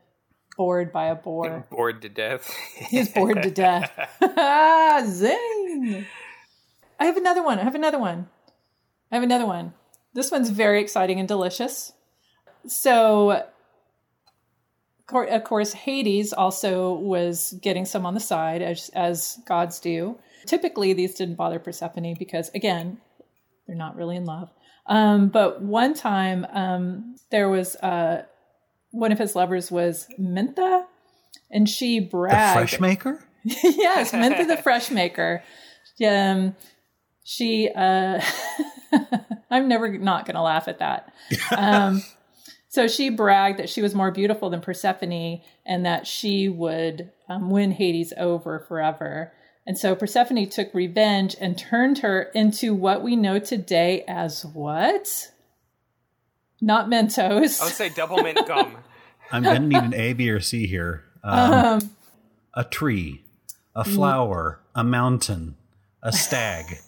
bored 0.55 0.93
by 0.93 1.07
a 1.07 1.15
boar. 1.15 1.67
Bored 1.69 2.01
to 2.03 2.07
death. 2.07 2.49
He's 2.77 3.09
bored 3.09 3.43
to 3.43 3.51
death. 3.51 3.91
Zing! 5.05 6.05
I 6.97 7.05
have 7.05 7.17
another 7.17 7.43
one. 7.43 7.59
I 7.59 7.63
have 7.65 7.75
another 7.75 7.99
one. 7.99 8.29
I 9.11 9.15
have 9.15 9.23
another 9.23 9.45
one. 9.45 9.73
This 10.13 10.31
one's 10.31 10.49
very 10.49 10.81
exciting 10.81 11.19
and 11.19 11.27
delicious. 11.27 11.93
So, 12.67 13.45
of 15.11 15.43
course, 15.43 15.73
Hades 15.73 16.33
also 16.33 16.93
was 16.93 17.53
getting 17.61 17.85
some 17.85 18.05
on 18.05 18.13
the 18.13 18.19
side, 18.19 18.61
as, 18.61 18.89
as 18.89 19.39
gods 19.47 19.79
do. 19.79 20.17
Typically, 20.45 20.93
these 20.93 21.15
didn't 21.15 21.35
bother 21.35 21.59
Persephone 21.59 22.15
because, 22.17 22.49
again, 22.53 22.99
they're 23.67 23.75
not 23.75 23.95
really 23.95 24.15
in 24.15 24.25
love. 24.25 24.49
Um, 24.87 25.29
but 25.29 25.61
one 25.61 25.93
time, 25.93 26.45
um, 26.51 27.15
there 27.29 27.49
was 27.49 27.75
uh, 27.77 28.23
one 28.91 29.11
of 29.11 29.19
his 29.19 29.35
lovers 29.35 29.71
was 29.71 30.07
Mintha, 30.19 30.85
and 31.51 31.69
she 31.69 31.99
The 32.55 32.59
fresh 32.59 32.79
maker? 32.79 33.23
yes, 33.43 34.11
Mintha 34.11 34.47
the 34.47 34.57
fresh 34.57 34.89
maker. 34.89 35.43
Um, 36.05 36.55
she, 37.23 37.69
uh, 37.75 38.21
I'm 39.49 39.67
never 39.67 39.97
not 39.97 40.25
going 40.25 40.35
to 40.35 40.41
laugh 40.41 40.67
at 40.67 40.79
that. 40.79 41.13
Um, 41.55 42.03
so 42.69 42.87
she 42.87 43.09
bragged 43.09 43.59
that 43.59 43.69
she 43.69 43.81
was 43.81 43.95
more 43.95 44.11
beautiful 44.11 44.49
than 44.49 44.61
Persephone 44.61 45.41
and 45.65 45.85
that 45.85 46.05
she 46.07 46.49
would 46.49 47.11
um, 47.27 47.49
win 47.49 47.71
Hades 47.71 48.13
over 48.17 48.59
forever. 48.59 49.33
And 49.65 49.77
so 49.77 49.95
Persephone 49.95 50.49
took 50.49 50.73
revenge 50.73 51.35
and 51.39 51.57
turned 51.57 51.99
her 51.99 52.23
into 52.33 52.73
what 52.73 53.03
we 53.03 53.15
know 53.15 53.39
today 53.39 54.03
as 54.07 54.45
what? 54.45 55.31
Not 56.61 56.87
Mentos. 56.87 57.61
I 57.61 57.65
would 57.65 57.73
say 57.73 57.89
double 57.89 58.17
mint 58.21 58.45
gum. 58.47 58.77
I'm 59.31 59.43
going 59.43 59.61
to 59.61 59.67
need 59.67 59.83
an 59.83 59.93
A, 59.93 60.13
B, 60.13 60.29
or 60.29 60.39
C 60.39 60.65
here. 60.67 61.03
Um, 61.23 61.53
Um, 61.53 61.89
a 62.55 62.63
tree, 62.63 63.23
a 63.75 63.83
flower, 63.83 64.59
a 64.73 64.83
mountain, 64.83 65.55
a 66.01 66.11
stag. 66.11 66.79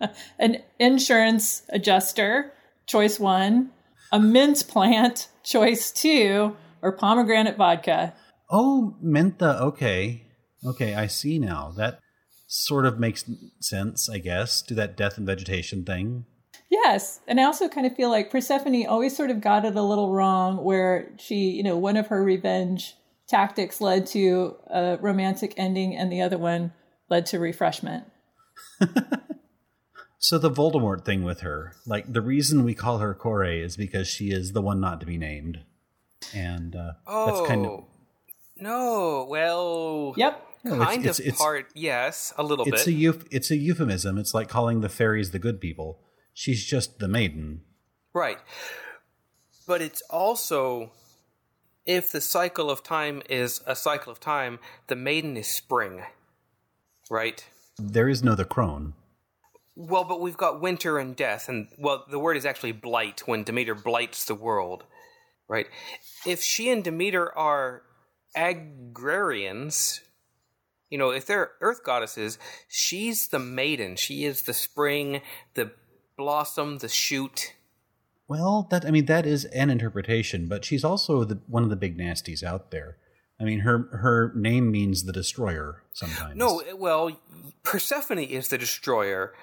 an 0.38 0.62
insurance 0.78 1.62
adjuster, 1.70 2.52
choice 2.86 3.18
one, 3.18 3.70
a 4.12 4.20
mint 4.20 4.64
plant, 4.68 5.28
choice 5.42 5.90
two, 5.90 6.56
or 6.82 6.92
pomegranate 6.92 7.56
vodka. 7.56 8.14
Oh, 8.50 8.96
Mentha. 9.04 9.60
Okay. 9.60 10.22
Okay, 10.64 10.94
I 10.94 11.06
see 11.06 11.38
now. 11.38 11.72
That 11.76 12.00
sort 12.46 12.86
of 12.86 12.98
makes 12.98 13.24
sense, 13.60 14.08
I 14.08 14.18
guess. 14.18 14.62
to 14.62 14.74
that 14.74 14.96
death 14.96 15.18
and 15.18 15.26
vegetation 15.26 15.84
thing. 15.84 16.26
Yes, 16.70 17.20
and 17.28 17.40
I 17.40 17.44
also 17.44 17.68
kind 17.68 17.86
of 17.86 17.94
feel 17.94 18.10
like 18.10 18.30
Persephone 18.30 18.86
always 18.86 19.16
sort 19.16 19.30
of 19.30 19.40
got 19.40 19.64
it 19.64 19.76
a 19.76 19.82
little 19.82 20.12
wrong, 20.12 20.64
where 20.64 21.12
she, 21.18 21.50
you 21.50 21.62
know, 21.62 21.76
one 21.76 21.96
of 21.96 22.08
her 22.08 22.22
revenge 22.22 22.94
tactics 23.28 23.80
led 23.80 24.06
to 24.08 24.56
a 24.68 24.98
romantic 25.00 25.54
ending, 25.56 25.96
and 25.96 26.10
the 26.10 26.22
other 26.22 26.38
one 26.38 26.72
led 27.08 27.26
to 27.26 27.38
refreshment. 27.38 28.04
So 30.28 30.38
the 30.38 30.50
Voldemort 30.50 31.04
thing 31.04 31.22
with 31.22 31.42
her, 31.42 31.76
like 31.86 32.12
the 32.12 32.20
reason 32.20 32.64
we 32.64 32.74
call 32.74 32.98
her 32.98 33.14
Kore 33.14 33.44
is 33.44 33.76
because 33.76 34.08
she 34.08 34.32
is 34.32 34.50
the 34.54 34.60
one 34.60 34.80
not 34.80 34.98
to 34.98 35.06
be 35.06 35.16
named, 35.18 35.60
and 36.34 36.74
uh, 36.74 36.94
Oh 37.06 37.26
that's 37.26 37.46
kind 37.48 37.64
of 37.64 37.84
no. 38.56 39.24
Well, 39.30 40.14
Yep. 40.16 40.42
No, 40.64 40.78
kind 40.84 41.02
it's- 41.02 41.20
of 41.20 41.26
it's- 41.26 41.38
part. 41.40 41.68
Yes, 41.76 42.34
a 42.36 42.42
little 42.42 42.64
it's 42.66 42.84
bit. 42.86 42.92
a 42.92 42.98
euph- 42.98 43.28
it's 43.30 43.52
a 43.52 43.56
euphemism. 43.56 44.18
It's 44.18 44.34
like 44.34 44.48
calling 44.48 44.80
the 44.80 44.88
fairies 44.88 45.30
the 45.30 45.38
good 45.38 45.60
people. 45.60 46.00
She's 46.34 46.64
just 46.64 46.98
the 46.98 47.06
maiden. 47.06 47.60
Right. 48.12 48.38
But 49.64 49.80
it's 49.80 50.02
also 50.10 50.90
if 51.84 52.10
the 52.10 52.20
cycle 52.20 52.68
of 52.68 52.82
time 52.82 53.22
is 53.30 53.60
a 53.64 53.76
cycle 53.76 54.10
of 54.10 54.18
time, 54.18 54.58
the 54.88 54.96
maiden 54.96 55.36
is 55.36 55.46
spring. 55.46 56.02
Right? 57.08 57.46
There 57.78 58.08
is 58.08 58.24
no 58.24 58.34
the 58.34 58.44
crone. 58.44 58.94
Well, 59.76 60.04
but 60.04 60.22
we've 60.22 60.36
got 60.36 60.60
winter 60.62 60.98
and 60.98 61.14
death, 61.14 61.48
and 61.48 61.68
well, 61.78 62.06
the 62.10 62.18
word 62.18 62.38
is 62.38 62.46
actually 62.46 62.72
blight 62.72 63.22
when 63.26 63.44
Demeter 63.44 63.74
blights 63.74 64.24
the 64.24 64.34
world, 64.34 64.84
right? 65.48 65.66
If 66.24 66.42
she 66.42 66.70
and 66.70 66.82
Demeter 66.82 67.36
are 67.36 67.82
agrarians, 68.34 70.00
you 70.88 70.96
know, 70.96 71.10
if 71.10 71.26
they're 71.26 71.52
earth 71.60 71.82
goddesses, 71.84 72.38
she's 72.68 73.28
the 73.28 73.38
maiden. 73.38 73.96
She 73.96 74.24
is 74.24 74.42
the 74.42 74.54
spring, 74.54 75.20
the 75.54 75.72
blossom, 76.16 76.78
the 76.78 76.88
shoot. 76.88 77.52
Well, 78.28 78.66
that 78.70 78.84
I 78.84 78.90
mean 78.90 79.06
that 79.06 79.26
is 79.26 79.44
an 79.46 79.70
interpretation, 79.70 80.48
but 80.48 80.64
she's 80.64 80.84
also 80.84 81.24
the, 81.24 81.40
one 81.46 81.62
of 81.62 81.70
the 81.70 81.76
big 81.76 81.98
nasties 81.98 82.42
out 82.42 82.70
there. 82.70 82.96
I 83.38 83.44
mean, 83.44 83.60
her 83.60 83.88
her 83.92 84.32
name 84.34 84.70
means 84.70 85.04
the 85.04 85.12
destroyer. 85.12 85.82
Sometimes. 85.92 86.36
No, 86.36 86.62
well, 86.76 87.20
Persephone 87.62 88.18
is 88.18 88.48
the 88.48 88.58
destroyer, 88.58 89.34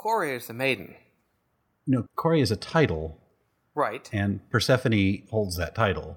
Kore 0.00 0.24
is 0.24 0.46
the 0.46 0.54
maiden, 0.54 0.94
no. 1.86 2.06
Kore 2.16 2.34
is 2.34 2.50
a 2.50 2.56
title, 2.56 3.20
right? 3.74 4.08
and 4.14 4.40
Persephone 4.50 5.24
holds 5.30 5.56
that 5.58 5.74
title. 5.74 6.16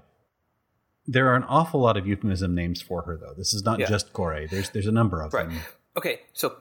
There 1.05 1.27
are 1.27 1.35
an 1.35 1.43
awful 1.43 1.81
lot 1.81 1.97
of 1.97 2.07
euphemism 2.07 2.55
names 2.55 2.81
for 2.81 3.01
her, 3.01 3.17
though. 3.17 3.33
This 3.35 3.53
is 3.53 3.63
not 3.65 3.79
Yeah. 3.79 3.87
just 3.89 4.13
Kore. 4.13 4.47
There's 4.49 4.69
there's 4.69 4.87
a 4.87 4.91
number 4.93 5.21
of 5.21 5.33
Right. 5.33 5.49
them. 5.49 5.59
Okay, 5.97 6.21
so 6.31 6.55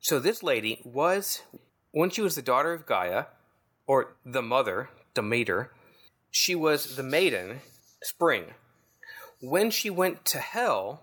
so 0.00 0.18
this 0.18 0.42
lady 0.42 0.80
was 0.82 1.42
when 1.90 2.08
she 2.08 2.22
was 2.22 2.36
the 2.36 2.42
daughter 2.42 2.72
of 2.72 2.86
Gaia, 2.86 3.26
or 3.86 4.16
the 4.24 4.40
mother, 4.40 4.88
Demeter, 5.12 5.70
she 6.30 6.54
was 6.54 6.96
the 6.96 7.02
maiden, 7.02 7.60
Spring. 8.02 8.54
When 9.42 9.70
she 9.70 9.90
went 9.90 10.24
to 10.24 10.38
hell, 10.38 11.02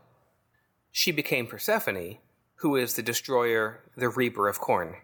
she 0.91 1.11
became 1.11 1.45
Persephone, 1.45 2.17
who 2.55 2.75
is 2.75 2.95
the 2.95 3.03
destroyer, 3.03 3.83
the 3.95 4.09
reaper 4.09 4.47
of 4.47 4.59
corn. 4.59 4.95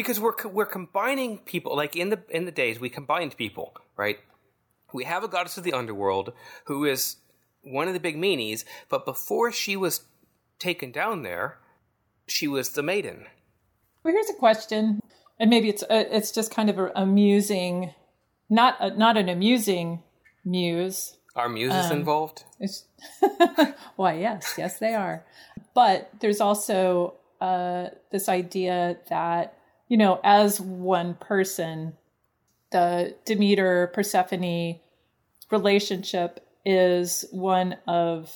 Because 0.00 0.18
we're 0.18 0.32
we're 0.48 0.64
combining 0.64 1.38
people 1.40 1.76
like 1.76 1.94
in 1.94 2.08
the 2.08 2.22
in 2.30 2.46
the 2.46 2.50
days 2.50 2.80
we 2.80 2.88
combined 2.88 3.36
people, 3.36 3.74
right? 3.98 4.18
We 4.94 5.04
have 5.04 5.22
a 5.22 5.28
goddess 5.28 5.58
of 5.58 5.64
the 5.64 5.74
underworld 5.74 6.32
who 6.64 6.86
is 6.86 7.16
one 7.62 7.86
of 7.86 7.92
the 7.92 8.00
big 8.00 8.16
meanies, 8.16 8.64
but 8.88 9.04
before 9.04 9.52
she 9.52 9.76
was 9.76 10.06
taken 10.58 10.90
down 10.90 11.22
there, 11.22 11.58
she 12.26 12.48
was 12.48 12.70
the 12.70 12.82
maiden. 12.82 13.26
Well, 14.02 14.14
here's 14.14 14.30
a 14.30 14.38
question, 14.38 15.00
and 15.38 15.50
maybe 15.50 15.68
it's 15.68 15.82
uh, 15.82 16.04
it's 16.10 16.32
just 16.32 16.50
kind 16.50 16.70
of 16.70 16.78
a 16.78 16.90
amusing, 16.96 17.92
not 18.48 18.76
a, 18.80 18.96
not 18.96 19.18
an 19.18 19.28
amusing 19.28 20.02
muse. 20.46 21.18
Are 21.36 21.50
muses 21.50 21.90
involved? 21.90 22.44
It's 22.58 22.86
why 23.96 24.14
yes, 24.14 24.54
yes 24.56 24.78
they 24.78 24.94
are, 24.94 25.26
but 25.74 26.10
there's 26.20 26.40
also 26.40 27.16
uh, 27.38 27.88
this 28.10 28.30
idea 28.30 28.96
that 29.10 29.59
you 29.90 29.96
know, 29.98 30.20
as 30.24 30.58
one 30.60 31.14
person, 31.14 31.92
the 32.70 33.16
Demeter 33.26 33.90
Persephone 33.92 34.78
relationship 35.50 36.46
is 36.64 37.24
one 37.32 37.76
of 37.86 38.32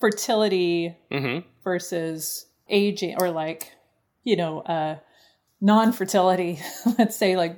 fertility 0.00 0.96
Mm-hmm. 1.12 1.46
versus 1.62 2.46
aging 2.68 3.16
or 3.20 3.30
like 3.30 3.72
you 4.24 4.36
know 4.36 4.60
uh 4.60 4.96
non-fertility 5.60 6.58
let's 6.98 7.16
say 7.16 7.36
like 7.36 7.56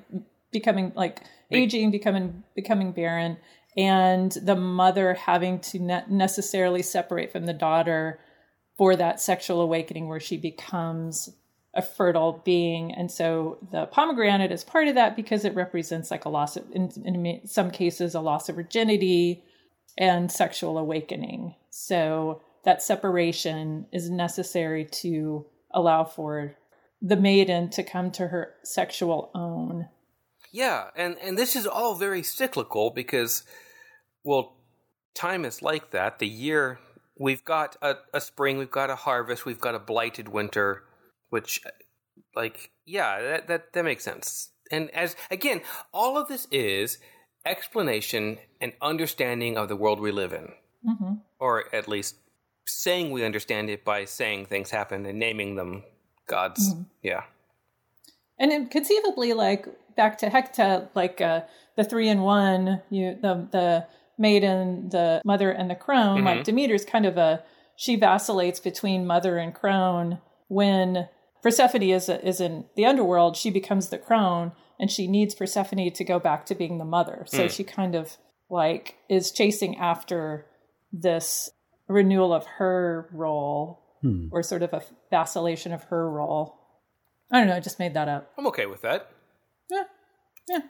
becoming 0.52 0.92
like 0.94 1.22
aging 1.50 1.90
becoming 1.90 2.42
becoming 2.54 2.92
barren 2.92 3.36
and 3.76 4.32
the 4.32 4.54
mother 4.56 5.14
having 5.14 5.58
to 5.60 5.78
ne- 5.78 6.04
necessarily 6.10 6.82
separate 6.82 7.32
from 7.32 7.46
the 7.46 7.52
daughter 7.54 8.20
for 8.76 8.94
that 8.96 9.20
sexual 9.20 9.60
awakening 9.60 10.08
where 10.08 10.20
she 10.20 10.36
becomes 10.36 11.30
a 11.74 11.82
fertile 11.82 12.40
being 12.44 12.92
and 12.92 13.10
so 13.10 13.58
the 13.70 13.86
pomegranate 13.86 14.50
is 14.50 14.64
part 14.64 14.88
of 14.88 14.94
that 14.94 15.14
because 15.14 15.44
it 15.44 15.54
represents 15.54 16.10
like 16.10 16.24
a 16.24 16.28
loss 16.28 16.56
of 16.56 16.64
in, 16.72 16.90
in 17.04 17.46
some 17.46 17.70
cases 17.70 18.14
a 18.14 18.20
loss 18.20 18.48
of 18.48 18.56
virginity 18.56 19.44
and 19.98 20.30
sexual 20.30 20.78
awakening. 20.78 21.54
So 21.70 22.40
that 22.64 22.82
separation 22.82 23.86
is 23.92 24.08
necessary 24.08 24.86
to 25.02 25.44
allow 25.74 26.04
for 26.04 26.56
the 27.02 27.16
maiden 27.16 27.68
to 27.70 27.82
come 27.82 28.10
to 28.12 28.28
her 28.28 28.54
sexual 28.62 29.30
own. 29.34 29.88
Yeah, 30.52 30.90
and 30.96 31.16
and 31.18 31.36
this 31.36 31.54
is 31.54 31.66
all 31.66 31.94
very 31.94 32.22
cyclical 32.22 32.90
because, 32.90 33.42
well, 34.24 34.56
time 35.14 35.44
is 35.44 35.60
like 35.62 35.90
that. 35.90 36.20
The 36.20 36.28
year 36.28 36.78
we've 37.18 37.44
got 37.44 37.76
a, 37.82 37.96
a 38.14 38.20
spring, 38.20 38.56
we've 38.56 38.70
got 38.70 38.90
a 38.90 38.96
harvest, 38.96 39.44
we've 39.44 39.60
got 39.60 39.74
a 39.74 39.80
blighted 39.80 40.28
winter, 40.28 40.84
which, 41.30 41.60
like, 42.34 42.70
yeah, 42.86 43.20
that 43.20 43.48
that 43.48 43.72
that 43.72 43.84
makes 43.84 44.04
sense. 44.04 44.50
And 44.70 44.90
as 44.90 45.16
again, 45.30 45.62
all 45.92 46.18
of 46.18 46.28
this 46.28 46.46
is 46.50 46.98
explanation 47.46 48.38
and 48.60 48.72
understanding 48.82 49.56
of 49.56 49.68
the 49.68 49.76
world 49.76 50.00
we 50.00 50.12
live 50.12 50.32
in, 50.32 50.52
Mm-hmm. 50.86 51.14
or 51.40 51.74
at 51.74 51.88
least 51.88 52.16
saying 52.66 53.10
we 53.10 53.24
understand 53.24 53.68
it 53.70 53.84
by 53.84 54.04
saying 54.04 54.46
things 54.46 54.70
happen 54.70 55.06
and 55.06 55.18
naming 55.18 55.56
them 55.56 55.82
gods. 56.28 56.72
Mm-hmm. 56.72 56.82
Yeah. 57.02 57.22
And 58.38 58.70
conceivably, 58.70 59.32
like 59.32 59.66
back 59.96 60.18
to 60.18 60.28
Hecate, 60.30 60.88
like 60.94 61.20
uh, 61.20 61.40
the 61.76 61.84
three 61.84 62.08
in 62.08 62.20
one, 62.20 62.82
you 62.90 63.18
the 63.20 63.48
the 63.50 63.86
maiden, 64.18 64.88
the 64.90 65.20
mother, 65.24 65.50
and 65.50 65.68
the 65.70 65.74
crone. 65.74 66.24
Like 66.24 66.44
Demeter's 66.44 66.84
kind 66.84 67.06
of 67.06 67.16
a 67.16 67.42
she 67.76 67.96
vacillates 67.96 68.60
between 68.60 69.06
mother 69.06 69.38
and 69.38 69.54
crone. 69.54 70.18
When 70.48 71.08
Persephone 71.48 71.82
is 71.82 72.10
is 72.10 72.42
in 72.42 72.66
the 72.76 72.84
underworld, 72.84 73.34
she 73.34 73.48
becomes 73.48 73.88
the 73.88 73.96
crone, 73.96 74.52
and 74.78 74.90
she 74.90 75.06
needs 75.06 75.34
Persephone 75.34 75.90
to 75.90 76.04
go 76.04 76.18
back 76.18 76.44
to 76.46 76.54
being 76.54 76.76
the 76.76 76.84
mother. 76.84 77.24
So 77.26 77.44
hmm. 77.44 77.48
she 77.48 77.64
kind 77.64 77.94
of 77.94 78.18
like 78.50 78.96
is 79.08 79.32
chasing 79.32 79.78
after 79.78 80.44
this 80.92 81.48
renewal 81.88 82.34
of 82.34 82.44
her 82.58 83.08
role, 83.14 83.82
hmm. 84.02 84.26
or 84.30 84.42
sort 84.42 84.62
of 84.62 84.74
a 84.74 84.82
vacillation 85.10 85.72
of 85.72 85.84
her 85.84 86.10
role. 86.10 86.54
I 87.32 87.38
don't 87.38 87.48
know. 87.48 87.56
I 87.56 87.60
just 87.60 87.78
made 87.78 87.94
that 87.94 88.08
up. 88.08 88.30
I'm 88.36 88.46
okay 88.48 88.66
with 88.66 88.82
that. 88.82 89.10
Yeah. 89.70 89.84
Yeah. 90.50 90.60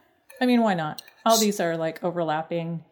I 0.41 0.47
mean, 0.47 0.63
why 0.63 0.75
not? 0.75 1.03
All 1.27 1.41
these 1.41 1.59
are 1.59 1.77
like 1.77 2.05
overlapping. 2.05 2.85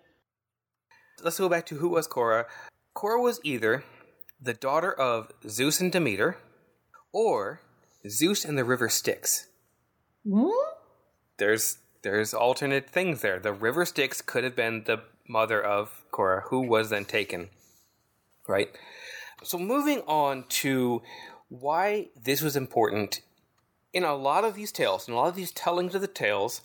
Let's 1.22 1.38
go 1.38 1.48
back 1.48 1.66
to 1.66 1.76
who 1.76 1.90
was 1.90 2.08
Cora. 2.08 2.46
Cora 2.94 3.20
was 3.20 3.38
either 3.44 3.84
the 4.40 4.54
daughter 4.54 4.92
of 4.92 5.30
Zeus 5.48 5.80
and 5.80 5.92
Demeter, 5.92 6.38
or 7.12 7.60
Zeus 8.08 8.44
and 8.44 8.56
the 8.56 8.64
river 8.64 8.88
Styx. 8.88 9.48
Hmm? 10.28 10.50
There's 11.38 11.78
there's 12.02 12.32
alternate 12.32 12.88
things 12.88 13.20
there. 13.20 13.38
The 13.38 13.52
river 13.52 13.84
Styx 13.84 14.22
could 14.22 14.44
have 14.44 14.54
been 14.54 14.84
the 14.84 15.02
mother 15.28 15.62
of 15.62 16.04
Cora, 16.10 16.42
who 16.48 16.60
was 16.60 16.90
then 16.90 17.04
taken. 17.04 17.48
Right? 18.46 18.70
So 19.42 19.58
moving 19.58 20.00
on 20.06 20.44
to 20.48 21.02
why 21.48 22.08
this 22.20 22.42
was 22.42 22.56
important. 22.56 23.20
In 23.92 24.04
a 24.04 24.14
lot 24.14 24.44
of 24.44 24.54
these 24.54 24.72
tales, 24.72 25.08
in 25.08 25.14
a 25.14 25.16
lot 25.16 25.28
of 25.28 25.36
these 25.36 25.52
tellings 25.52 25.94
of 25.94 26.00
the 26.00 26.06
tales, 26.06 26.60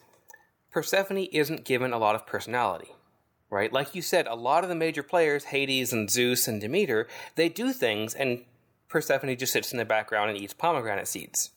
Persephone 0.70 1.26
isn't 1.32 1.66
given 1.66 1.94
a 1.94 1.98
lot 1.98 2.16
of 2.16 2.28
personality 2.28 2.92
right? 3.52 3.72
Like 3.72 3.94
you 3.94 4.02
said, 4.02 4.26
a 4.26 4.34
lot 4.34 4.64
of 4.64 4.70
the 4.70 4.76
major 4.76 5.04
players, 5.04 5.44
Hades 5.46 5.94
and 5.94 6.10
Zeus 6.10 6.48
and 6.48 6.60
Demeter, 6.60 7.08
they 7.36 7.50
do 7.50 7.74
things, 7.74 8.16
and 8.16 8.46
Persephone 8.92 9.38
just 9.38 9.54
sits 9.54 9.72
in 9.72 9.78
the 9.78 9.86
background 9.86 10.30
and 10.30 10.38
eats 10.38 10.54
pomegranate 10.54 11.08
seeds. 11.08 11.52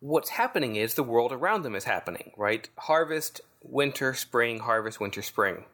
What's 0.00 0.30
happening 0.30 0.76
is 0.76 0.94
the 0.94 1.02
world 1.02 1.30
around 1.30 1.62
them 1.62 1.76
is 1.76 1.84
happening, 1.84 2.32
right? 2.36 2.68
Harvest, 2.78 3.42
winter, 3.62 4.14
spring, 4.14 4.60
harvest, 4.60 4.98
winter, 4.98 5.20
spring. 5.20 5.66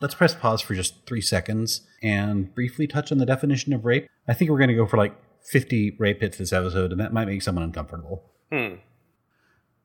Let's 0.00 0.16
press 0.16 0.34
pause 0.34 0.60
for 0.60 0.74
just 0.74 1.06
three 1.06 1.20
seconds 1.20 1.82
and 2.02 2.52
briefly 2.52 2.88
touch 2.88 3.12
on 3.12 3.18
the 3.18 3.24
definition 3.24 3.72
of 3.72 3.84
rape. 3.84 4.08
I 4.26 4.34
think 4.34 4.50
we're 4.50 4.58
going 4.58 4.68
to 4.68 4.74
go 4.74 4.84
for 4.84 4.96
like 4.96 5.14
50 5.44 5.96
rape 5.98 6.20
hits 6.20 6.38
this 6.38 6.52
episode, 6.52 6.90
and 6.90 7.00
that 7.00 7.12
might 7.12 7.26
make 7.26 7.40
someone 7.40 7.64
uncomfortable. 7.64 8.24
Hmm. 8.50 8.74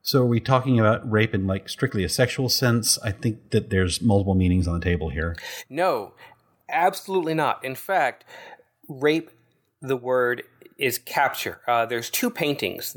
So, 0.01 0.23
are 0.23 0.27
we 0.27 0.39
talking 0.39 0.79
about 0.79 1.09
rape 1.09 1.35
in 1.35 1.45
like 1.45 1.69
strictly 1.69 2.03
a 2.03 2.09
sexual 2.09 2.49
sense? 2.49 2.97
I 3.03 3.11
think 3.11 3.51
that 3.51 3.69
there's 3.69 4.01
multiple 4.01 4.35
meanings 4.35 4.67
on 4.67 4.79
the 4.79 4.83
table 4.83 5.09
here. 5.09 5.35
No, 5.69 6.13
absolutely 6.67 7.35
not. 7.35 7.63
In 7.63 7.75
fact, 7.75 8.23
rape, 8.87 9.29
the 9.81 9.97
word 9.97 10.43
is 10.77 10.97
capture. 10.97 11.61
Uh, 11.67 11.85
there's 11.85 12.09
two 12.09 12.29
paintings. 12.29 12.95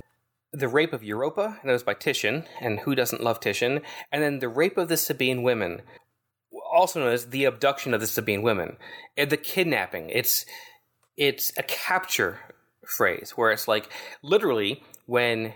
The 0.53 0.69
Rape 0.69 0.93
of 0.93 1.05
Europa, 1.05 1.61
that 1.65 1.73
was 1.73 1.83
by 1.83 1.95
Titian, 1.95 2.45
and 2.61 2.81
who 2.81 2.95
doesn't 2.95 3.23
love 3.23 3.41
Titian? 3.41 3.83
And 4.11 4.23
then 4.23 4.41
The 4.41 4.49
Rape 4.49 4.77
of 4.77 4.89
the 4.89 4.97
Sabine 4.97 5.43
Women, 5.43 5.83
also 6.73 7.01
known 7.01 7.13
as 7.13 7.27
The 7.27 7.45
Abduction 7.45 7.95
of 7.95 8.01
the 8.01 8.07
Sabine 8.07 8.43
Women. 8.43 8.77
And 9.17 9.31
the 9.31 9.37
kidnapping. 9.37 10.11
It's 10.11 10.45
it's 11.17 11.53
a 11.59 11.63
capture 11.63 12.39
phrase 12.87 13.33
where 13.37 13.53
it's 13.53 13.69
like 13.69 13.91
literally 14.23 14.83
when 15.07 15.55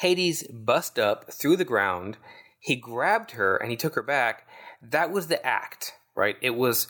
Hades 0.00 0.46
bust 0.48 0.98
up 0.98 1.32
through 1.32 1.56
the 1.56 1.64
ground, 1.64 2.16
he 2.58 2.76
grabbed 2.76 3.32
her 3.32 3.56
and 3.56 3.70
he 3.70 3.76
took 3.76 3.94
her 3.94 4.02
back. 4.02 4.46
That 4.82 5.10
was 5.10 5.28
the 5.28 5.44
act, 5.46 5.92
right? 6.16 6.36
It 6.40 6.56
was 6.56 6.88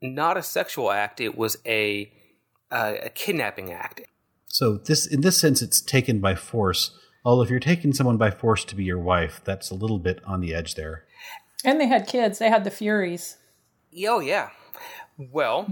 not 0.00 0.36
a 0.36 0.42
sexual 0.42 0.90
act. 0.90 1.20
It 1.20 1.36
was 1.36 1.58
a 1.66 2.12
uh, 2.70 2.94
a 3.02 3.10
kidnapping 3.10 3.72
act. 3.72 4.02
So, 4.46 4.78
this 4.78 5.06
in 5.06 5.20
this 5.20 5.38
sense, 5.38 5.62
it's 5.62 5.80
taken 5.80 6.20
by 6.20 6.34
force. 6.34 6.96
Although, 7.24 7.42
if 7.42 7.50
you're 7.50 7.60
taking 7.60 7.92
someone 7.92 8.16
by 8.16 8.30
force 8.30 8.64
to 8.64 8.74
be 8.74 8.84
your 8.84 8.98
wife, 8.98 9.40
that's 9.44 9.70
a 9.70 9.74
little 9.74 9.98
bit 9.98 10.20
on 10.24 10.40
the 10.40 10.54
edge 10.54 10.74
there. 10.74 11.04
And 11.64 11.80
they 11.80 11.86
had 11.86 12.06
kids. 12.06 12.38
They 12.38 12.48
had 12.48 12.64
the 12.64 12.70
Furies. 12.70 13.36
Oh 14.06 14.20
yeah. 14.20 14.50
Well, 15.18 15.66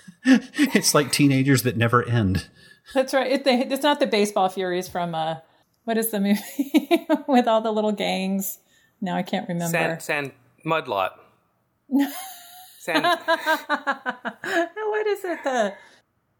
it's 0.24 0.94
like 0.94 1.10
teenagers 1.10 1.62
that 1.62 1.76
never 1.76 2.06
end. 2.06 2.48
That's 2.92 3.14
right. 3.14 3.30
It, 3.30 3.44
they, 3.44 3.62
it's 3.62 3.82
not 3.82 4.00
the 4.00 4.06
baseball 4.06 4.48
Furies 4.48 4.88
from 4.88 5.14
uh, 5.14 5.36
what 5.84 5.96
is 5.96 6.10
the 6.10 6.20
movie 6.20 7.06
with 7.28 7.46
all 7.46 7.60
the 7.60 7.72
little 7.72 7.92
gangs? 7.92 8.58
Now 9.00 9.16
I 9.16 9.22
can't 9.22 9.48
remember. 9.48 9.70
sand, 9.70 10.02
sand 10.02 10.32
mudlot. 10.66 11.10
sand. 12.80 13.04
what 13.04 15.06
is 15.06 15.24
it? 15.24 15.44
The 15.44 15.74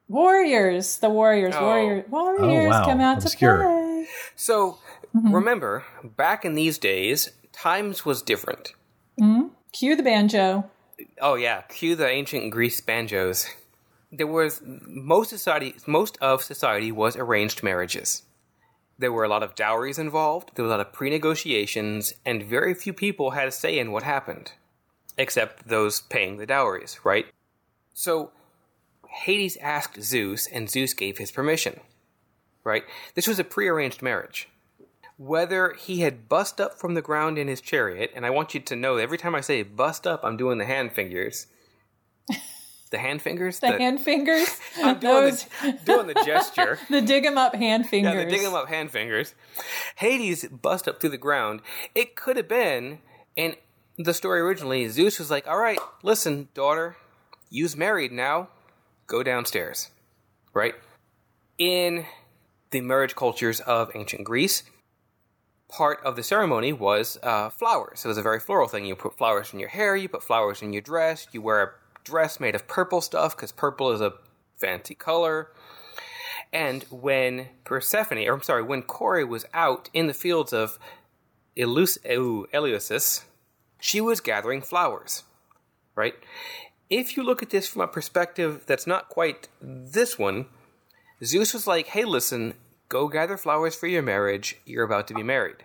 Warriors. 0.09 0.99
The 0.99 1.11
Warriors. 1.11 1.55
Oh. 1.57 1.65
Warrior, 1.65 2.05
oh, 2.13 2.47
Warriors 2.47 2.71
wow. 2.71 2.85
come 2.85 3.01
out 3.01 3.23
Obscure. 3.23 3.57
to 3.57 3.63
play. 3.63 4.07
So 4.37 4.79
mm-hmm. 5.15 5.35
remember, 5.35 5.85
back 6.03 6.45
in 6.45 6.55
these 6.55 6.79
days, 6.79 7.31
times 7.53 8.05
was 8.05 8.23
different. 8.23 8.73
Mm-hmm. 9.21 9.49
Cue 9.73 9.97
the 9.97 10.03
banjo. 10.03 10.71
Oh 11.21 11.35
yeah, 11.35 11.63
cue 11.63 11.97
the 11.97 12.09
ancient 12.09 12.51
Greece 12.51 12.81
banjos. 12.81 13.47
There 14.13 14.27
was 14.27 14.63
most 14.65 15.31
society, 15.31 15.75
most 15.87 16.17
of 16.21 16.43
society 16.43 16.93
was 16.93 17.17
arranged 17.17 17.63
marriages. 17.63 18.23
There 18.97 19.13
were 19.13 19.25
a 19.25 19.29
lot 19.29 19.43
of 19.43 19.57
dowries 19.57 19.99
involved. 19.99 20.53
There 20.55 20.65
was 20.65 20.71
a 20.71 20.77
lot 20.77 20.87
of 20.87 20.93
pre-negotiations, 20.93 22.15
and 22.25 22.45
very 22.45 22.75
few 22.75 22.93
people 22.93 23.33
had 23.33 23.49
a 23.49 23.51
say 23.51 23.77
in 23.77 23.91
what 23.91 24.05
happened, 24.05 24.53
except 25.19 25.67
those 25.67 26.03
paying 26.03 26.37
the 26.37 26.47
dowries. 26.47 27.01
Right. 27.03 27.27
So 27.93 28.31
Hades 29.23 29.57
asked 29.59 30.03
Zeus, 30.03 30.47
and 30.47 30.69
Zeus 30.69 30.95
gave 30.95 31.19
his 31.19 31.31
permission. 31.31 31.81
Right. 32.65 32.85
This 33.15 33.27
was 33.27 33.39
a 33.39 33.45
pre-arranged 33.45 34.03
marriage 34.03 34.49
whether 35.17 35.75
he 35.79 36.01
had 36.01 36.29
bust 36.29 36.61
up 36.61 36.79
from 36.79 36.95
the 36.95 37.03
ground 37.03 37.39
in 37.39 37.49
his 37.49 37.61
chariot, 37.61 38.11
and 38.15 38.27
I 38.27 38.31
want 38.31 38.55
you 38.55 38.61
to 38.61 38.77
know 38.77 38.97
every 38.97 39.19
time 39.19 39.35
I 39.35 39.41
say 39.41 39.63
bust 39.63 40.07
up, 40.07 40.25
I'm 40.25 40.37
doing 40.37 40.59
the 40.59 40.65
hand 40.65 40.93
fingers. 40.93 41.47
The 42.91 42.99
hand 43.01 43.23
fingers? 43.23 43.59
The 43.59 43.73
hand 43.73 44.01
fingers. 44.03 44.47
I'm 44.77 45.01
doing, 45.01 45.13
Those, 45.13 45.47
the, 45.63 45.73
doing 45.85 46.07
the 46.07 46.15
gesture. 46.25 46.79
the 46.89 47.01
dig 47.01 47.25
'em 47.25 47.37
up 47.37 47.53
hand 47.53 47.89
fingers. 47.89 48.15
Yeah, 48.15 48.25
the 48.25 48.31
dig 48.31 48.45
'em 48.45 48.55
up 48.55 48.69
hand 48.69 48.93
fingers. 48.93 49.35
Hades 49.97 50.45
bust 50.47 50.87
up 50.87 51.01
through 51.01 51.11
the 51.11 51.19
ground. 51.19 51.61
It 51.97 52.15
could 52.15 52.37
have 52.37 52.47
been, 52.47 53.01
and 53.37 53.57
the 53.99 54.15
story 54.15 54.39
originally, 54.41 54.87
Zeus 54.91 55.19
was 55.19 55.29
like, 55.29 55.49
all 55.49 55.59
right, 55.59 55.81
listen, 56.05 56.51
daughter, 56.55 56.97
you's 57.51 57.77
married 57.77 58.13
now. 58.13 58.51
Go 59.07 59.23
downstairs. 59.23 59.91
Right? 60.53 60.75
In 61.59 62.07
the 62.71 62.81
marriage 62.81 63.15
cultures 63.15 63.61
of 63.61 63.91
ancient 63.95 64.25
Greece, 64.25 64.65
part 65.69 66.01
of 66.05 66.17
the 66.17 66.23
ceremony 66.23 66.73
was 66.73 67.19
uh, 67.23 67.51
flowers. 67.51 68.05
It 68.05 68.09
was 68.09 68.19
a 68.19 68.23
very 68.23 68.41
floral 68.41 68.69
thing. 68.69 68.85
You 68.85 68.97
put 68.97 69.17
flowers 69.17 69.53
in 69.53 69.61
your 69.61 69.69
hair, 69.69 69.97
you 69.97 70.09
put 70.09 70.23
flowers 70.23 70.63
in 70.63 70.73
your 70.73 70.83
dress, 70.83 71.27
you 71.33 71.43
wear 71.43 71.63
a 71.63 71.71
dress 72.05 72.39
made 72.39 72.55
of 72.55 72.69
purple 72.69 73.01
stuff 73.01 73.37
because 73.37 73.53
purple 73.53 73.91
is 73.91 74.01
a 74.01 74.15
fancy 74.57 74.95
color. 74.95 75.51
And 76.53 76.85
when 76.85 77.49
Persephone, 77.65 78.19
or 78.19 78.35
I'm 78.35 78.43
sorry, 78.43 78.63
when 78.63 78.83
Cora 78.83 79.27
was 79.27 79.45
out 79.53 79.91
in 79.93 80.07
the 80.07 80.15
fields 80.15 80.53
of 80.53 80.79
Eleusis, 81.57 83.23
she 83.81 84.01
was 84.01 84.21
gathering 84.21 84.63
flowers, 84.63 85.25
right? 85.97 86.15
If 86.97 87.17
you 87.17 87.25
look 87.25 87.43
at 87.43 87.51
this 87.51 87.67
from 87.67 87.83
a 87.83 87.89
perspective 87.89 88.63
that's 88.67 88.87
not 88.87 89.09
quite 89.09 89.49
this 89.61 90.17
one, 90.17 90.47
Zeus 91.25 91.53
was 91.53 91.67
like, 91.67 91.89
hey, 91.89 92.05
listen, 92.05 92.55
go 92.89 93.09
gather 93.09 93.37
flowers 93.37 93.75
for 93.75 93.89
your 93.89 94.01
marriage. 94.01 94.61
You're 94.65 94.85
about 94.85 95.09
to 95.09 95.15
be 95.15 95.25
married. 95.25 95.65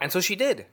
And 0.00 0.10
so 0.10 0.22
she 0.22 0.34
did. 0.34 0.64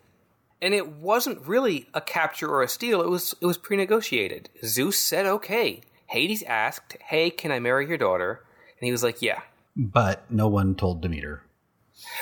And 0.61 0.73
it 0.73 0.93
wasn't 0.93 1.45
really 1.45 1.89
a 1.93 1.99
capture 1.99 2.47
or 2.47 2.63
a 2.63 2.69
steal, 2.69 3.01
it 3.01 3.09
was 3.09 3.35
it 3.41 3.45
was 3.45 3.57
pre-negotiated. 3.57 4.47
Zeus 4.63 4.97
said 4.97 5.25
okay. 5.25 5.81
Hades 6.07 6.43
asked, 6.43 6.95
"Hey, 7.09 7.29
can 7.29 7.51
I 7.51 7.59
marry 7.59 7.85
your 7.85 7.97
daughter?" 7.97 8.45
And 8.79 8.85
he 8.85 8.93
was 8.93 9.03
like, 9.03 9.21
"Yeah." 9.21 9.41
But 9.75 10.23
no 10.31 10.47
one 10.47 10.73
told 10.75 11.01
Demeter. 11.01 11.43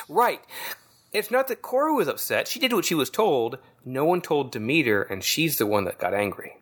Right. 0.08 0.42
It's 1.14 1.30
not 1.30 1.48
that 1.50 1.62
Cora 1.62 1.94
was 1.94 2.08
upset. 2.08 2.48
She 2.48 2.60
did 2.60 2.74
what 2.74 2.86
she 2.86 2.96
was 2.96 3.12
told. 3.12 3.60
No 3.86 4.06
one 4.06 4.22
told 4.22 4.52
Demeter, 4.52 5.04
and 5.04 5.24
she's 5.24 5.60
the 5.60 5.68
one 5.68 5.84
that 5.84 6.00
got 6.00 6.16
angry. 6.16 6.59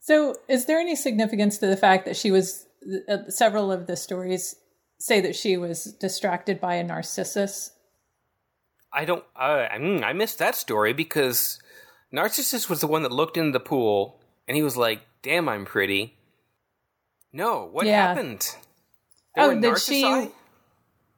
So, 0.00 0.34
is 0.48 0.66
there 0.66 0.78
any 0.78 0.96
significance 0.96 1.58
to 1.58 1.66
the 1.66 1.76
fact 1.76 2.04
that 2.06 2.16
she 2.16 2.30
was? 2.30 2.66
Uh, 3.08 3.28
several 3.28 3.70
of 3.70 3.86
the 3.86 3.96
stories 3.96 4.56
say 4.98 5.20
that 5.20 5.36
she 5.36 5.58
was 5.58 5.84
distracted 6.00 6.58
by 6.60 6.76
a 6.76 6.82
narcissus. 6.84 7.72
I 8.92 9.04
don't. 9.04 9.24
Uh, 9.36 9.66
I 9.70 9.78
mean, 9.78 10.02
I 10.02 10.12
missed 10.14 10.38
that 10.38 10.56
story 10.56 10.92
because 10.94 11.60
Narcissus 12.10 12.68
was 12.70 12.80
the 12.80 12.86
one 12.86 13.02
that 13.02 13.12
looked 13.12 13.36
in 13.36 13.52
the 13.52 13.60
pool 13.60 14.20
and 14.48 14.56
he 14.56 14.62
was 14.62 14.76
like, 14.76 15.00
"Damn, 15.22 15.48
I'm 15.48 15.64
pretty." 15.66 16.16
No, 17.32 17.68
what 17.70 17.86
Yeah. 17.86 18.08
happened? 18.08 18.56
There 19.36 19.44
Oh, 19.52 19.60
that 19.60 19.78
she- 19.78 20.32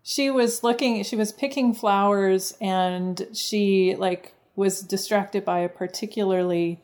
she 0.03 0.31
was 0.31 0.63
looking 0.65 1.03
she 1.05 1.17
was 1.17 1.33
picking 1.33 1.73
flowers 1.73 2.55
and 2.61 3.29
she 3.33 3.95
like 3.97 4.35
was 4.57 4.81
distracted 4.83 5.45
by 5.45 5.61
a 5.61 5.69
particularly 5.69 6.83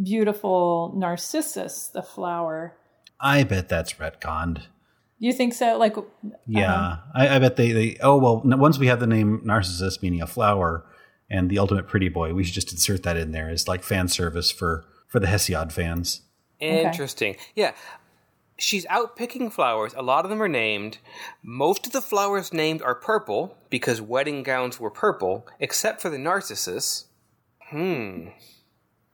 beautiful 0.00 0.92
narcissus 0.96 1.88
the 1.88 2.02
flower 2.02 2.76
I 3.20 3.44
bet 3.44 3.68
that's 3.68 3.94
retconned. 3.94 4.62
you 5.18 5.32
think 5.32 5.54
so 5.54 5.78
like 5.78 5.96
Yeah, 6.46 6.74
Uh-huh. 6.74 6.96
I, 7.14 7.36
I 7.36 7.38
bet 7.38 7.56
they, 7.56 7.72
they. 7.72 7.96
Oh 8.00 8.16
well, 8.16 8.42
once 8.44 8.78
we 8.78 8.88
have 8.88 8.98
the 9.00 9.06
name 9.06 9.40
Narcissus 9.44 10.02
meaning 10.02 10.20
a 10.22 10.26
flower 10.26 10.84
and 11.30 11.48
the 11.48 11.58
ultimate 11.58 11.86
pretty 11.86 12.08
boy, 12.08 12.34
we 12.34 12.42
should 12.42 12.54
just 12.54 12.72
insert 12.72 13.04
that 13.04 13.16
in 13.16 13.30
there 13.30 13.48
as 13.48 13.68
like 13.68 13.82
fan 13.84 14.08
service 14.08 14.50
for 14.50 14.84
for 15.06 15.20
the 15.20 15.26
Hesiod 15.28 15.70
fans. 15.70 16.22
Interesting. 16.58 17.36
Yeah. 17.54 17.72
She's 18.58 18.86
out 18.86 19.16
picking 19.16 19.50
flowers. 19.50 19.92
A 19.96 20.02
lot 20.02 20.24
of 20.24 20.30
them 20.30 20.42
are 20.42 20.48
named. 20.48 20.98
Most 21.42 21.86
of 21.86 21.92
the 21.92 22.00
flowers 22.00 22.52
named 22.52 22.80
are 22.82 22.94
purple 22.94 23.56
because 23.70 24.00
wedding 24.00 24.42
gowns 24.44 24.78
were 24.78 24.90
purple, 24.90 25.46
except 25.58 26.00
for 26.00 26.10
the 26.10 26.18
narcissus. 26.18 27.06
Hmm. 27.70 28.28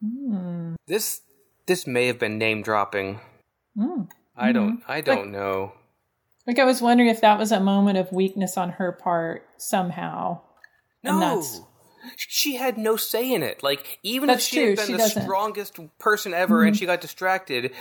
Hmm. 0.02 0.74
This 0.86 1.22
this 1.66 1.86
may 1.86 2.06
have 2.06 2.18
been 2.18 2.38
name 2.38 2.62
dropping. 2.62 3.20
Hmm. 3.76 4.02
I 4.36 4.48
hmm. 4.48 4.52
don't 4.52 4.82
I 4.88 5.00
don't 5.00 5.32
know. 5.32 5.72
like 6.46 6.58
i 6.58 6.64
was 6.64 6.80
wondering 6.80 7.08
if 7.10 7.20
that 7.20 7.38
was 7.38 7.52
a 7.52 7.60
moment 7.60 7.98
of 7.98 8.10
weakness 8.12 8.56
on 8.56 8.70
her 8.70 8.92
part 8.92 9.46
somehow 9.58 10.40
No. 11.02 11.42
She 12.16 12.56
had 12.56 12.78
no 12.78 12.96
say 12.96 13.30
in 13.32 13.42
it. 13.42 13.62
Like 13.62 13.98
even 14.02 14.28
That's 14.28 14.44
if 14.44 14.48
she 14.48 14.56
true, 14.56 14.68
had 14.68 14.76
been 14.76 14.86
she 14.86 14.92
the 14.92 14.98
doesn't. 14.98 15.22
strongest 15.24 15.78
person 15.98 16.32
ever 16.32 16.62
and 16.62 16.72
mm-hmm. 16.72 16.78
she 16.78 16.86
got 16.86 17.00
distracted, 17.02 17.72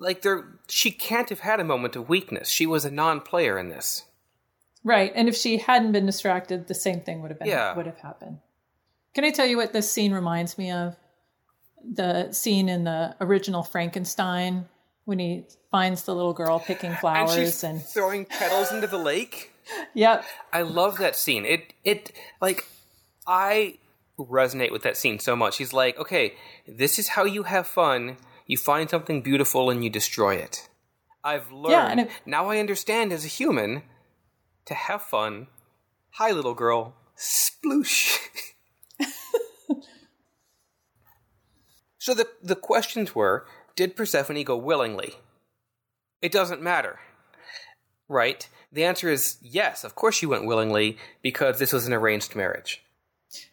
like 0.00 0.22
there 0.22 0.58
she 0.68 0.90
can't 0.90 1.28
have 1.28 1.40
had 1.40 1.60
a 1.60 1.64
moment 1.64 1.94
of 1.94 2.08
weakness. 2.08 2.48
She 2.48 2.66
was 2.66 2.84
a 2.84 2.90
non-player 2.90 3.58
in 3.58 3.68
this. 3.68 4.04
right 4.84 5.12
and 5.14 5.28
if 5.28 5.36
she 5.36 5.58
hadn't 5.58 5.92
been 5.92 6.06
distracted 6.06 6.66
the 6.68 6.74
same 6.74 7.00
thing 7.00 7.20
would 7.20 7.30
have 7.30 7.38
been 7.38 7.48
Yeah. 7.48 7.74
would 7.76 7.86
have 7.86 7.98
happened 7.98 8.38
can 9.14 9.24
i 9.24 9.30
tell 9.30 9.44
you 9.46 9.56
what 9.56 9.72
this 9.72 9.90
scene 9.90 10.12
reminds 10.12 10.56
me 10.56 10.70
of 10.70 10.96
the 11.84 12.32
scene 12.32 12.68
in 12.68 12.84
the 12.84 13.14
original 13.20 13.62
frankenstein 13.62 14.66
when 15.04 15.18
he 15.18 15.44
finds 15.70 16.02
the 16.04 16.14
little 16.14 16.32
girl 16.34 16.58
picking 16.60 16.90
and 16.90 16.98
flowers 16.98 17.34
she's 17.34 17.64
and 17.64 17.82
throwing 17.82 18.24
petals 18.26 18.72
into 18.72 18.86
the 18.86 18.98
lake. 18.98 19.52
Yep. 19.92 20.24
I 20.50 20.62
love 20.62 20.96
that 20.96 21.14
scene. 21.14 21.44
It 21.44 21.74
it 21.84 22.12
like 22.40 22.64
I 23.26 23.76
resonate 24.18 24.72
with 24.72 24.82
that 24.84 24.96
scene 24.96 25.18
so 25.18 25.36
much. 25.36 25.58
He's 25.58 25.74
like, 25.74 25.98
okay, 25.98 26.32
this 26.66 26.98
is 26.98 27.08
how 27.08 27.24
you 27.24 27.42
have 27.42 27.66
fun. 27.66 28.16
You 28.46 28.56
find 28.56 28.88
something 28.88 29.20
beautiful 29.20 29.68
and 29.68 29.84
you 29.84 29.90
destroy 29.90 30.36
it. 30.36 30.70
I've 31.22 31.52
learned 31.52 31.72
Yeah, 31.72 31.86
and 31.90 32.00
it- 32.00 32.10
now. 32.24 32.48
I 32.48 32.58
understand 32.60 33.12
as 33.12 33.26
a 33.26 33.28
human 33.28 33.82
to 34.64 34.72
have 34.72 35.02
fun. 35.02 35.48
Hi, 36.12 36.30
little 36.30 36.54
girl. 36.54 36.94
Sploosh. 37.18 38.18
so 41.98 42.14
the 42.14 42.28
the 42.42 42.56
questions 42.56 43.14
were: 43.14 43.46
Did 43.76 43.96
Persephone 43.96 44.42
go 44.44 44.56
willingly? 44.56 45.16
It 46.22 46.32
doesn't 46.32 46.62
matter 46.62 46.98
right? 48.08 48.48
The 48.72 48.84
answer 48.84 49.08
is 49.08 49.36
yes, 49.40 49.84
of 49.84 49.94
course 49.94 50.16
she 50.16 50.26
went 50.26 50.46
willingly 50.46 50.98
because 51.22 51.58
this 51.58 51.72
was 51.72 51.86
an 51.86 51.92
arranged 51.92 52.34
marriage. 52.34 52.82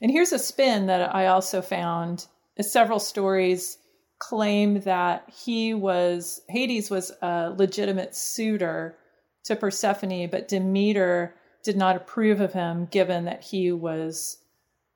And 0.02 0.10
here's 0.10 0.32
a 0.32 0.40
spin 0.40 0.88
that 0.88 1.14
I 1.14 1.28
also 1.28 1.62
found. 1.62 2.28
Several 2.62 3.00
stories 3.00 3.78
claim 4.18 4.80
that 4.82 5.30
he 5.30 5.74
was 5.74 6.42
Hades 6.48 6.90
was 6.90 7.12
a 7.22 7.54
legitimate 7.56 8.16
suitor 8.16 8.98
to 9.44 9.56
Persephone, 9.58 10.30
but 10.30 10.48
Demeter 10.48 11.36
did 11.64 11.76
not 11.76 11.98
approve 11.98 12.40
of 12.40 12.54
him 12.54 12.86
given 12.86 13.26
that 13.26 13.44
he 13.44 13.72
was 13.74 14.38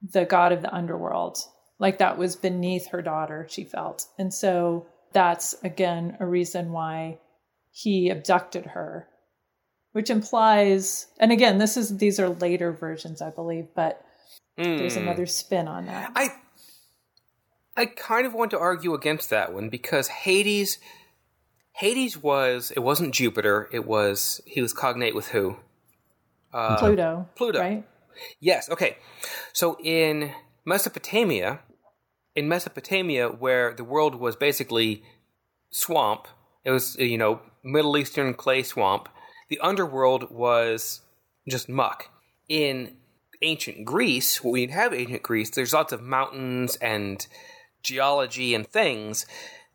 the 0.02 0.24
god 0.24 0.54
of 0.54 0.62
the 0.62 0.74
underworld. 0.74 1.40
Like 1.80 1.98
that 2.00 2.18
was 2.18 2.36
beneath 2.36 2.88
her 2.90 3.02
daughter, 3.02 3.48
she 3.50 3.64
felt. 3.64 4.06
And 4.18 4.34
so 4.34 4.86
that's 5.14 5.56
again 5.64 6.18
a 6.20 6.26
reason 6.26 6.72
why 6.72 7.18
he 7.72 8.10
abducted 8.10 8.66
her 8.66 9.08
which 9.94 10.12
implies 10.12 11.08
and 11.20 11.32
again 11.32 11.58
this 11.58 11.78
is 11.78 11.98
these 11.98 12.20
are 12.20 12.30
later 12.30 12.72
versions 12.72 13.20
i 13.20 13.30
believe 13.32 13.66
but 13.76 14.06
there's 14.56 14.96
Hmm. 14.96 15.04
another 15.04 15.26
spin 15.26 15.68
on 15.68 15.86
that 15.88 16.12
I 16.16 16.30
I 17.76 17.86
kind 17.88 18.28
of 18.28 18.34
want 18.36 18.52
to 18.52 18.60
argue 18.60 18.94
against 18.94 19.30
that 19.32 19.52
one 19.54 19.70
because 19.70 20.08
Hades 20.10 20.78
Hades 21.74 22.18
was 22.22 22.72
it 22.76 22.82
wasn't 22.82 23.14
Jupiter, 23.16 23.68
it 23.72 23.88
was 23.88 24.42
he 24.46 24.62
was 24.62 24.74
cognate 24.74 25.16
with 25.16 25.30
who? 25.30 25.58
pluto 26.52 27.28
Pluto. 27.36 27.60
right 27.60 27.84
Yes, 28.40 28.70
okay. 28.70 28.98
So 29.54 29.78
in 29.84 30.34
Mesopotamia, 30.66 31.62
in 32.40 32.48
Mesopotamia 32.48 33.28
where 33.30 33.74
the 33.74 33.84
world 33.84 34.16
was 34.16 34.36
basically 34.36 35.04
swamp, 35.72 36.28
it 36.64 36.72
was 36.72 36.96
you 36.98 37.18
know, 37.18 37.42
Middle 37.64 37.98
Eastern 37.98 38.34
clay 38.34 38.64
swamp, 38.64 39.10
the 39.50 39.60
underworld 39.60 40.32
was 40.32 41.02
just 41.48 41.68
muck. 41.70 42.10
In 42.48 42.96
ancient 43.42 43.86
Greece, 43.86 44.44
when 44.44 44.54
we 44.54 44.68
have 44.68 44.94
ancient 44.94 45.24
Greece, 45.24 45.50
there's 45.52 45.74
lots 45.74 45.94
of 45.94 46.02
mountains 46.02 46.76
and 46.78 47.26
geology 47.84 48.54
and 48.56 48.68
things. 48.68 49.26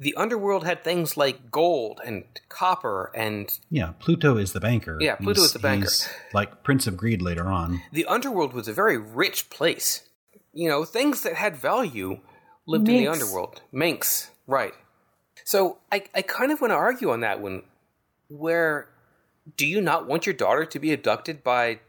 The 0.01 0.15
underworld 0.17 0.65
had 0.65 0.83
things 0.83 1.17
like 1.17 1.51
gold 1.51 2.01
and 2.05 2.25
copper 2.49 3.11
and 3.15 3.49
Yeah, 3.71 3.93
Pluto 4.01 4.37
is 4.37 4.53
the 4.53 4.61
banker. 4.61 4.99
Yeah, 5.01 5.17
Pluto 5.17 5.41
He's- 5.41 5.47
is 5.47 5.53
the 5.53 5.59
banker. 5.61 5.89
like 6.33 6.65
Prince 6.65 6.87
of 6.87 6.97
Greed 6.97 7.23
later 7.23 7.47
on. 7.47 7.81
the 7.93 8.07
underworld 8.07 8.53
was 8.53 8.69
a 8.69 8.73
very 8.73 8.99
rich 8.99 9.51
place. 9.51 10.03
You 10.53 10.69
know, 10.69 10.85
things 10.85 11.23
that 11.23 11.35
had 11.35 11.57
value 11.57 12.21
lived 12.67 12.89
in 12.89 12.97
the 12.97 13.09
underworld. 13.09 13.63
Minx, 13.73 14.31
right. 14.47 14.75
So 15.45 15.79
I, 15.93 16.05
I 16.15 16.23
kind 16.23 16.53
of 16.53 16.61
want 16.61 16.71
to 16.71 16.77
argue 16.77 17.11
on 17.11 17.21
that 17.21 17.41
one. 17.41 17.63
Where 18.29 18.89
do 19.57 19.67
you 19.67 19.81
not 19.81 20.07
want 20.07 20.27
your 20.27 20.35
daughter 20.35 20.65
to 20.65 20.79
be 20.79 20.93
abducted 20.93 21.45
by 21.45 21.81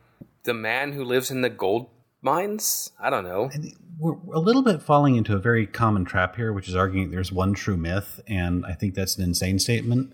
the 0.43 0.53
man 0.53 0.93
who 0.93 1.03
lives 1.03 1.31
in 1.31 1.41
the 1.41 1.49
gold 1.49 1.89
mines? 2.21 2.91
I 2.99 3.09
don't 3.09 3.23
know. 3.23 3.49
We're 3.97 4.17
a 4.33 4.39
little 4.39 4.61
bit 4.61 4.81
falling 4.81 5.15
into 5.15 5.35
a 5.35 5.39
very 5.39 5.65
common 5.65 6.03
trap 6.03 6.35
here, 6.35 6.51
which 6.51 6.67
is 6.67 6.75
arguing 6.75 7.11
there's 7.11 7.31
one 7.31 7.53
true 7.53 7.77
myth, 7.77 8.19
and 8.27 8.65
I 8.65 8.73
think 8.73 8.93
that's 8.93 9.17
an 9.17 9.23
insane 9.23 9.59
statement 9.59 10.13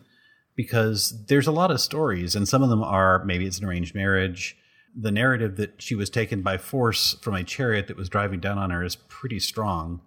because 0.56 1.26
there's 1.26 1.48
a 1.48 1.52
lot 1.52 1.72
of 1.72 1.82
stories, 1.82 2.36
and 2.36 2.48
some 2.48 2.62
of 2.62 2.70
them 2.70 2.84
are 2.84 3.24
maybe 3.26 3.48
it's 3.48 3.58
an 3.58 3.66
arranged 3.66 3.96
marriage. 3.96 4.56
The 4.96 5.12
narrative 5.12 5.56
that 5.56 5.82
she 5.82 5.96
was 5.96 6.10
taken 6.10 6.42
by 6.42 6.58
force 6.58 7.16
from 7.22 7.34
a 7.34 7.44
chariot 7.44 7.88
that 7.88 7.98
was 7.98 8.10
driving 8.10 8.40
down 8.40 8.58
on 8.58 8.70
her 8.70 8.84
is 8.84 8.96
pretty 8.96 9.40
strong. 9.40 10.02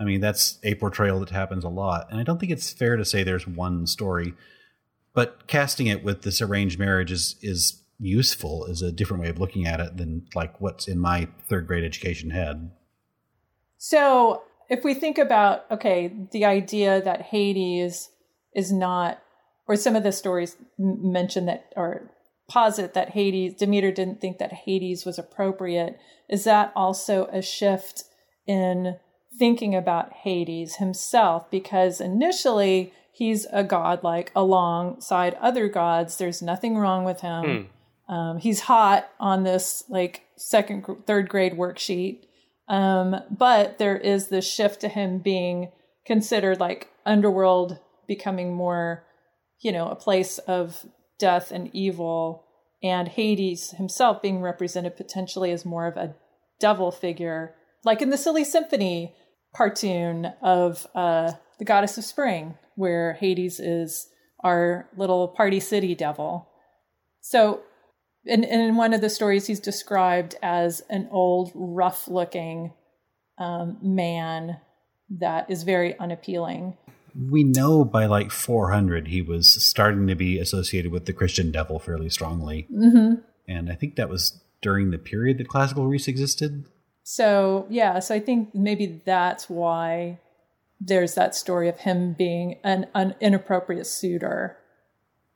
I 0.00 0.04
mean, 0.04 0.20
that's 0.20 0.58
a 0.64 0.74
portrayal 0.76 1.20
that 1.20 1.30
happens 1.30 1.62
a 1.62 1.68
lot, 1.68 2.08
and 2.10 2.18
I 2.18 2.22
don't 2.24 2.40
think 2.40 2.50
it's 2.50 2.72
fair 2.72 2.96
to 2.96 3.04
say 3.04 3.22
there's 3.22 3.46
one 3.46 3.86
story. 3.86 4.34
But 5.12 5.46
casting 5.46 5.86
it 5.86 6.02
with 6.02 6.22
this 6.22 6.40
arranged 6.40 6.78
marriage 6.78 7.12
is 7.12 7.36
is 7.42 7.82
useful, 7.98 8.64
is 8.64 8.80
a 8.80 8.90
different 8.90 9.22
way 9.22 9.28
of 9.28 9.38
looking 9.38 9.66
at 9.66 9.78
it 9.78 9.98
than 9.98 10.26
like 10.34 10.58
what's 10.60 10.88
in 10.88 10.98
my 10.98 11.28
third 11.48 11.66
grade 11.66 11.84
education 11.84 12.30
head. 12.30 12.70
so 13.76 14.42
if 14.70 14.84
we 14.84 14.94
think 14.94 15.18
about 15.18 15.64
okay 15.70 16.12
the 16.32 16.44
idea 16.44 17.02
that 17.02 17.22
hades 17.22 18.10
is 18.54 18.72
not 18.72 19.20
or 19.66 19.76
some 19.76 19.96
of 19.96 20.02
the 20.02 20.12
stories 20.12 20.56
mention 20.78 21.46
that 21.46 21.72
or 21.76 22.10
posit 22.48 22.94
that 22.94 23.10
hades 23.10 23.54
demeter 23.54 23.92
didn't 23.92 24.20
think 24.20 24.38
that 24.38 24.52
hades 24.52 25.04
was 25.04 25.18
appropriate 25.18 25.98
is 26.28 26.44
that 26.44 26.72
also 26.74 27.26
a 27.32 27.42
shift 27.42 28.04
in 28.46 28.96
thinking 29.38 29.74
about 29.74 30.12
hades 30.12 30.76
himself 30.76 31.50
because 31.50 32.00
initially 32.00 32.92
he's 33.12 33.46
a 33.52 33.64
god 33.64 34.02
like 34.02 34.32
alongside 34.34 35.34
other 35.34 35.68
gods. 35.68 36.16
There's 36.16 36.42
nothing 36.42 36.76
wrong 36.76 37.04
with 37.04 37.20
him. 37.20 37.44
Um, 38.08 38.38
he's 38.38 38.60
hot 38.60 39.08
on 39.20 39.44
this 39.44 39.84
like 39.88 40.22
second 40.36 40.84
third 41.06 41.28
grade 41.28 41.52
worksheet. 41.52 42.24
Um, 42.68 43.16
but 43.30 43.78
there 43.78 43.96
is 43.96 44.28
this 44.28 44.50
shift 44.50 44.80
to 44.80 44.88
him 44.88 45.18
being 45.18 45.70
considered 46.06 46.60
like 46.60 46.88
underworld 47.06 47.78
becoming 48.06 48.54
more 48.54 49.04
you 49.60 49.70
know 49.70 49.88
a 49.88 49.96
place 49.96 50.38
of 50.38 50.84
death 51.18 51.52
and 51.52 51.70
evil 51.72 52.44
and 52.82 53.08
hades 53.08 53.72
himself 53.72 54.22
being 54.22 54.40
represented 54.40 54.96
potentially 54.96 55.52
as 55.52 55.64
more 55.64 55.86
of 55.86 55.96
a 55.96 56.14
devil 56.58 56.90
figure 56.90 57.54
like 57.84 58.02
in 58.02 58.10
the 58.10 58.18
silly 58.18 58.44
symphony 58.44 59.14
cartoon 59.54 60.26
of 60.42 60.86
uh, 60.94 61.32
the 61.58 61.64
goddess 61.64 61.98
of 61.98 62.04
spring 62.04 62.56
where 62.76 63.14
hades 63.14 63.60
is 63.60 64.06
our 64.42 64.88
little 64.96 65.28
party 65.28 65.60
city 65.60 65.94
devil 65.94 66.48
so 67.20 67.62
and 68.26 68.44
in 68.44 68.76
one 68.76 68.92
of 68.92 69.00
the 69.00 69.10
stories, 69.10 69.46
he's 69.46 69.60
described 69.60 70.34
as 70.42 70.82
an 70.90 71.08
old, 71.10 71.52
rough 71.54 72.08
looking 72.08 72.72
um, 73.38 73.78
man 73.82 74.58
that 75.18 75.50
is 75.50 75.62
very 75.62 75.98
unappealing. 75.98 76.76
We 77.16 77.42
know 77.42 77.84
by 77.84 78.06
like 78.06 78.30
400 78.30 79.08
he 79.08 79.22
was 79.22 79.48
starting 79.48 80.06
to 80.06 80.14
be 80.14 80.38
associated 80.38 80.92
with 80.92 81.06
the 81.06 81.12
Christian 81.12 81.50
devil 81.50 81.78
fairly 81.78 82.10
strongly. 82.10 82.68
Mm-hmm. 82.72 83.22
And 83.48 83.70
I 83.70 83.74
think 83.74 83.96
that 83.96 84.08
was 84.08 84.40
during 84.62 84.90
the 84.90 84.98
period 84.98 85.38
that 85.38 85.48
classical 85.48 85.88
Greece 85.88 86.06
existed. 86.06 86.66
So, 87.02 87.66
yeah, 87.70 87.98
so 87.98 88.14
I 88.14 88.20
think 88.20 88.54
maybe 88.54 89.02
that's 89.04 89.48
why 89.48 90.18
there's 90.80 91.14
that 91.14 91.34
story 91.34 91.68
of 91.68 91.78
him 91.78 92.14
being 92.14 92.58
an, 92.64 92.86
an 92.94 93.14
inappropriate 93.20 93.86
suitor. 93.86 94.56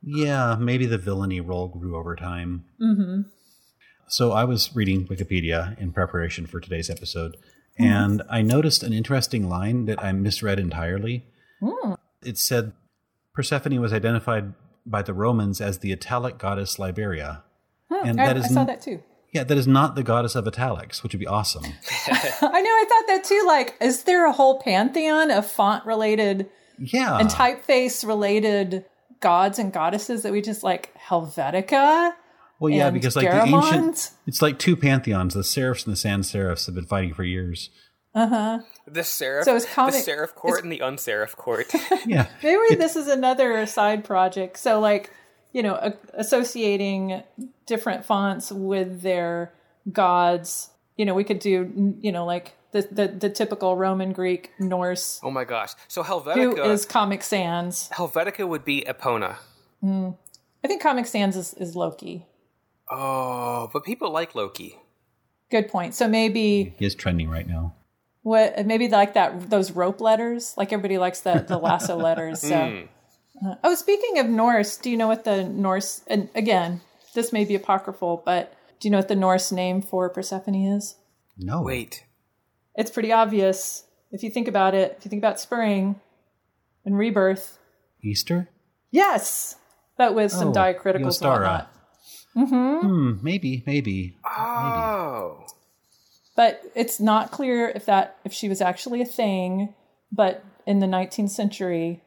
Yeah, 0.02 0.56
maybe 0.58 0.86
the 0.86 0.98
villainy 0.98 1.40
role 1.40 1.68
grew 1.68 1.96
over 1.96 2.14
time. 2.16 2.64
Mm-hmm. 2.80 3.22
So 4.08 4.32
I 4.32 4.44
was 4.44 4.74
reading 4.74 5.06
Wikipedia 5.06 5.78
in 5.78 5.92
preparation 5.92 6.46
for 6.46 6.60
today's 6.60 6.90
episode, 6.90 7.36
and 7.78 8.22
I 8.30 8.42
noticed 8.42 8.82
an 8.82 8.92
interesting 8.92 9.48
line 9.48 9.86
that 9.86 10.02
I 10.02 10.12
misread 10.12 10.58
entirely. 10.58 11.24
Mm. 11.62 11.96
It 12.22 12.38
said 12.38 12.72
Persephone 13.34 13.80
was 13.80 13.92
identified 13.92 14.52
by 14.86 15.02
the 15.02 15.14
Romans 15.14 15.60
as 15.60 15.78
the 15.78 15.92
Italic 15.92 16.38
goddess 16.38 16.78
Libera. 16.78 17.44
And 17.90 18.20
I, 18.20 18.26
that 18.26 18.36
is 18.36 18.44
I 18.44 18.48
saw 18.48 18.64
that 18.64 18.82
too. 18.82 19.02
Yeah, 19.35 19.45
that 19.45 19.59
is 19.59 19.66
not 19.66 19.97
the 19.97 20.03
goddess 20.03 20.35
of 20.37 20.47
italics, 20.47 21.03
which 21.03 21.12
would 21.12 21.18
be 21.20 21.26
awesome. 21.26 21.64
I 22.07 22.61
know, 22.61 22.70
I 22.70 22.85
thought 22.89 23.07
that 23.09 23.24
too. 23.24 23.43
Like, 23.47 23.74
is 23.80 24.05
there 24.05 24.26
a 24.26 24.32
whole 24.32 24.61
pantheon 24.61 25.30
of 25.32 25.45
font 25.45 25.85
related 25.85 26.49
Yeah. 26.78 27.18
and 27.18 27.28
typeface 27.28 28.07
related 28.07 28.85
gods 29.20 29.59
and 29.59 29.72
goddesses 29.72 30.22
that 30.22 30.32
we 30.32 30.41
just 30.41 30.62
like 30.62 30.95
Helvetica? 30.97 32.12
well, 32.61 32.70
yeah, 32.72 32.87
and 32.87 32.95
because 32.95 33.16
like 33.16 33.28
the 33.28 33.32
Garamond? 33.37 33.64
ancient, 33.66 34.11
it's 34.26 34.41
like 34.41 34.59
two 34.59 34.76
pantheons. 34.76 35.35
The 35.35 35.41
serifs 35.41 35.85
and 35.85 35.93
the 35.93 35.97
sans 35.97 36.30
serifs 36.30 36.66
have 36.66 36.74
been 36.76 36.87
fighting 36.87 37.12
for 37.12 37.24
years. 37.24 37.70
Uh 38.14 38.28
huh. 38.28 38.59
The 38.87 39.01
serif, 39.01 39.43
So 39.45 39.57
it's 39.57 39.64
the 39.66 39.72
serif 40.12 40.35
court 40.37 40.62
and 40.62 40.70
the 40.70 40.78
unserif 40.78 41.35
court. 41.35 41.72
Yeah, 42.07 42.28
Maybe 42.43 42.76
this 42.76 42.95
is 42.95 43.09
another 43.09 43.66
side 43.66 44.05
project. 44.05 44.59
So, 44.59 44.78
like, 44.78 45.11
you 45.55 45.62
know, 45.62 45.74
a- 45.74 45.96
associating 46.14 47.22
different 47.64 48.05
fonts 48.05 48.52
with 48.52 49.00
their 49.00 49.55
gods. 49.90 50.68
You 50.98 51.07
know, 51.07 51.14
we 51.14 51.24
could 51.24 51.38
do, 51.38 51.94
you 52.02 52.12
know, 52.12 52.26
like 52.26 52.52
the 52.72 52.82
the, 52.90 53.09
the 53.09 53.30
typical 53.30 53.76
Roman, 53.76 54.12
Greek, 54.12 54.50
Norse. 54.59 55.20
oh 55.22 55.30
my 55.30 55.44
gosh! 55.44 55.72
So 55.88 56.02
Helvetica, 56.02 56.34
Who 56.34 56.62
is 56.62 56.84
Comic 56.84 57.22
Sans? 57.22 57.88
Helvetica 57.94 58.46
would 58.46 58.64
be 58.66 58.84
Epona. 58.86 59.36
Hmm. 59.80 60.11
I 60.62 60.68
think 60.68 60.82
Comic 60.82 61.07
Sans 61.07 61.36
is, 61.36 61.55
is 61.55 61.76
Loki. 61.76 62.26
Oh, 62.90 63.70
but 63.72 63.84
people 63.84 64.11
like 64.11 64.34
Loki. 64.34 64.76
Good 65.50 65.68
point. 65.68 65.94
So 65.94 66.09
maybe 66.09 66.74
he 66.78 66.84
is 66.86 66.94
trending 66.94 67.28
right 67.30 67.46
now. 67.46 67.74
what 68.22 68.66
maybe 68.66 68.88
like 68.88 69.14
that 69.14 69.50
those 69.50 69.70
rope 69.72 70.00
letters. 70.00 70.55
Like 70.57 70.72
everybody 70.72 70.98
likes 70.98 71.20
the 71.20 71.44
the 71.46 71.59
lasso 71.59 71.96
letters. 71.96 72.40
So. 72.40 72.57
Hmm. 72.57 72.86
Uh, 73.45 73.55
oh, 73.64 73.74
speaking 73.74 74.18
of 74.18 74.26
Norse, 74.28 74.76
do 74.76 74.91
you 74.91 74.97
know 74.97 75.09
what 75.09 75.24
the 75.24 75.45
Norse? 75.45 76.03
And 76.07 76.28
again, 76.35 76.80
this 77.14 77.32
may 77.32 77.45
be 77.45 77.55
apocryphal, 77.55 78.22
but 78.24 78.55
do 78.80 78.89
you 78.89 78.93
know 78.93 78.99
what 78.99 79.09
the 79.09 79.16
Norse 79.16 79.51
name 79.53 79.82
for 79.82 80.09
Persephone 80.11 80.55
is? 80.55 80.97
No, 81.37 81.62
Wait, 81.62 82.05
It's 82.76 82.91
pretty 82.93 83.11
obvious 83.12 83.85
if 84.12 84.22
you 84.22 84.30
think 84.30 84.47
about 84.47 84.74
it. 84.74 84.95
If 84.99 85.05
you 85.05 85.09
think 85.11 85.20
about 85.20 85.41
spring 85.41 86.01
and 86.85 86.97
rebirth, 86.97 87.59
Easter. 88.03 88.49
yes, 88.93 89.57
but 89.99 90.14
with 90.14 90.30
some 90.30 90.49
Oh, 90.49 90.53
diacriticals 90.53 90.95
and 90.95 91.05
Yostara. 91.07 91.66
whatnot. 92.35 92.80
Hmm, 92.82 93.12
maybe, 93.22 93.62
maybe. 93.66 94.16
oh, 94.24 95.45
But 96.37 96.62
it's 96.76 97.01
not 97.01 97.30
clear 97.32 97.68
if 97.74 97.87
that 97.87 98.16
if 98.24 98.32
she 98.32 98.49
was 98.49 98.61
actually 98.61 99.01
a 99.03 99.07
thing. 99.07 99.74
But 100.12 100.45
in 100.66 100.78
the 100.78 100.87
19th 100.87 101.30
century, 101.30 102.03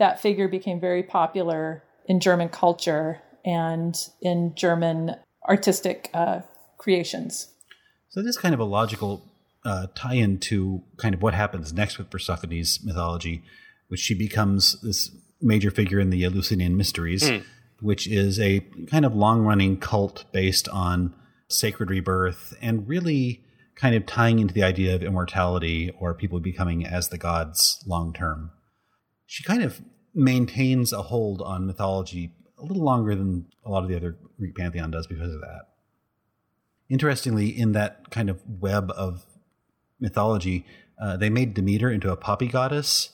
that 0.00 0.18
figure 0.18 0.48
became 0.48 0.80
very 0.80 1.02
popular 1.04 1.84
in 2.06 2.18
German 2.18 2.48
culture 2.48 3.20
and 3.44 3.94
in 4.20 4.52
German 4.56 5.14
artistic 5.48 6.10
uh, 6.12 6.40
creations. 6.78 7.48
So 8.08 8.22
this 8.22 8.30
is 8.30 8.38
kind 8.38 8.54
of 8.54 8.60
a 8.60 8.64
logical 8.64 9.22
uh, 9.64 9.86
tie-in 9.94 10.38
to 10.38 10.82
kind 10.96 11.14
of 11.14 11.22
what 11.22 11.34
happens 11.34 11.72
next 11.72 11.98
with 11.98 12.10
Persephone's 12.10 12.82
mythology, 12.82 13.42
which 13.88 14.00
she 14.00 14.14
becomes 14.14 14.80
this 14.80 15.10
major 15.40 15.70
figure 15.70 16.00
in 16.00 16.10
the 16.10 16.24
Eleusinian 16.24 16.76
Mysteries, 16.76 17.30
which 17.80 18.06
is 18.08 18.40
a 18.40 18.60
kind 18.90 19.04
of 19.04 19.14
long-running 19.14 19.76
cult 19.78 20.24
based 20.32 20.68
on 20.70 21.14
sacred 21.48 21.90
rebirth 21.90 22.54
and 22.62 22.88
really 22.88 23.44
kind 23.74 23.94
of 23.94 24.06
tying 24.06 24.38
into 24.38 24.54
the 24.54 24.62
idea 24.62 24.94
of 24.94 25.02
immortality 25.02 25.92
or 25.98 26.14
people 26.14 26.40
becoming 26.40 26.86
as 26.86 27.10
the 27.10 27.18
gods 27.18 27.82
long 27.86 28.12
term. 28.12 28.50
She 29.30 29.44
kind 29.44 29.62
of 29.62 29.80
maintains 30.12 30.92
a 30.92 31.02
hold 31.02 31.40
on 31.40 31.64
mythology 31.64 32.32
a 32.58 32.64
little 32.64 32.82
longer 32.82 33.14
than 33.14 33.46
a 33.64 33.70
lot 33.70 33.84
of 33.84 33.88
the 33.88 33.94
other 33.94 34.16
Greek 34.36 34.56
pantheon 34.56 34.90
does 34.90 35.06
because 35.06 35.32
of 35.32 35.40
that. 35.40 35.68
Interestingly, 36.88 37.46
in 37.46 37.70
that 37.70 38.10
kind 38.10 38.28
of 38.28 38.42
web 38.44 38.90
of 38.96 39.24
mythology, 40.00 40.66
uh, 41.00 41.16
they 41.16 41.30
made 41.30 41.54
Demeter 41.54 41.92
into 41.92 42.10
a 42.10 42.16
poppy 42.16 42.48
goddess. 42.48 43.10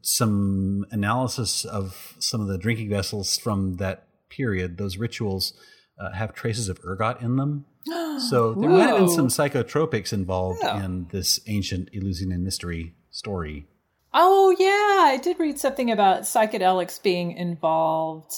Some 0.00 0.84
analysis 0.90 1.64
of 1.64 2.16
some 2.18 2.40
of 2.40 2.48
the 2.48 2.58
drinking 2.58 2.90
vessels 2.90 3.38
from 3.38 3.76
that 3.76 4.08
period, 4.30 4.78
those 4.78 4.96
rituals, 4.96 5.52
uh, 5.96 6.10
have 6.10 6.34
traces 6.34 6.68
of 6.68 6.80
ergot 6.84 7.20
in 7.20 7.36
them. 7.36 7.66
So 8.30 8.52
there 8.54 8.68
might 8.68 8.88
have 8.88 8.98
been 8.98 9.08
some 9.08 9.28
psychotropics 9.28 10.12
involved 10.12 10.58
Yeah. 10.62 10.84
in 10.84 11.06
this 11.12 11.38
ancient 11.46 11.88
Eleusinian 11.94 12.42
mystery 12.42 12.94
story. 13.10 13.66
Oh 14.14 14.54
yeah, 14.58 15.12
I 15.12 15.18
did 15.22 15.38
read 15.38 15.58
something 15.58 15.90
about 15.90 16.22
psychedelics 16.22 17.02
being 17.02 17.32
involved. 17.32 18.32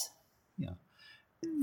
Yeah, 0.57 0.75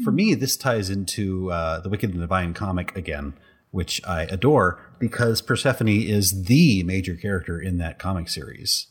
for 0.03 0.11
me, 0.11 0.33
this 0.35 0.57
ties 0.57 0.89
into 0.89 1.51
uh, 1.51 1.79
the 1.79 1.89
Wicked 1.89 2.11
and 2.11 2.19
Divine 2.19 2.53
comic 2.53 2.95
again, 2.97 3.33
which 3.71 4.01
I 4.05 4.23
adore 4.23 4.79
because 4.99 5.41
Persephone 5.41 5.87
is 5.87 6.43
the 6.43 6.83
major 6.83 7.15
character 7.15 7.59
in 7.59 7.77
that 7.77 7.99
comic 7.99 8.27
series. 8.29 8.87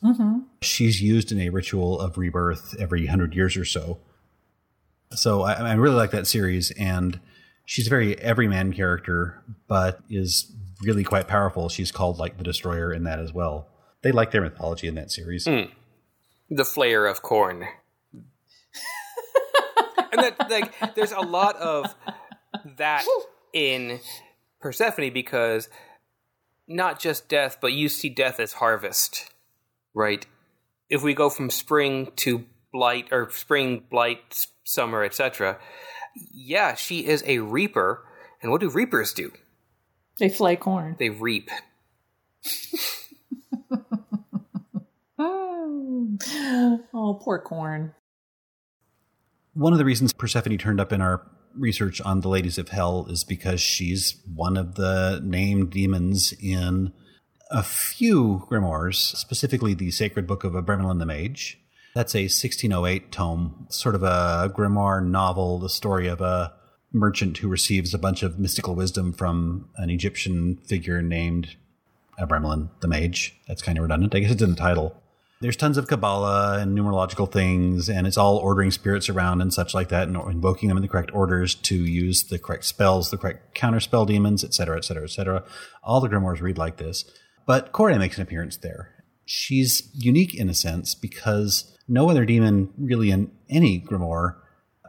She's 0.62 1.02
used 1.02 1.30
in 1.30 1.40
a 1.40 1.50
ritual 1.50 2.00
of 2.00 2.16
rebirth 2.16 2.74
every 2.78 3.06
hundred 3.06 3.34
years 3.34 3.56
or 3.56 3.64
so. 3.64 3.98
So 5.12 5.42
I, 5.42 5.52
I 5.52 5.72
really 5.74 5.96
like 5.96 6.12
that 6.12 6.26
series, 6.26 6.70
and 6.72 7.20
she's 7.64 7.88
a 7.88 7.90
very 7.90 8.18
everyman 8.18 8.72
character, 8.72 9.42
but 9.68 10.00
is 10.08 10.52
really 10.82 11.04
quite 11.04 11.28
powerful. 11.28 11.68
She's 11.68 11.92
called 11.92 12.18
like 12.18 12.38
the 12.38 12.44
Destroyer 12.44 12.92
in 12.92 13.04
that 13.04 13.18
as 13.18 13.32
well. 13.32 13.66
They 14.02 14.12
like 14.12 14.30
their 14.30 14.42
mythology 14.42 14.88
in 14.88 14.94
that 14.94 15.10
series. 15.10 15.46
Hmm. 15.46 15.72
the 16.48 16.64
flayer 16.64 17.08
of 17.10 17.22
corn. 17.22 17.66
and 20.12 20.22
that 20.22 20.50
like 20.50 20.94
there's 20.94 21.12
a 21.12 21.20
lot 21.20 21.56
of 21.56 21.94
that 22.76 23.04
in 23.52 24.00
Persephone 24.60 25.12
because 25.12 25.68
not 26.66 27.00
just 27.00 27.28
death, 27.28 27.58
but 27.60 27.72
you 27.72 27.88
see 27.88 28.08
death 28.08 28.40
as 28.40 28.54
harvest, 28.54 29.30
right? 29.94 30.24
If 30.88 31.02
we 31.02 31.14
go 31.14 31.30
from 31.30 31.50
spring 31.50 32.12
to 32.16 32.44
blight 32.72 33.08
or 33.10 33.30
spring, 33.30 33.84
blight, 33.90 34.46
summer, 34.64 35.02
etc. 35.02 35.58
Yeah, 36.32 36.74
she 36.74 37.06
is 37.06 37.22
a 37.26 37.38
reaper. 37.38 38.04
And 38.42 38.50
what 38.50 38.60
do 38.60 38.70
reapers 38.70 39.12
do? 39.12 39.32
They 40.18 40.28
flay 40.28 40.56
corn. 40.56 40.96
They 40.98 41.10
reap. 41.10 41.50
Oh, 46.92 47.18
poor 47.22 47.38
corn. 47.38 47.94
One 49.54 49.72
of 49.72 49.78
the 49.78 49.84
reasons 49.84 50.12
Persephone 50.12 50.58
turned 50.58 50.80
up 50.80 50.92
in 50.92 51.00
our 51.00 51.26
research 51.54 52.00
on 52.02 52.20
the 52.20 52.28
Ladies 52.28 52.58
of 52.58 52.68
Hell 52.68 53.06
is 53.08 53.24
because 53.24 53.60
she's 53.60 54.20
one 54.34 54.56
of 54.56 54.74
the 54.74 55.20
named 55.24 55.70
demons 55.70 56.32
in 56.40 56.92
a 57.50 57.62
few 57.62 58.46
grimoires, 58.50 58.96
specifically 59.16 59.74
the 59.74 59.90
Sacred 59.90 60.26
Book 60.26 60.44
of 60.44 60.52
Abramelin 60.52 60.98
the 60.98 61.06
Mage. 61.06 61.58
That's 61.94 62.14
a 62.14 62.22
1608 62.22 63.10
tome, 63.10 63.66
sort 63.68 63.94
of 63.94 64.02
a 64.02 64.52
grimoire 64.54 65.04
novel, 65.04 65.58
the 65.58 65.68
story 65.68 66.06
of 66.06 66.20
a 66.20 66.52
merchant 66.92 67.38
who 67.38 67.48
receives 67.48 67.92
a 67.92 67.98
bunch 67.98 68.22
of 68.22 68.38
mystical 68.38 68.74
wisdom 68.74 69.12
from 69.12 69.68
an 69.76 69.90
Egyptian 69.90 70.56
figure 70.66 71.02
named 71.02 71.56
Abramelin 72.20 72.70
the 72.80 72.88
Mage. 72.88 73.36
That's 73.48 73.62
kind 73.62 73.78
of 73.78 73.82
redundant. 73.82 74.14
I 74.14 74.20
guess 74.20 74.30
it's 74.30 74.42
in 74.42 74.50
the 74.50 74.56
title. 74.56 74.96
There's 75.40 75.56
tons 75.56 75.78
of 75.78 75.86
Kabbalah 75.86 76.58
and 76.58 76.76
numerological 76.76 77.30
things, 77.32 77.88
and 77.88 78.06
it's 78.06 78.18
all 78.18 78.36
ordering 78.36 78.70
spirits 78.70 79.08
around 79.08 79.40
and 79.40 79.54
such 79.54 79.72
like 79.72 79.88
that, 79.88 80.06
and 80.06 80.16
invoking 80.16 80.68
them 80.68 80.76
in 80.76 80.82
the 80.82 80.88
correct 80.88 81.10
orders 81.14 81.54
to 81.54 81.74
use 81.74 82.24
the 82.24 82.38
correct 82.38 82.64
spells, 82.64 83.10
the 83.10 83.16
correct 83.16 83.56
counterspell 83.56 84.06
demons, 84.06 84.44
etc., 84.44 84.76
etc., 84.76 85.04
etc. 85.04 85.44
All 85.82 86.02
the 86.02 86.10
grimoires 86.10 86.42
read 86.42 86.58
like 86.58 86.76
this. 86.76 87.10
But 87.46 87.72
Kore 87.72 87.98
makes 87.98 88.16
an 88.16 88.22
appearance 88.22 88.58
there. 88.58 89.02
She's 89.24 89.88
unique 89.94 90.34
in 90.34 90.50
a 90.50 90.54
sense 90.54 90.94
because 90.94 91.74
no 91.88 92.10
other 92.10 92.26
demon, 92.26 92.74
really 92.76 93.10
in 93.10 93.32
any 93.48 93.80
grimoire, 93.80 94.36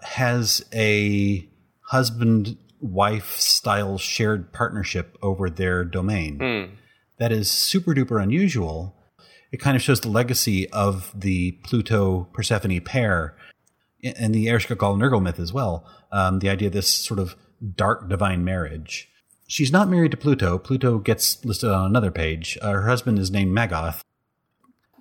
has 0.03 0.65
a 0.73 1.49
husband 1.87 2.57
wife 2.81 3.37
style 3.37 3.97
shared 3.97 4.51
partnership 4.51 5.17
over 5.21 5.49
their 5.49 5.85
domain. 5.85 6.39
Hmm. 6.39 6.75
That 7.19 7.31
is 7.31 7.49
super 7.49 7.93
duper 7.93 8.21
unusual. 8.21 8.97
It 9.51 9.59
kind 9.59 9.75
of 9.75 9.81
shows 9.81 10.01
the 10.01 10.09
legacy 10.09 10.69
of 10.69 11.11
the 11.13 11.51
Pluto 11.63 12.29
Persephone 12.33 12.79
pair 12.81 13.35
and 14.03 14.33
the 14.33 14.47
Ereshkigal 14.47 14.97
Nergal 14.97 15.21
myth 15.21 15.39
as 15.39 15.51
well. 15.51 15.85
Um, 16.11 16.39
the 16.39 16.49
idea 16.49 16.67
of 16.67 16.73
this 16.73 16.87
sort 16.89 17.19
of 17.19 17.35
dark 17.75 18.09
divine 18.09 18.43
marriage. 18.43 19.09
She's 19.47 19.71
not 19.71 19.89
married 19.89 20.11
to 20.11 20.17
Pluto. 20.17 20.57
Pluto 20.57 20.97
gets 20.97 21.43
listed 21.43 21.69
on 21.69 21.85
another 21.85 22.11
page. 22.11 22.57
Uh, 22.61 22.71
her 22.71 22.87
husband 22.87 23.19
is 23.19 23.29
named 23.29 23.55
Magoth. 23.55 24.01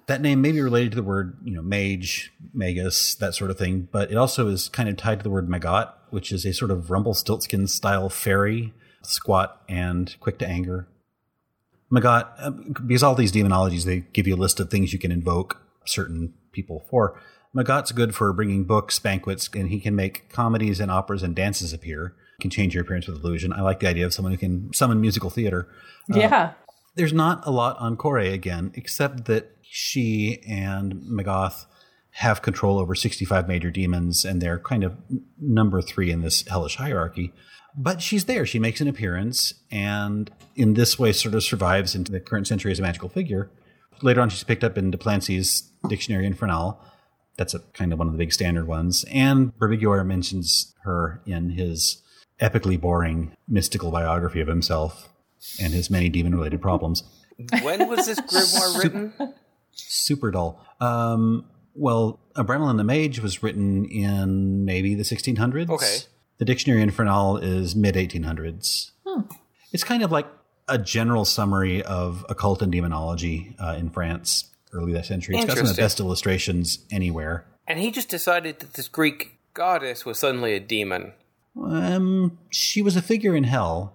That 0.07 0.21
name 0.21 0.41
may 0.43 0.51
be 0.51 0.61
related 0.61 0.91
to 0.91 0.97
the 0.97 1.05
word, 1.05 1.39
you 1.45 1.53
know, 1.53 1.63
mage, 1.63 2.33
magus, 2.53 3.15
that 3.15 3.37
sort 3.37 3.53
of 3.53 3.59
thing, 3.59 3.89
but 3.93 4.11
it 4.11 4.17
also 4.17 4.49
is 4.49 4.69
kind 4.69 4.89
of 4.89 4.97
tied 4.97 5.21
to 5.21 5.23
the 5.23 5.31
word 5.31 5.49
Magot, 5.49 5.93
which 6.11 6.33
is 6.33 6.45
a 6.45 6.53
sort 6.53 6.73
of 6.73 6.91
Rumpelstiltskin 6.91 7.69
style 7.69 8.09
fairy, 8.09 8.75
squat 9.03 9.63
and 9.69 10.17
quick 10.19 10.39
to 10.41 10.49
anger. 10.49 10.89
Magot, 11.93 12.29
uh, 12.39 12.51
because 12.51 13.03
all 13.03 13.15
these 13.15 13.33
demonologies, 13.33 13.85
they 13.85 14.01
give 14.13 14.27
you 14.27 14.35
a 14.35 14.37
list 14.37 14.61
of 14.61 14.71
things 14.71 14.93
you 14.93 14.99
can 14.99 15.13
invoke 15.13 15.61
certain 15.85 16.35
people 16.53 16.85
for. 16.89 17.21
Magot's 17.55 17.91
good 17.93 18.15
for 18.15 18.33
bringing 18.33 18.65
books, 18.65 18.99
banquets, 18.99 19.49
and 19.55 19.71
he 19.71 19.81
can 19.81 19.97
make 19.97 20.29
comedies 20.31 20.79
and 20.79 20.91
operas 20.91 21.23
and 21.23 21.35
dances 21.35 21.73
appear. 21.73 22.15
He 22.39 22.43
can 22.43 22.51
change 22.51 22.75
your 22.75 22.85
appearance 22.85 23.09
with 23.09 23.17
illusion. 23.17 23.53
I 23.53 23.63
like 23.63 23.81
the 23.81 23.89
idea 23.89 24.07
of 24.07 24.15
someone 24.15 24.33
who 24.33 24.39
can 24.39 24.73
summon 24.73 25.01
musical 25.01 25.31
theater. 25.31 25.69
yeah. 26.09 26.53
There's 26.95 27.13
not 27.13 27.47
a 27.47 27.51
lot 27.51 27.77
on 27.79 27.97
Kore 27.97 28.19
again, 28.19 28.73
except 28.75 29.27
that 29.27 29.57
she 29.63 30.43
and 30.49 30.95
Magoth 30.95 31.67
have 32.13 32.43
control 32.43 32.79
over 32.79 32.95
65 32.95 33.47
major 33.47 33.71
demons, 33.71 34.25
and 34.25 34.41
they're 34.41 34.59
kind 34.59 34.83
of 34.85 34.97
number 35.41 35.81
three 35.81 36.11
in 36.11 36.23
this 36.23 36.47
hellish 36.47 36.77
hierarchy. 36.77 37.33
But 37.77 38.03
she's 38.03 38.25
there. 38.25 38.45
She 38.45 38.59
makes 38.59 38.81
an 38.81 38.89
appearance, 38.89 39.55
and 39.71 40.31
in 40.57 40.75
this 40.75 40.99
way, 40.99 41.13
sort 41.13 41.35
of 41.35 41.43
survives 41.43 41.95
into 41.95 42.11
the 42.11 42.21
current 42.21 42.47
century 42.47 42.73
as 42.73 42.79
a 42.79 42.83
magical 42.83 43.09
figure. 43.09 43.51
Later 44.03 44.21
on, 44.21 44.29
she's 44.29 44.45
picked 44.45 44.65
up 44.65 44.77
in 44.77 44.91
de 44.91 44.99
Plancy's 44.99 45.71
Dictionary 45.89 46.27
Infernal. 46.27 46.81
That's 47.37 47.55
a 47.55 47.61
kind 47.75 47.93
of 47.93 47.99
one 47.99 48.09
of 48.09 48.13
the 48.13 48.19
big 48.19 48.33
standard 48.33 48.67
ones. 48.67 49.05
And 49.11 49.57
Berbiguier 49.59 50.05
mentions 50.05 50.75
her 50.83 51.23
in 51.27 51.51
his 51.51 52.03
epically 52.41 52.81
boring 52.81 53.33
mystical 53.47 53.91
biography 53.91 54.41
of 54.41 54.49
himself 54.49 55.09
and 55.61 55.73
his 55.73 55.91
many 55.91 56.09
demon 56.09 56.35
related 56.35 56.61
problems. 56.61 57.05
When 57.63 57.89
was 57.89 58.07
this 58.07 58.21
grimoire 58.21 58.79
written? 58.83 59.35
Super 59.73 60.31
dull. 60.31 60.65
Um, 60.81 61.47
well, 61.75 62.21
Abramelin 62.35 62.77
the 62.77 62.85
Mage 62.85 63.21
was 63.21 63.43
written 63.43 63.85
in 63.85 64.65
maybe 64.65 64.95
the 64.95 65.03
1600s. 65.03 65.71
Okay. 65.71 65.99
The 66.41 66.47
Dictionary 66.47 66.81
Infernal 66.81 67.37
is 67.37 67.77
mid 67.77 67.97
1800s. 67.97 68.93
It's 69.73 69.85
kind 69.85 70.03
of 70.03 70.11
like 70.11 70.27
a 70.69 70.79
general 70.79 71.27
summary 71.27 71.83
of 71.83 72.25
occult 72.31 72.63
and 72.63 72.73
demonology 72.73 73.55
uh, 73.63 73.77
in 73.79 73.91
France 73.91 74.51
early 74.73 74.95
that 74.95 75.05
century. 75.05 75.37
It's 75.37 75.45
got 75.45 75.59
some 75.59 75.67
of 75.67 75.77
the 75.77 75.83
best 75.83 76.01
illustrations 76.01 76.79
anywhere. 76.91 77.45
And 77.69 77.79
he 77.79 77.91
just 77.91 78.09
decided 78.09 78.61
that 78.61 78.73
this 78.73 78.89
Greek 78.89 79.37
goddess 79.53 80.07
was 80.07 80.19
suddenly 80.19 80.55
a 80.55 80.61
demon. 80.61 81.13
Um, 81.63 82.39
she 82.49 82.81
was 82.81 82.97
a 82.97 83.03
figure 83.03 83.37
in 83.37 83.45
hell 83.45 83.93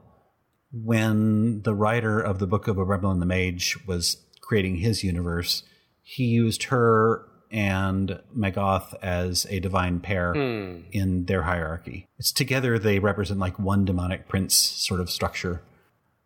when 0.71 1.63
the 1.63 1.73
writer 1.73 2.19
of 2.19 2.37
the 2.37 2.45
Book 2.45 2.67
of 2.67 2.75
Abramelin 2.75 3.21
the 3.21 3.25
Mage 3.25 3.75
was 3.87 4.17
creating 4.41 4.75
his 4.75 5.03
universe. 5.03 5.63
He 6.03 6.25
used 6.25 6.65
her 6.65 7.27
and 7.51 8.19
Magoth 8.35 8.93
as 9.01 9.45
a 9.49 9.59
divine 9.59 9.99
pair 9.99 10.33
in 10.91 11.25
their 11.25 11.43
hierarchy. 11.43 12.07
It's 12.17 12.31
together 12.31 12.77
they 12.77 12.99
represent 12.99 13.39
like 13.39 13.59
one 13.59 13.85
demonic 13.85 14.27
prince 14.27 14.55
sort 14.55 14.99
of 14.99 15.09
structure. 15.09 15.61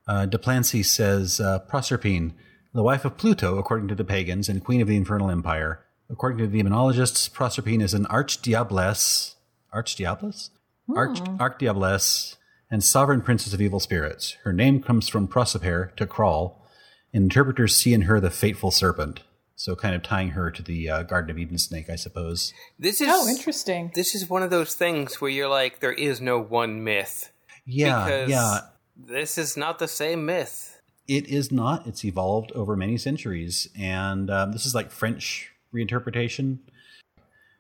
Uh, 0.07 0.26
de 0.26 0.38
Plancy 0.38 0.84
says 0.84 1.39
uh, 1.39 1.59
Proserpine, 1.59 2.34
the 2.74 2.84
wife 2.84 3.05
of 3.05 3.17
Pluto, 3.17 3.57
according 3.57 3.88
to 3.89 3.95
the 3.95 4.03
pagans, 4.03 4.49
and 4.49 4.63
queen 4.63 4.82
of 4.82 4.88
the 4.88 4.95
infernal 4.95 5.30
empire. 5.30 5.86
According 6.09 6.39
to 6.39 6.47
the 6.47 6.63
demonologists, 6.63 7.30
Proserpine 7.32 7.82
is 7.82 7.93
an 7.93 8.05
archdiabless, 8.05 9.36
archdiabless, 9.74 10.49
Arch, 10.95 11.20
archdiabless, 11.22 12.38
and 12.72 12.84
sovereign 12.84 13.22
princess 13.22 13.53
of 13.53 13.61
evil 13.61 13.80
spirits. 13.80 14.38
Her 14.43 14.53
name 14.53 14.82
comes 14.82 15.07
from 15.07 15.28
prosoper, 15.28 15.95
to 15.97 16.07
crawl. 16.07 16.65
And 17.13 17.24
interpreters 17.24 17.76
see 17.76 17.93
in 17.93 18.03
her 18.03 18.20
the 18.20 18.30
fateful 18.30 18.72
serpent. 18.72 19.22
So, 19.60 19.76
kind 19.76 19.93
of 19.93 20.01
tying 20.03 20.30
her 20.30 20.49
to 20.51 20.64
the 20.64 20.89
uh, 20.89 21.03
Garden 21.03 21.32
of 21.32 21.38
Eden 21.38 21.57
snake, 21.57 21.89
I 21.89 21.97
suppose. 21.97 22.53
This 22.80 23.01
is 23.01 23.10
Oh, 23.12 23.28
interesting. 23.28 23.91
This 23.93 24.16
is 24.16 24.30
one 24.30 24.41
of 24.41 24.51
those 24.51 24.74
things 24.74 25.20
where 25.20 25.30
you're 25.30 25.49
like, 25.49 25.82
there 25.82 25.91
is 25.91 26.22
no 26.22 26.39
one 26.39 26.82
myth. 26.82 27.34
Yeah, 27.66 28.05
because 28.05 28.30
yeah. 28.30 28.60
this 28.95 29.38
is 29.38 29.57
not 29.57 29.78
the 29.80 29.89
same 29.89 30.26
myth. 30.26 30.80
It 31.10 31.28
is 31.28 31.51
not. 31.51 31.86
It's 31.86 32.05
evolved 32.05 32.53
over 32.53 32.78
many 32.78 32.95
centuries, 32.97 33.68
and 33.78 34.30
um, 34.32 34.53
this 34.53 34.66
is 34.66 34.74
like 34.74 34.91
French 34.91 35.51
reinterpretation. 35.76 36.60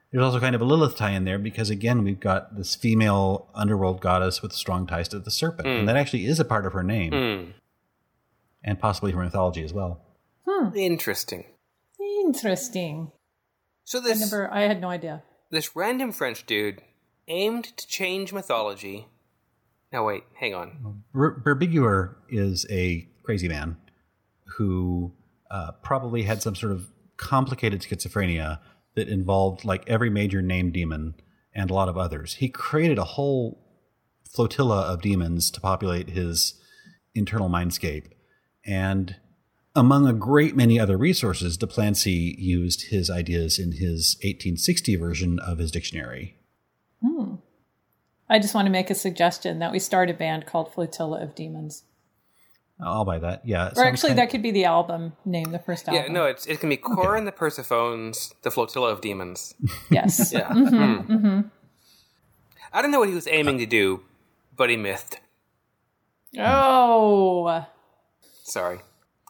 There's 0.09 0.23
also 0.23 0.39
kind 0.39 0.55
of 0.55 0.61
a 0.61 0.65
Lilith 0.65 0.95
tie 0.95 1.11
in 1.11 1.25
there 1.25 1.37
because 1.37 1.69
again 1.69 2.05
we've 2.05 2.19
got 2.21 2.55
this 2.55 2.75
female 2.75 3.49
underworld 3.53 3.99
goddess 3.99 4.41
with 4.41 4.53
strong 4.53 4.87
ties 4.87 5.09
to 5.09 5.19
the 5.19 5.31
serpent, 5.31 5.67
and 5.67 5.89
that 5.89 5.97
actually 5.97 6.25
is 6.27 6.39
a 6.39 6.45
part 6.45 6.65
of 6.65 6.71
her 6.71 6.81
name, 6.83 7.11
Hmm. 7.11 7.51
and 8.63 8.79
possibly 8.79 9.11
her 9.11 9.21
mythology 9.21 9.63
as 9.65 9.73
well. 9.73 9.99
Interesting. 10.73 11.43
Interesting. 12.29 13.11
So 13.85 13.99
I 13.99 14.01
this 14.01 14.19
never. 14.19 14.53
I 14.53 14.61
had 14.61 14.81
no 14.81 14.89
idea. 14.89 15.23
this 15.49 15.75
random 15.75 16.11
French 16.11 16.45
dude 16.45 16.81
aimed 17.27 17.75
to 17.77 17.87
change 17.87 18.31
mythology. 18.31 19.07
Now 19.91 20.05
wait, 20.05 20.23
hang 20.39 20.53
on. 20.53 21.03
Ber- 21.11 21.41
Berbiguier 21.43 22.13
is 22.29 22.67
a 22.69 23.07
crazy 23.23 23.47
man 23.47 23.77
who 24.57 25.13
uh, 25.49 25.71
probably 25.81 26.23
had 26.23 26.43
some 26.43 26.53
sort 26.55 26.71
of 26.71 26.87
complicated 27.17 27.81
schizophrenia 27.81 28.59
that 28.95 29.07
involved 29.07 29.65
like 29.65 29.83
every 29.89 30.11
major 30.11 30.41
named 30.43 30.73
demon 30.73 31.15
and 31.55 31.71
a 31.71 31.73
lot 31.73 31.89
of 31.89 31.97
others. 31.97 32.35
He 32.35 32.49
created 32.49 32.99
a 32.99 33.03
whole 33.03 33.59
flotilla 34.31 34.81
of 34.81 35.01
demons 35.01 35.49
to 35.51 35.59
populate 35.61 36.09
his 36.09 36.53
internal 37.15 37.49
mindscape. 37.49 38.11
And 38.63 39.15
among 39.79 40.07
a 40.07 40.13
great 40.13 40.55
many 40.55 40.79
other 40.79 40.97
resources, 40.97 41.57
de 41.57 41.65
Plancy 41.65 42.35
used 42.37 42.89
his 42.89 43.09
ideas 43.09 43.57
in 43.57 43.71
his 43.73 44.15
1860 44.21 44.95
version 44.97 45.39
of 45.39 45.57
his 45.57 45.71
dictionary. 45.71 46.35
Hmm. 47.01 47.35
I 48.29 48.37
just 48.39 48.53
want 48.53 48.65
to 48.67 48.71
make 48.71 48.89
a 48.89 48.95
suggestion 48.95 49.59
that 49.59 49.71
we 49.71 49.79
start 49.79 50.09
a 50.09 50.13
band 50.13 50.45
called 50.45 50.71
Flotilla 50.73 51.21
of 51.23 51.33
Demons. 51.33 51.83
I'll 52.81 53.03
buy 53.05 53.19
that. 53.19 53.41
Yeah. 53.45 53.71
Or 53.75 53.83
actually, 53.83 54.09
kind- 54.09 54.19
that 54.19 54.29
could 54.29 54.41
be 54.41 54.51
the 54.51 54.65
album 54.65 55.13
name, 55.25 55.51
the 55.51 55.59
first 55.59 55.87
album. 55.89 56.03
Yeah, 56.03 56.11
no, 56.11 56.25
it's 56.25 56.45
it 56.45 56.59
can 56.59 56.69
be 56.69 56.77
Cora 56.77 57.17
and 57.17 57.27
the 57.27 57.31
Persephones, 57.31 58.33
the 58.43 58.51
flotilla 58.51 58.89
of 58.91 59.01
demons. 59.01 59.53
Yes. 59.91 60.31
Yeah. 60.31 60.47
Mm-hmm, 60.49 60.77
hmm. 60.95 61.13
Mm-hmm. 61.13 61.47
I 62.71 62.81
don't 62.81 62.91
know 62.91 62.99
what 62.99 63.09
he 63.09 63.15
was 63.15 63.27
aiming 63.27 63.57
to 63.57 63.65
do, 63.65 64.03
but 64.55 64.69
he 64.69 64.77
mithed. 64.77 65.19
Oh. 66.37 67.65
Sorry. 68.43 68.79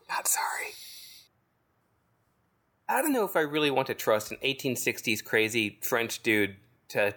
I'm 0.10 0.16
not 0.16 0.28
sorry. 0.28 0.74
I 2.88 3.02
don't 3.02 3.14
know 3.14 3.26
if 3.26 3.36
I 3.36 3.42
really 3.42 3.70
want 3.70 3.88
to 3.88 3.94
trust 3.94 4.32
an 4.32 4.38
1860s 4.44 5.24
crazy 5.24 5.78
French 5.82 6.24
dude 6.24 6.56
to 6.90 7.14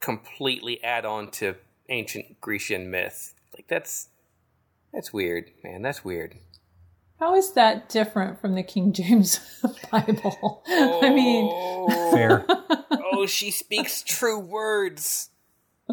completely 0.00 0.82
add 0.82 1.04
on 1.04 1.30
to 1.32 1.56
ancient 1.90 2.40
Grecian 2.40 2.90
myth. 2.90 3.34
Like 3.52 3.66
that's 3.68 4.08
that's 4.92 5.12
weird, 5.12 5.50
man. 5.62 5.82
That's 5.82 6.02
weird. 6.04 6.36
How 7.18 7.34
is 7.34 7.52
that 7.52 7.88
different 7.88 8.40
from 8.40 8.54
the 8.54 8.62
King 8.62 8.92
James 8.92 9.38
Bible? 9.90 10.62
I 10.68 11.10
mean, 11.10 11.48
Oh, 11.50 12.10
fair. 12.12 12.44
oh, 13.12 13.26
she 13.26 13.50
speaks 13.50 14.02
true 14.02 14.38
words. 14.38 15.30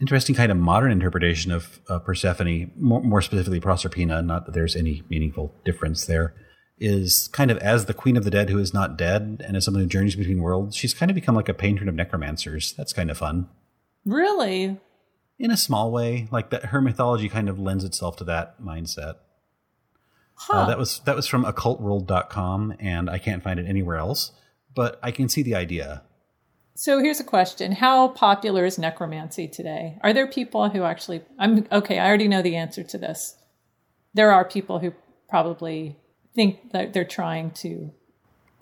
interesting 0.00 0.34
kind 0.34 0.50
of 0.50 0.58
modern 0.58 0.90
interpretation 0.90 1.52
of 1.52 1.80
uh, 1.88 1.98
Persephone, 1.98 2.72
more, 2.76 3.02
more 3.02 3.22
specifically 3.22 3.60
Proserpina, 3.60 4.24
not 4.24 4.46
that 4.46 4.52
there's 4.52 4.74
any 4.74 5.02
meaningful 5.10 5.54
difference 5.64 6.06
there, 6.06 6.34
is 6.78 7.28
kind 7.32 7.50
of 7.50 7.58
as 7.58 7.84
the 7.84 7.94
queen 7.94 8.16
of 8.16 8.24
the 8.24 8.30
dead 8.30 8.48
who 8.48 8.58
is 8.58 8.72
not 8.72 8.96
dead 8.96 9.44
and 9.46 9.56
as 9.56 9.64
someone 9.66 9.82
who 9.82 9.88
journeys 9.88 10.16
between 10.16 10.40
worlds, 10.40 10.74
she's 10.74 10.94
kind 10.94 11.10
of 11.10 11.14
become 11.14 11.34
like 11.34 11.48
a 11.48 11.54
patron 11.54 11.88
of 11.88 11.94
necromancers. 11.94 12.72
That's 12.72 12.92
kind 12.92 13.10
of 13.10 13.18
fun. 13.18 13.48
really? 14.04 14.78
In 15.38 15.50
a 15.50 15.56
small 15.56 15.90
way, 15.90 16.28
like 16.30 16.50
that 16.50 16.66
her 16.66 16.82
mythology 16.82 17.28
kind 17.28 17.48
of 17.48 17.58
lends 17.58 17.82
itself 17.82 18.16
to 18.16 18.24
that 18.24 18.60
mindset. 18.60 19.14
Huh. 20.34 20.52
Uh, 20.52 20.66
that 20.66 20.78
was 20.78 21.00
that 21.00 21.16
was 21.16 21.26
from 21.26 21.44
occultworld.com 21.44 22.74
and 22.78 23.08
I 23.08 23.18
can't 23.18 23.42
find 23.42 23.58
it 23.58 23.66
anywhere 23.66 23.96
else, 23.96 24.32
but 24.74 24.98
I 25.02 25.10
can 25.10 25.30
see 25.30 25.42
the 25.42 25.54
idea. 25.54 26.02
So 26.80 26.98
here's 26.98 27.20
a 27.20 27.24
question 27.24 27.72
How 27.72 28.08
popular 28.08 28.64
is 28.64 28.78
necromancy 28.78 29.46
today? 29.46 29.98
Are 30.00 30.14
there 30.14 30.26
people 30.26 30.70
who 30.70 30.82
actually. 30.84 31.20
I'm 31.38 31.66
okay, 31.70 31.98
I 31.98 32.08
already 32.08 32.26
know 32.26 32.40
the 32.40 32.56
answer 32.56 32.82
to 32.82 32.96
this. 32.96 33.36
There 34.14 34.32
are 34.32 34.46
people 34.46 34.78
who 34.78 34.94
probably 35.28 35.98
think 36.34 36.72
that 36.72 36.94
they're 36.94 37.04
trying 37.04 37.50
to 37.50 37.92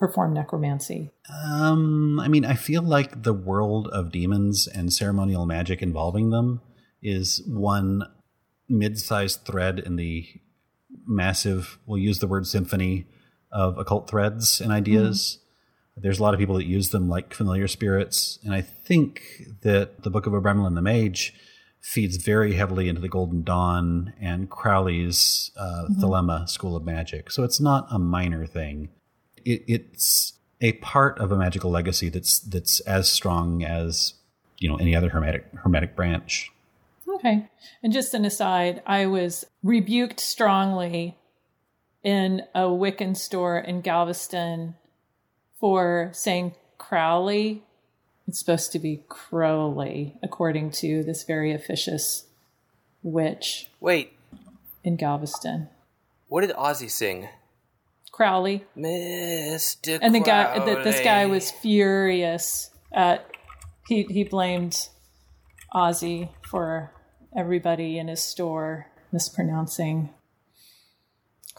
perform 0.00 0.34
necromancy? 0.34 1.12
Um, 1.44 2.18
I 2.18 2.26
mean, 2.26 2.44
I 2.44 2.54
feel 2.54 2.82
like 2.82 3.22
the 3.22 3.32
world 3.32 3.86
of 3.92 4.10
demons 4.10 4.66
and 4.66 4.92
ceremonial 4.92 5.46
magic 5.46 5.80
involving 5.80 6.30
them 6.30 6.60
is 7.00 7.40
one 7.46 8.02
mid-sized 8.68 9.44
thread 9.44 9.78
in 9.78 9.94
the 9.94 10.26
massive. 11.06 11.78
We'll 11.86 11.98
use 11.98 12.18
the 12.18 12.26
word 12.26 12.48
symphony 12.48 13.06
of 13.52 13.78
occult 13.78 14.10
threads 14.10 14.60
and 14.60 14.72
ideas. 14.72 15.38
There's 16.00 16.18
a 16.18 16.22
lot 16.22 16.34
of 16.34 16.40
people 16.40 16.56
that 16.56 16.66
use 16.66 16.90
them 16.90 17.08
like 17.08 17.34
familiar 17.34 17.68
spirits, 17.68 18.38
and 18.44 18.54
I 18.54 18.60
think 18.60 19.22
that 19.62 20.02
the 20.02 20.10
Book 20.10 20.26
of 20.26 20.32
Abramelin 20.32 20.74
the 20.74 20.82
Mage 20.82 21.34
feeds 21.80 22.16
very 22.16 22.54
heavily 22.54 22.88
into 22.88 23.00
the 23.00 23.08
Golden 23.08 23.42
Dawn 23.42 24.12
and 24.20 24.50
Crowley's 24.50 25.50
uh, 25.56 25.86
Thelema 26.00 26.48
School 26.48 26.76
of 26.76 26.84
Magic. 26.84 27.30
So 27.30 27.44
it's 27.44 27.60
not 27.60 27.86
a 27.90 27.98
minor 27.98 28.46
thing. 28.46 28.88
It, 29.44 29.62
it's 29.66 30.34
a 30.60 30.72
part 30.74 31.18
of 31.18 31.30
a 31.32 31.36
magical 31.36 31.70
legacy 31.70 32.08
that's 32.08 32.40
that's 32.40 32.80
as 32.80 33.10
strong 33.10 33.62
as 33.62 34.14
you 34.58 34.68
know 34.68 34.76
any 34.76 34.94
other 34.94 35.08
hermetic 35.08 35.46
hermetic 35.54 35.94
branch. 35.96 36.50
Okay. 37.08 37.48
And 37.82 37.92
just 37.92 38.14
an 38.14 38.24
aside, 38.24 38.82
I 38.86 39.06
was 39.06 39.44
rebuked 39.62 40.20
strongly 40.20 41.16
in 42.04 42.42
a 42.54 42.62
Wiccan 42.62 43.16
store 43.16 43.58
in 43.58 43.80
Galveston 43.80 44.74
for 45.58 46.10
saying 46.12 46.54
Crowley. 46.78 47.62
It's 48.26 48.38
supposed 48.38 48.72
to 48.72 48.78
be 48.78 49.02
Crowley, 49.08 50.16
according 50.22 50.70
to 50.72 51.02
this 51.02 51.24
very 51.24 51.52
officious 51.52 52.26
witch 53.02 53.70
Wait, 53.80 54.12
in 54.84 54.96
Galveston. 54.96 55.68
what 56.28 56.42
did 56.42 56.50
Ozzy 56.56 56.90
sing? 56.90 57.28
Crowley. 58.12 58.64
Mr. 58.76 59.98
And 60.02 60.14
the 60.14 60.20
guy 60.20 60.58
that 60.58 60.84
this 60.84 61.00
guy 61.00 61.26
was 61.26 61.50
furious 61.50 62.70
at 62.92 63.24
he 63.86 64.02
he 64.02 64.24
blamed 64.24 64.88
Ozzy 65.72 66.30
for 66.42 66.92
everybody 67.36 67.96
in 67.96 68.08
his 68.08 68.20
store 68.22 68.88
mispronouncing 69.12 70.10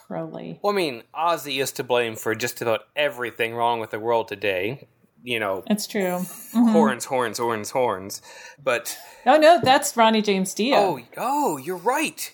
Crowley. 0.09 0.59
Well, 0.63 0.73
I 0.73 0.75
mean, 0.75 1.03
Ozzy 1.13 1.61
is 1.61 1.71
to 1.73 1.83
blame 1.83 2.15
for 2.15 2.33
just 2.33 2.61
about 2.63 2.81
everything 2.95 3.53
wrong 3.53 3.79
with 3.79 3.91
the 3.91 3.99
world 3.99 4.27
today. 4.27 4.87
You 5.23 5.39
know, 5.39 5.63
It's 5.67 5.85
true. 5.85 6.25
horns, 6.53 7.05
horns, 7.05 7.37
horns, 7.37 7.69
horns. 7.69 8.21
But 8.61 8.97
Oh 9.25 9.37
no, 9.37 9.59
that's 9.61 9.95
Ronnie 9.95 10.21
James 10.23 10.53
Dio. 10.53 10.77
oh, 10.77 10.99
oh, 11.17 11.57
you're 11.57 11.77
right. 11.77 12.31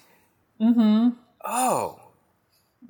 Mm-hmm. 0.61 1.09
Oh. 1.43 1.99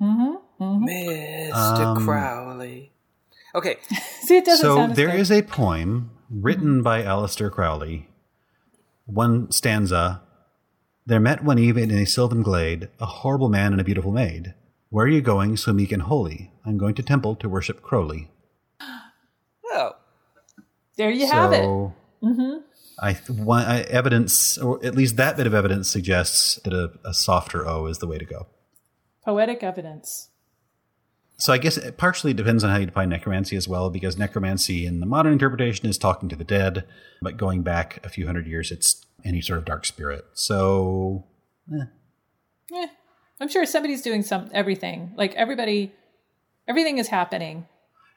Mm-hmm. 0.00 0.84
Mr. 0.84 1.52
Um, 1.96 2.04
Crowley. 2.04 2.92
Okay, 3.54 3.76
See, 4.22 4.36
it 4.36 4.44
doesn't 4.44 4.62
so 4.64 4.76
sound 4.76 4.92
as 4.92 4.96
there 4.96 5.10
good. 5.10 5.20
is 5.20 5.32
a 5.32 5.42
poem 5.42 6.10
written 6.30 6.82
by 6.82 7.02
Aleister 7.02 7.50
Crowley. 7.50 8.08
One 9.06 9.50
stanza. 9.50 10.22
There 11.06 11.20
met 11.20 11.42
one 11.44 11.58
evening 11.58 11.90
in 11.90 11.98
a 11.98 12.06
sylvan 12.06 12.42
glade 12.42 12.88
a 13.00 13.06
horrible 13.06 13.48
man 13.48 13.72
and 13.72 13.80
a 13.80 13.84
beautiful 13.84 14.12
maid. 14.12 14.54
Where 14.96 15.04
are 15.04 15.10
you 15.10 15.20
going, 15.20 15.58
so 15.58 15.74
meek 15.74 15.92
and 15.92 16.00
holy? 16.00 16.50
I'm 16.64 16.78
going 16.78 16.94
to 16.94 17.02
temple 17.02 17.36
to 17.36 17.50
worship 17.50 17.82
Crowley. 17.82 18.30
oh, 18.80 19.90
There 20.96 21.10
you 21.10 21.26
have 21.30 21.52
it. 21.52 21.64
so, 21.64 21.92
I, 23.02 23.12
one, 23.28 23.66
I 23.66 23.82
evidence, 23.82 24.56
or 24.56 24.82
at 24.82 24.94
least 24.94 25.18
that 25.18 25.36
bit 25.36 25.46
of 25.46 25.52
evidence, 25.52 25.90
suggests 25.90 26.58
that 26.64 26.72
a, 26.72 26.92
a 27.04 27.12
softer 27.12 27.68
O 27.68 27.84
is 27.88 27.98
the 27.98 28.06
way 28.06 28.16
to 28.16 28.24
go. 28.24 28.46
Poetic 29.22 29.62
evidence. 29.62 30.30
So 31.36 31.52
I 31.52 31.58
guess 31.58 31.76
it 31.76 31.98
partially 31.98 32.32
depends 32.32 32.64
on 32.64 32.70
how 32.70 32.78
you 32.78 32.86
define 32.86 33.10
necromancy 33.10 33.54
as 33.54 33.68
well, 33.68 33.90
because 33.90 34.16
necromancy 34.16 34.86
in 34.86 35.00
the 35.00 35.06
modern 35.06 35.34
interpretation 35.34 35.86
is 35.90 35.98
talking 35.98 36.30
to 36.30 36.36
the 36.36 36.42
dead, 36.42 36.86
but 37.20 37.36
going 37.36 37.62
back 37.62 38.00
a 38.02 38.08
few 38.08 38.24
hundred 38.24 38.46
years, 38.46 38.70
it's 38.70 39.04
any 39.26 39.42
sort 39.42 39.58
of 39.58 39.66
dark 39.66 39.84
spirit. 39.84 40.24
So 40.32 41.26
Eh, 42.74 42.86
I'm 43.40 43.48
sure 43.48 43.66
somebody's 43.66 44.02
doing 44.02 44.22
some 44.22 44.50
everything. 44.52 45.12
Like 45.16 45.34
everybody, 45.34 45.92
everything 46.68 46.98
is 46.98 47.08
happening. 47.08 47.66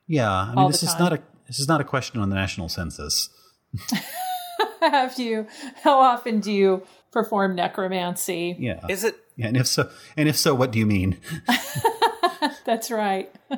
yeah, 0.07 0.32
I 0.32 0.55
mean, 0.55 0.67
this 0.72 0.84
is 0.84 0.97
not 0.99 1.13
a 1.13 1.22
this 1.47 1.59
is 1.59 1.67
not 1.67 1.82
a 1.82 1.84
question 1.84 2.22
on 2.22 2.30
the 2.30 2.36
national 2.36 2.70
census. 2.70 3.30
Have 4.82 5.20
you? 5.20 5.47
How 5.84 5.99
often 5.99 6.39
do 6.39 6.51
you 6.51 6.86
perform 7.11 7.55
necromancy? 7.55 8.55
Yeah, 8.59 8.80
is 8.88 9.03
it? 9.03 9.15
yeah, 9.36 9.47
and 9.47 9.57
if 9.57 9.67
so, 9.67 9.89
and 10.15 10.30
if 10.30 10.38
so, 10.38 10.55
what 10.55 10.72
do 10.72 10.80
you 10.80 10.86
mean? 10.86 11.17
That's 12.65 12.89
right. 12.91 13.34
I 13.51 13.57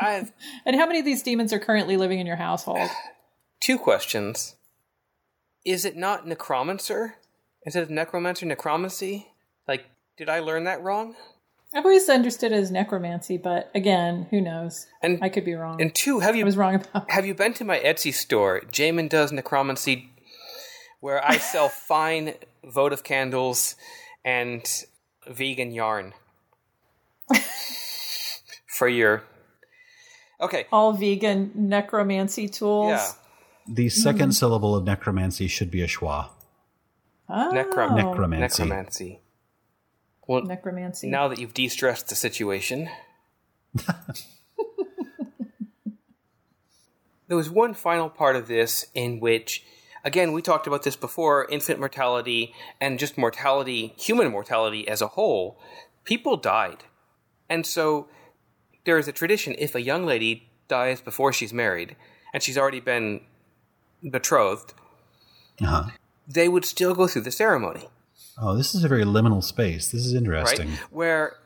have 0.12 0.32
And 0.64 0.76
how 0.76 0.86
many 0.86 0.98
of 1.00 1.04
these 1.04 1.22
demons 1.22 1.52
are 1.52 1.58
currently 1.58 1.96
living 1.96 2.18
in 2.20 2.26
your 2.26 2.36
household? 2.36 2.88
two 3.60 3.78
questions. 3.78 4.56
Is 5.64 5.84
it 5.84 5.96
not 5.96 6.26
necromancer? 6.26 7.16
Is 7.64 7.74
it 7.76 7.88
necromancer 7.90 8.44
necromancy? 8.46 9.32
Like, 10.14 10.18
did 10.26 10.32
I 10.32 10.40
learn 10.40 10.64
that 10.64 10.82
wrong? 10.82 11.14
I've 11.74 11.84
always 11.84 12.08
understood 12.08 12.52
it 12.52 12.56
as 12.56 12.70
necromancy, 12.70 13.36
but 13.36 13.70
again, 13.74 14.28
who 14.30 14.40
knows? 14.40 14.86
And 15.02 15.18
I 15.22 15.28
could 15.28 15.44
be 15.44 15.54
wrong. 15.54 15.80
and 15.80 15.92
two, 15.92 16.20
have 16.20 16.34
I 16.36 16.38
you 16.38 16.44
was 16.44 16.56
wrong 16.56 16.76
about. 16.76 17.10
Have 17.10 17.26
you 17.26 17.34
been 17.34 17.52
to 17.54 17.64
my 17.64 17.80
Etsy 17.80 18.14
store, 18.14 18.60
Jamin 18.70 19.08
Does 19.08 19.32
Necromancy, 19.32 20.10
where 21.00 21.24
I 21.26 21.38
sell 21.38 21.68
fine 21.88 22.34
votive 22.64 23.02
candles 23.02 23.74
and 24.24 24.64
vegan 25.28 25.72
yarn 25.72 26.14
for 28.78 28.86
your. 28.88 29.24
Okay, 30.40 30.66
All 30.70 30.92
vegan 30.92 31.50
necromancy 31.54 32.48
tools. 32.48 32.90
yeah, 32.90 33.10
The 33.68 33.86
2nd 33.86 34.14
mm-hmm. 34.14 34.30
syllable 34.30 34.76
of 34.76 34.84
necromancy 34.84 35.48
should 35.48 35.70
be 35.72 35.82
a 35.82 35.86
schwa. 35.88 36.28
Oh, 37.28 37.50
Necro- 37.52 37.96
Necromancy. 37.96 38.62
necromancy. 38.62 39.20
Well, 40.26 40.42
necromancy. 40.42 41.08
now 41.08 41.28
that 41.28 41.38
you've 41.38 41.54
de-stressed 41.54 42.08
the 42.08 42.14
situation, 42.14 42.88
there 47.28 47.36
was 47.36 47.50
one 47.50 47.74
final 47.74 48.08
part 48.08 48.36
of 48.36 48.48
this 48.48 48.86
in 48.94 49.20
which, 49.20 49.64
again, 50.04 50.32
we 50.32 50.42
talked 50.42 50.66
about 50.66 50.82
this 50.82 50.96
before: 50.96 51.46
infant 51.50 51.78
mortality 51.78 52.54
and 52.80 52.98
just 52.98 53.18
mortality, 53.18 53.94
human 53.98 54.30
mortality 54.30 54.86
as 54.88 55.00
a 55.02 55.08
whole. 55.08 55.58
People 56.04 56.36
died, 56.36 56.84
and 57.48 57.66
so 57.66 58.08
there 58.84 58.98
is 58.98 59.08
a 59.08 59.12
tradition: 59.12 59.54
if 59.58 59.74
a 59.74 59.82
young 59.82 60.06
lady 60.06 60.48
dies 60.68 61.00
before 61.00 61.32
she's 61.32 61.52
married 61.52 61.94
and 62.32 62.42
she's 62.42 62.56
already 62.58 62.80
been 62.80 63.20
betrothed, 64.10 64.72
Uh-huh. 65.60 65.90
they 66.26 66.48
would 66.48 66.64
still 66.64 66.94
go 66.94 67.06
through 67.06 67.22
the 67.22 67.30
ceremony. 67.30 67.88
Oh, 68.38 68.56
this 68.56 68.74
is 68.74 68.84
a 68.84 68.88
very 68.88 69.04
liminal 69.04 69.42
space. 69.42 69.90
This 69.90 70.04
is 70.04 70.14
interesting. 70.14 70.58
right? 70.58 70.66
interesting. 70.66 70.88
Where 70.96 71.36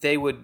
they 0.00 0.16
would 0.16 0.42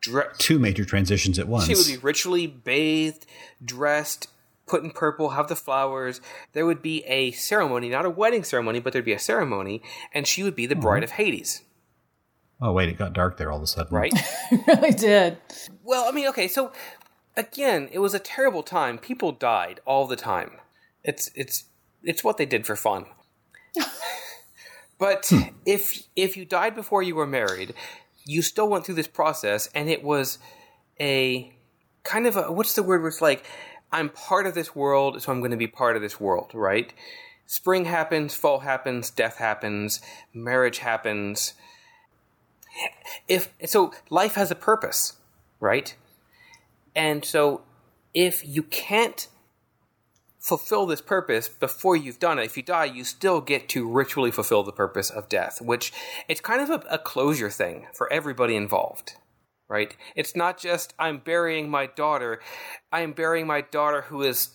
dre- 0.00 0.24
Two 0.38 0.58
major 0.58 0.84
transitions 0.84 1.38
at 1.38 1.48
once. 1.48 1.66
she 1.66 1.74
would 1.74 1.86
be 1.86 1.96
ritually 1.96 2.46
bathed, 2.46 3.26
dressed, 3.64 4.28
put 4.66 4.82
in 4.82 4.90
purple, 4.90 5.30
have 5.30 5.48
the 5.48 5.56
flowers. 5.56 6.20
There 6.52 6.66
would 6.66 6.82
be 6.82 7.04
a 7.04 7.30
ceremony, 7.32 7.88
not 7.88 8.04
a 8.04 8.10
wedding 8.10 8.44
ceremony, 8.44 8.80
but 8.80 8.92
there'd 8.92 9.04
be 9.04 9.12
a 9.12 9.18
ceremony, 9.18 9.82
and 10.12 10.26
she 10.26 10.42
would 10.42 10.56
be 10.56 10.66
the 10.66 10.76
bride 10.76 10.98
mm-hmm. 10.98 11.04
of 11.04 11.10
Hades, 11.12 11.62
oh, 12.60 12.72
wait, 12.72 12.88
it 12.88 12.98
got 12.98 13.12
dark 13.12 13.36
there 13.36 13.50
all 13.50 13.58
of 13.58 13.62
a 13.62 13.66
sudden. 13.66 13.96
right? 13.96 14.12
It 14.50 14.66
really 14.66 14.92
did. 14.92 15.36
well, 15.84 16.08
I 16.08 16.12
mean, 16.12 16.26
okay, 16.28 16.48
so 16.48 16.72
again, 17.36 17.88
it 17.92 17.98
was 17.98 18.14
a 18.14 18.18
terrible 18.18 18.62
time. 18.62 18.98
People 18.98 19.30
died 19.32 19.80
all 19.84 20.06
the 20.06 20.16
time. 20.16 20.52
It's 21.04 21.30
it's 21.34 21.64
it's 22.02 22.24
what 22.24 22.38
they 22.38 22.46
did 22.46 22.66
for 22.66 22.74
fun. 22.74 23.06
but 24.98 25.26
hmm. 25.28 25.42
if 25.64 26.02
if 26.16 26.36
you 26.36 26.44
died 26.44 26.74
before 26.74 27.02
you 27.02 27.14
were 27.14 27.26
married, 27.26 27.74
you 28.24 28.42
still 28.42 28.68
went 28.68 28.84
through 28.84 28.96
this 28.96 29.08
process, 29.08 29.68
and 29.74 29.88
it 29.88 30.02
was 30.02 30.38
a 31.00 31.52
kind 32.02 32.26
of 32.26 32.36
a 32.36 32.52
what's 32.52 32.74
the 32.74 32.82
word? 32.82 33.00
Where 33.00 33.08
it's 33.08 33.22
like 33.22 33.44
I'm 33.92 34.10
part 34.10 34.46
of 34.46 34.54
this 34.54 34.74
world, 34.74 35.22
so 35.22 35.32
I'm 35.32 35.40
going 35.40 35.52
to 35.52 35.56
be 35.56 35.66
part 35.66 35.96
of 35.96 36.02
this 36.02 36.20
world, 36.20 36.50
right? 36.52 36.92
Spring 37.46 37.86
happens, 37.86 38.34
fall 38.34 38.60
happens, 38.60 39.10
death 39.10 39.38
happens, 39.38 40.00
marriage 40.34 40.78
happens. 40.78 41.54
If 43.26 43.48
so, 43.64 43.92
life 44.10 44.34
has 44.34 44.50
a 44.50 44.54
purpose, 44.54 45.14
right? 45.58 45.94
And 46.94 47.24
so, 47.24 47.62
if 48.12 48.46
you 48.46 48.62
can't 48.62 49.28
fulfill 50.48 50.86
this 50.86 51.02
purpose 51.02 51.46
before 51.46 51.94
you've 51.94 52.18
done 52.18 52.38
it, 52.38 52.46
if 52.46 52.56
you 52.56 52.62
die, 52.62 52.86
you 52.86 53.04
still 53.04 53.42
get 53.42 53.68
to 53.68 53.86
ritually 53.86 54.30
fulfill 54.30 54.62
the 54.62 54.72
purpose 54.72 55.10
of 55.10 55.28
death, 55.28 55.60
which 55.60 55.92
it's 56.26 56.40
kind 56.40 56.62
of 56.62 56.70
a, 56.70 56.86
a 56.90 56.98
closure 56.98 57.50
thing 57.50 57.86
for 57.92 58.10
everybody 58.10 58.56
involved, 58.56 59.16
right? 59.68 59.94
It's 60.16 60.34
not 60.34 60.58
just 60.58 60.94
I'm 60.98 61.18
burying 61.18 61.68
my 61.68 61.84
daughter, 61.84 62.40
I 62.90 63.02
am 63.02 63.12
burying 63.12 63.46
my 63.46 63.60
daughter 63.60 64.02
who 64.02 64.22
has 64.22 64.48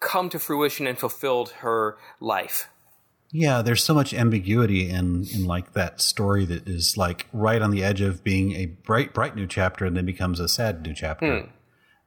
come 0.00 0.28
to 0.30 0.40
fruition 0.40 0.88
and 0.88 0.98
fulfilled 0.98 1.50
her 1.60 1.96
life. 2.18 2.68
Yeah, 3.30 3.62
there's 3.62 3.82
so 3.82 3.94
much 3.94 4.12
ambiguity 4.12 4.90
in 4.90 5.24
in 5.32 5.46
like 5.46 5.72
that 5.72 6.00
story 6.00 6.44
that 6.46 6.68
is 6.68 6.96
like 6.96 7.28
right 7.32 7.62
on 7.62 7.70
the 7.70 7.84
edge 7.84 8.00
of 8.00 8.24
being 8.24 8.52
a 8.52 8.66
bright 8.66 9.14
bright 9.14 9.36
new 9.36 9.46
chapter 9.46 9.86
and 9.86 9.96
then 9.96 10.04
becomes 10.04 10.40
a 10.40 10.48
sad 10.48 10.82
new 10.82 10.92
chapter. 10.92 11.42
Hmm. 11.42 11.50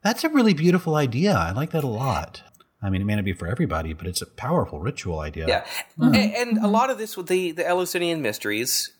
That's 0.03 0.23
a 0.23 0.29
really 0.29 0.53
beautiful 0.53 0.95
idea. 0.95 1.33
I 1.33 1.51
like 1.51 1.71
that 1.71 1.83
a 1.83 1.87
lot. 1.87 2.43
I 2.85 2.89
mean, 2.91 3.01
it 3.01 3.05
may 3.05 3.15
not 3.15 3.25
be 3.25 3.33
for 3.33 3.47
everybody, 3.47 3.93
but 3.93 4.05
it's 4.05 4.21
a 4.21 4.27
powerful 4.27 4.79
ritual 4.79 5.19
idea. 5.19 5.47
Yeah, 5.47 5.65
mm-hmm. 5.99 6.13
and, 6.13 6.35
and 6.35 6.57
a 6.59 6.67
lot 6.67 6.91
of 6.91 6.97
this 6.99 7.17
with 7.17 7.27
the 7.27 7.51
the 7.51 7.67
Eleusinian 7.67 8.21
mysteries, 8.21 8.91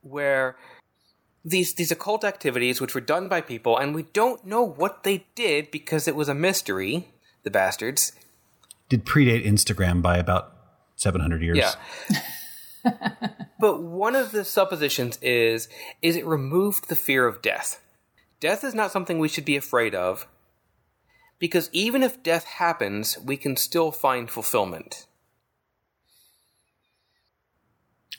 where 0.00 0.56
these 1.44 1.74
these 1.74 1.90
occult 1.90 2.24
activities, 2.24 2.80
which 2.80 2.94
were 2.94 3.02
done 3.02 3.28
by 3.28 3.42
people, 3.42 3.76
and 3.76 3.94
we 3.94 4.04
don't 4.14 4.46
know 4.46 4.62
what 4.62 5.02
they 5.02 5.26
did 5.34 5.70
because 5.70 6.08
it 6.08 6.16
was 6.16 6.28
a 6.28 6.34
mystery. 6.34 7.08
The 7.42 7.50
bastards. 7.50 8.12
Did 8.88 9.04
predate 9.04 9.44
Instagram 9.44 10.00
by 10.00 10.16
about 10.16 10.54
700 10.96 11.42
years. 11.42 11.58
Yeah. 11.58 12.90
but 13.60 13.82
one 13.82 14.16
of 14.16 14.32
the 14.32 14.46
suppositions 14.46 15.18
is 15.20 15.68
is 16.00 16.16
it 16.16 16.24
removed 16.26 16.88
the 16.88 16.96
fear 16.96 17.26
of 17.26 17.42
death. 17.42 17.82
Death 18.40 18.64
is 18.64 18.74
not 18.74 18.92
something 18.92 19.18
we 19.18 19.28
should 19.28 19.44
be 19.44 19.56
afraid 19.56 19.94
of 19.94 20.26
because 21.44 21.68
even 21.72 22.02
if 22.02 22.22
death 22.22 22.46
happens, 22.46 23.18
we 23.18 23.36
can 23.36 23.54
still 23.54 23.92
find 23.92 24.30
fulfillment. 24.30 25.06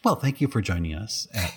Well, 0.04 0.16
thank 0.16 0.42
you 0.42 0.48
for 0.48 0.62
joining 0.62 0.94
us. 0.94 1.28
At, 1.34 1.52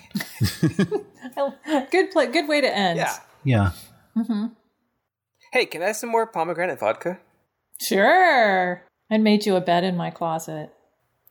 good 1.90 2.10
play, 2.10 2.28
good 2.28 2.48
way 2.48 2.62
to 2.62 2.74
end. 2.74 2.96
Yeah. 2.96 3.16
yeah. 3.44 3.72
Mm-hmm. 4.16 4.46
Hey, 5.52 5.66
can 5.66 5.82
I 5.82 5.88
have 5.88 5.96
some 5.96 6.08
more 6.08 6.26
pomegranate 6.26 6.80
vodka? 6.80 7.18
Sure. 7.82 8.82
I 9.10 9.18
made 9.18 9.44
you 9.44 9.54
a 9.54 9.60
bed 9.60 9.84
in 9.84 9.94
my 9.94 10.08
closet. 10.08 10.72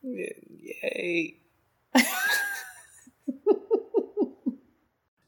Yay. 0.03 1.37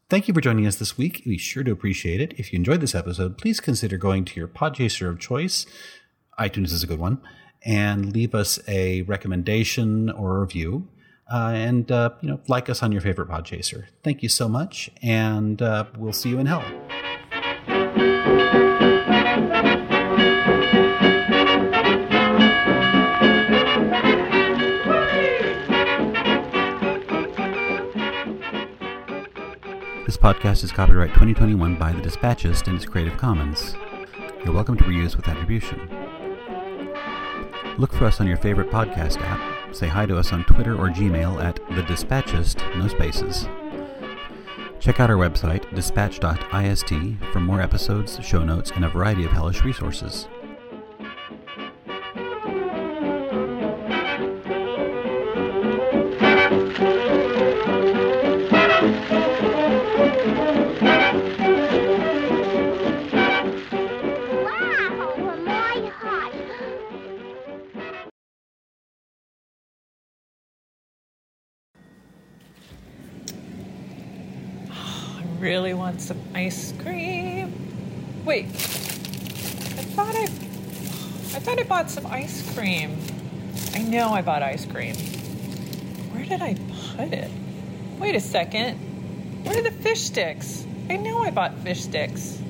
Thank 0.09 0.27
you 0.27 0.33
for 0.33 0.41
joining 0.41 0.65
us 0.65 0.77
this 0.77 0.97
week. 0.97 1.21
We 1.23 1.37
sure 1.37 1.61
do 1.61 1.71
appreciate 1.71 2.19
it. 2.19 2.33
If 2.35 2.51
you 2.51 2.57
enjoyed 2.57 2.81
this 2.81 2.95
episode, 2.95 3.37
please 3.37 3.59
consider 3.59 3.95
going 3.95 4.25
to 4.25 4.39
your 4.39 4.47
podcatcher 4.47 5.07
of 5.07 5.19
choice. 5.19 5.67
iTunes 6.39 6.71
is 6.71 6.81
a 6.81 6.87
good 6.87 6.97
one. 6.97 7.21
And 7.63 8.11
leave 8.11 8.33
us 8.33 8.59
a 8.67 9.03
recommendation 9.03 10.09
or 10.09 10.37
a 10.37 10.39
review. 10.39 10.87
Uh, 11.31 11.51
and, 11.53 11.91
uh, 11.91 12.09
you 12.21 12.29
know, 12.29 12.39
like 12.47 12.71
us 12.71 12.81
on 12.81 12.91
your 12.91 13.01
favorite 13.01 13.29
podcatcher. 13.29 13.85
Thank 14.03 14.23
you 14.23 14.29
so 14.29 14.49
much. 14.49 14.89
And 15.03 15.61
uh, 15.61 15.85
we'll 15.95 16.11
see 16.11 16.29
you 16.29 16.39
in 16.39 16.47
hell. 16.47 16.65
Podcast 30.29 30.63
is 30.63 30.71
copyright 30.71 31.09
2021 31.09 31.75
by 31.75 31.91
The 31.91 32.01
Dispatchist 32.01 32.67
and 32.67 32.77
is 32.77 32.85
Creative 32.85 33.17
Commons. 33.17 33.73
You're 34.45 34.53
welcome 34.53 34.77
to 34.77 34.83
reuse 34.83 35.15
with 35.15 35.27
attribution. 35.27 35.79
Look 37.79 37.91
for 37.91 38.05
us 38.05 38.21
on 38.21 38.27
your 38.27 38.37
favorite 38.37 38.69
podcast 38.69 39.19
app. 39.21 39.73
Say 39.73 39.87
hi 39.87 40.05
to 40.05 40.19
us 40.19 40.31
on 40.31 40.43
Twitter 40.43 40.75
or 40.75 40.89
Gmail 40.89 41.43
at 41.43 41.55
The 41.75 41.81
Dispatchist, 41.81 42.59
no 42.77 42.87
spaces. 42.87 43.47
Check 44.79 44.99
out 44.99 45.09
our 45.09 45.15
website, 45.15 45.67
dispatch.ist, 45.73 47.31
for 47.33 47.39
more 47.39 47.59
episodes, 47.59 48.23
show 48.23 48.43
notes, 48.43 48.69
and 48.69 48.85
a 48.85 48.89
variety 48.89 49.25
of 49.25 49.31
hellish 49.31 49.63
resources. 49.63 50.27
Ice 76.39 76.73
cream. 76.81 77.51
Wait, 78.23 78.45
I 78.45 79.83
thought 79.93 80.15
I, 80.15 80.23
I 80.23 81.39
thought 81.41 81.59
I 81.59 81.63
bought 81.63 81.89
some 81.89 82.05
ice 82.07 82.55
cream. 82.55 82.97
I 83.73 83.79
know 83.79 84.11
I 84.11 84.21
bought 84.21 84.41
ice 84.41 84.65
cream. 84.65 84.95
Where 86.13 86.23
did 86.23 86.41
I 86.41 86.55
put 86.95 87.11
it? 87.11 87.29
Wait 87.99 88.15
a 88.15 88.21
second. 88.21 88.77
Where 89.43 89.59
are 89.59 89.61
the 89.61 89.71
fish 89.71 90.03
sticks? 90.03 90.65
I 90.89 90.95
know 90.95 91.21
I 91.21 91.31
bought 91.31 91.57
fish 91.59 91.83
sticks. 91.83 92.41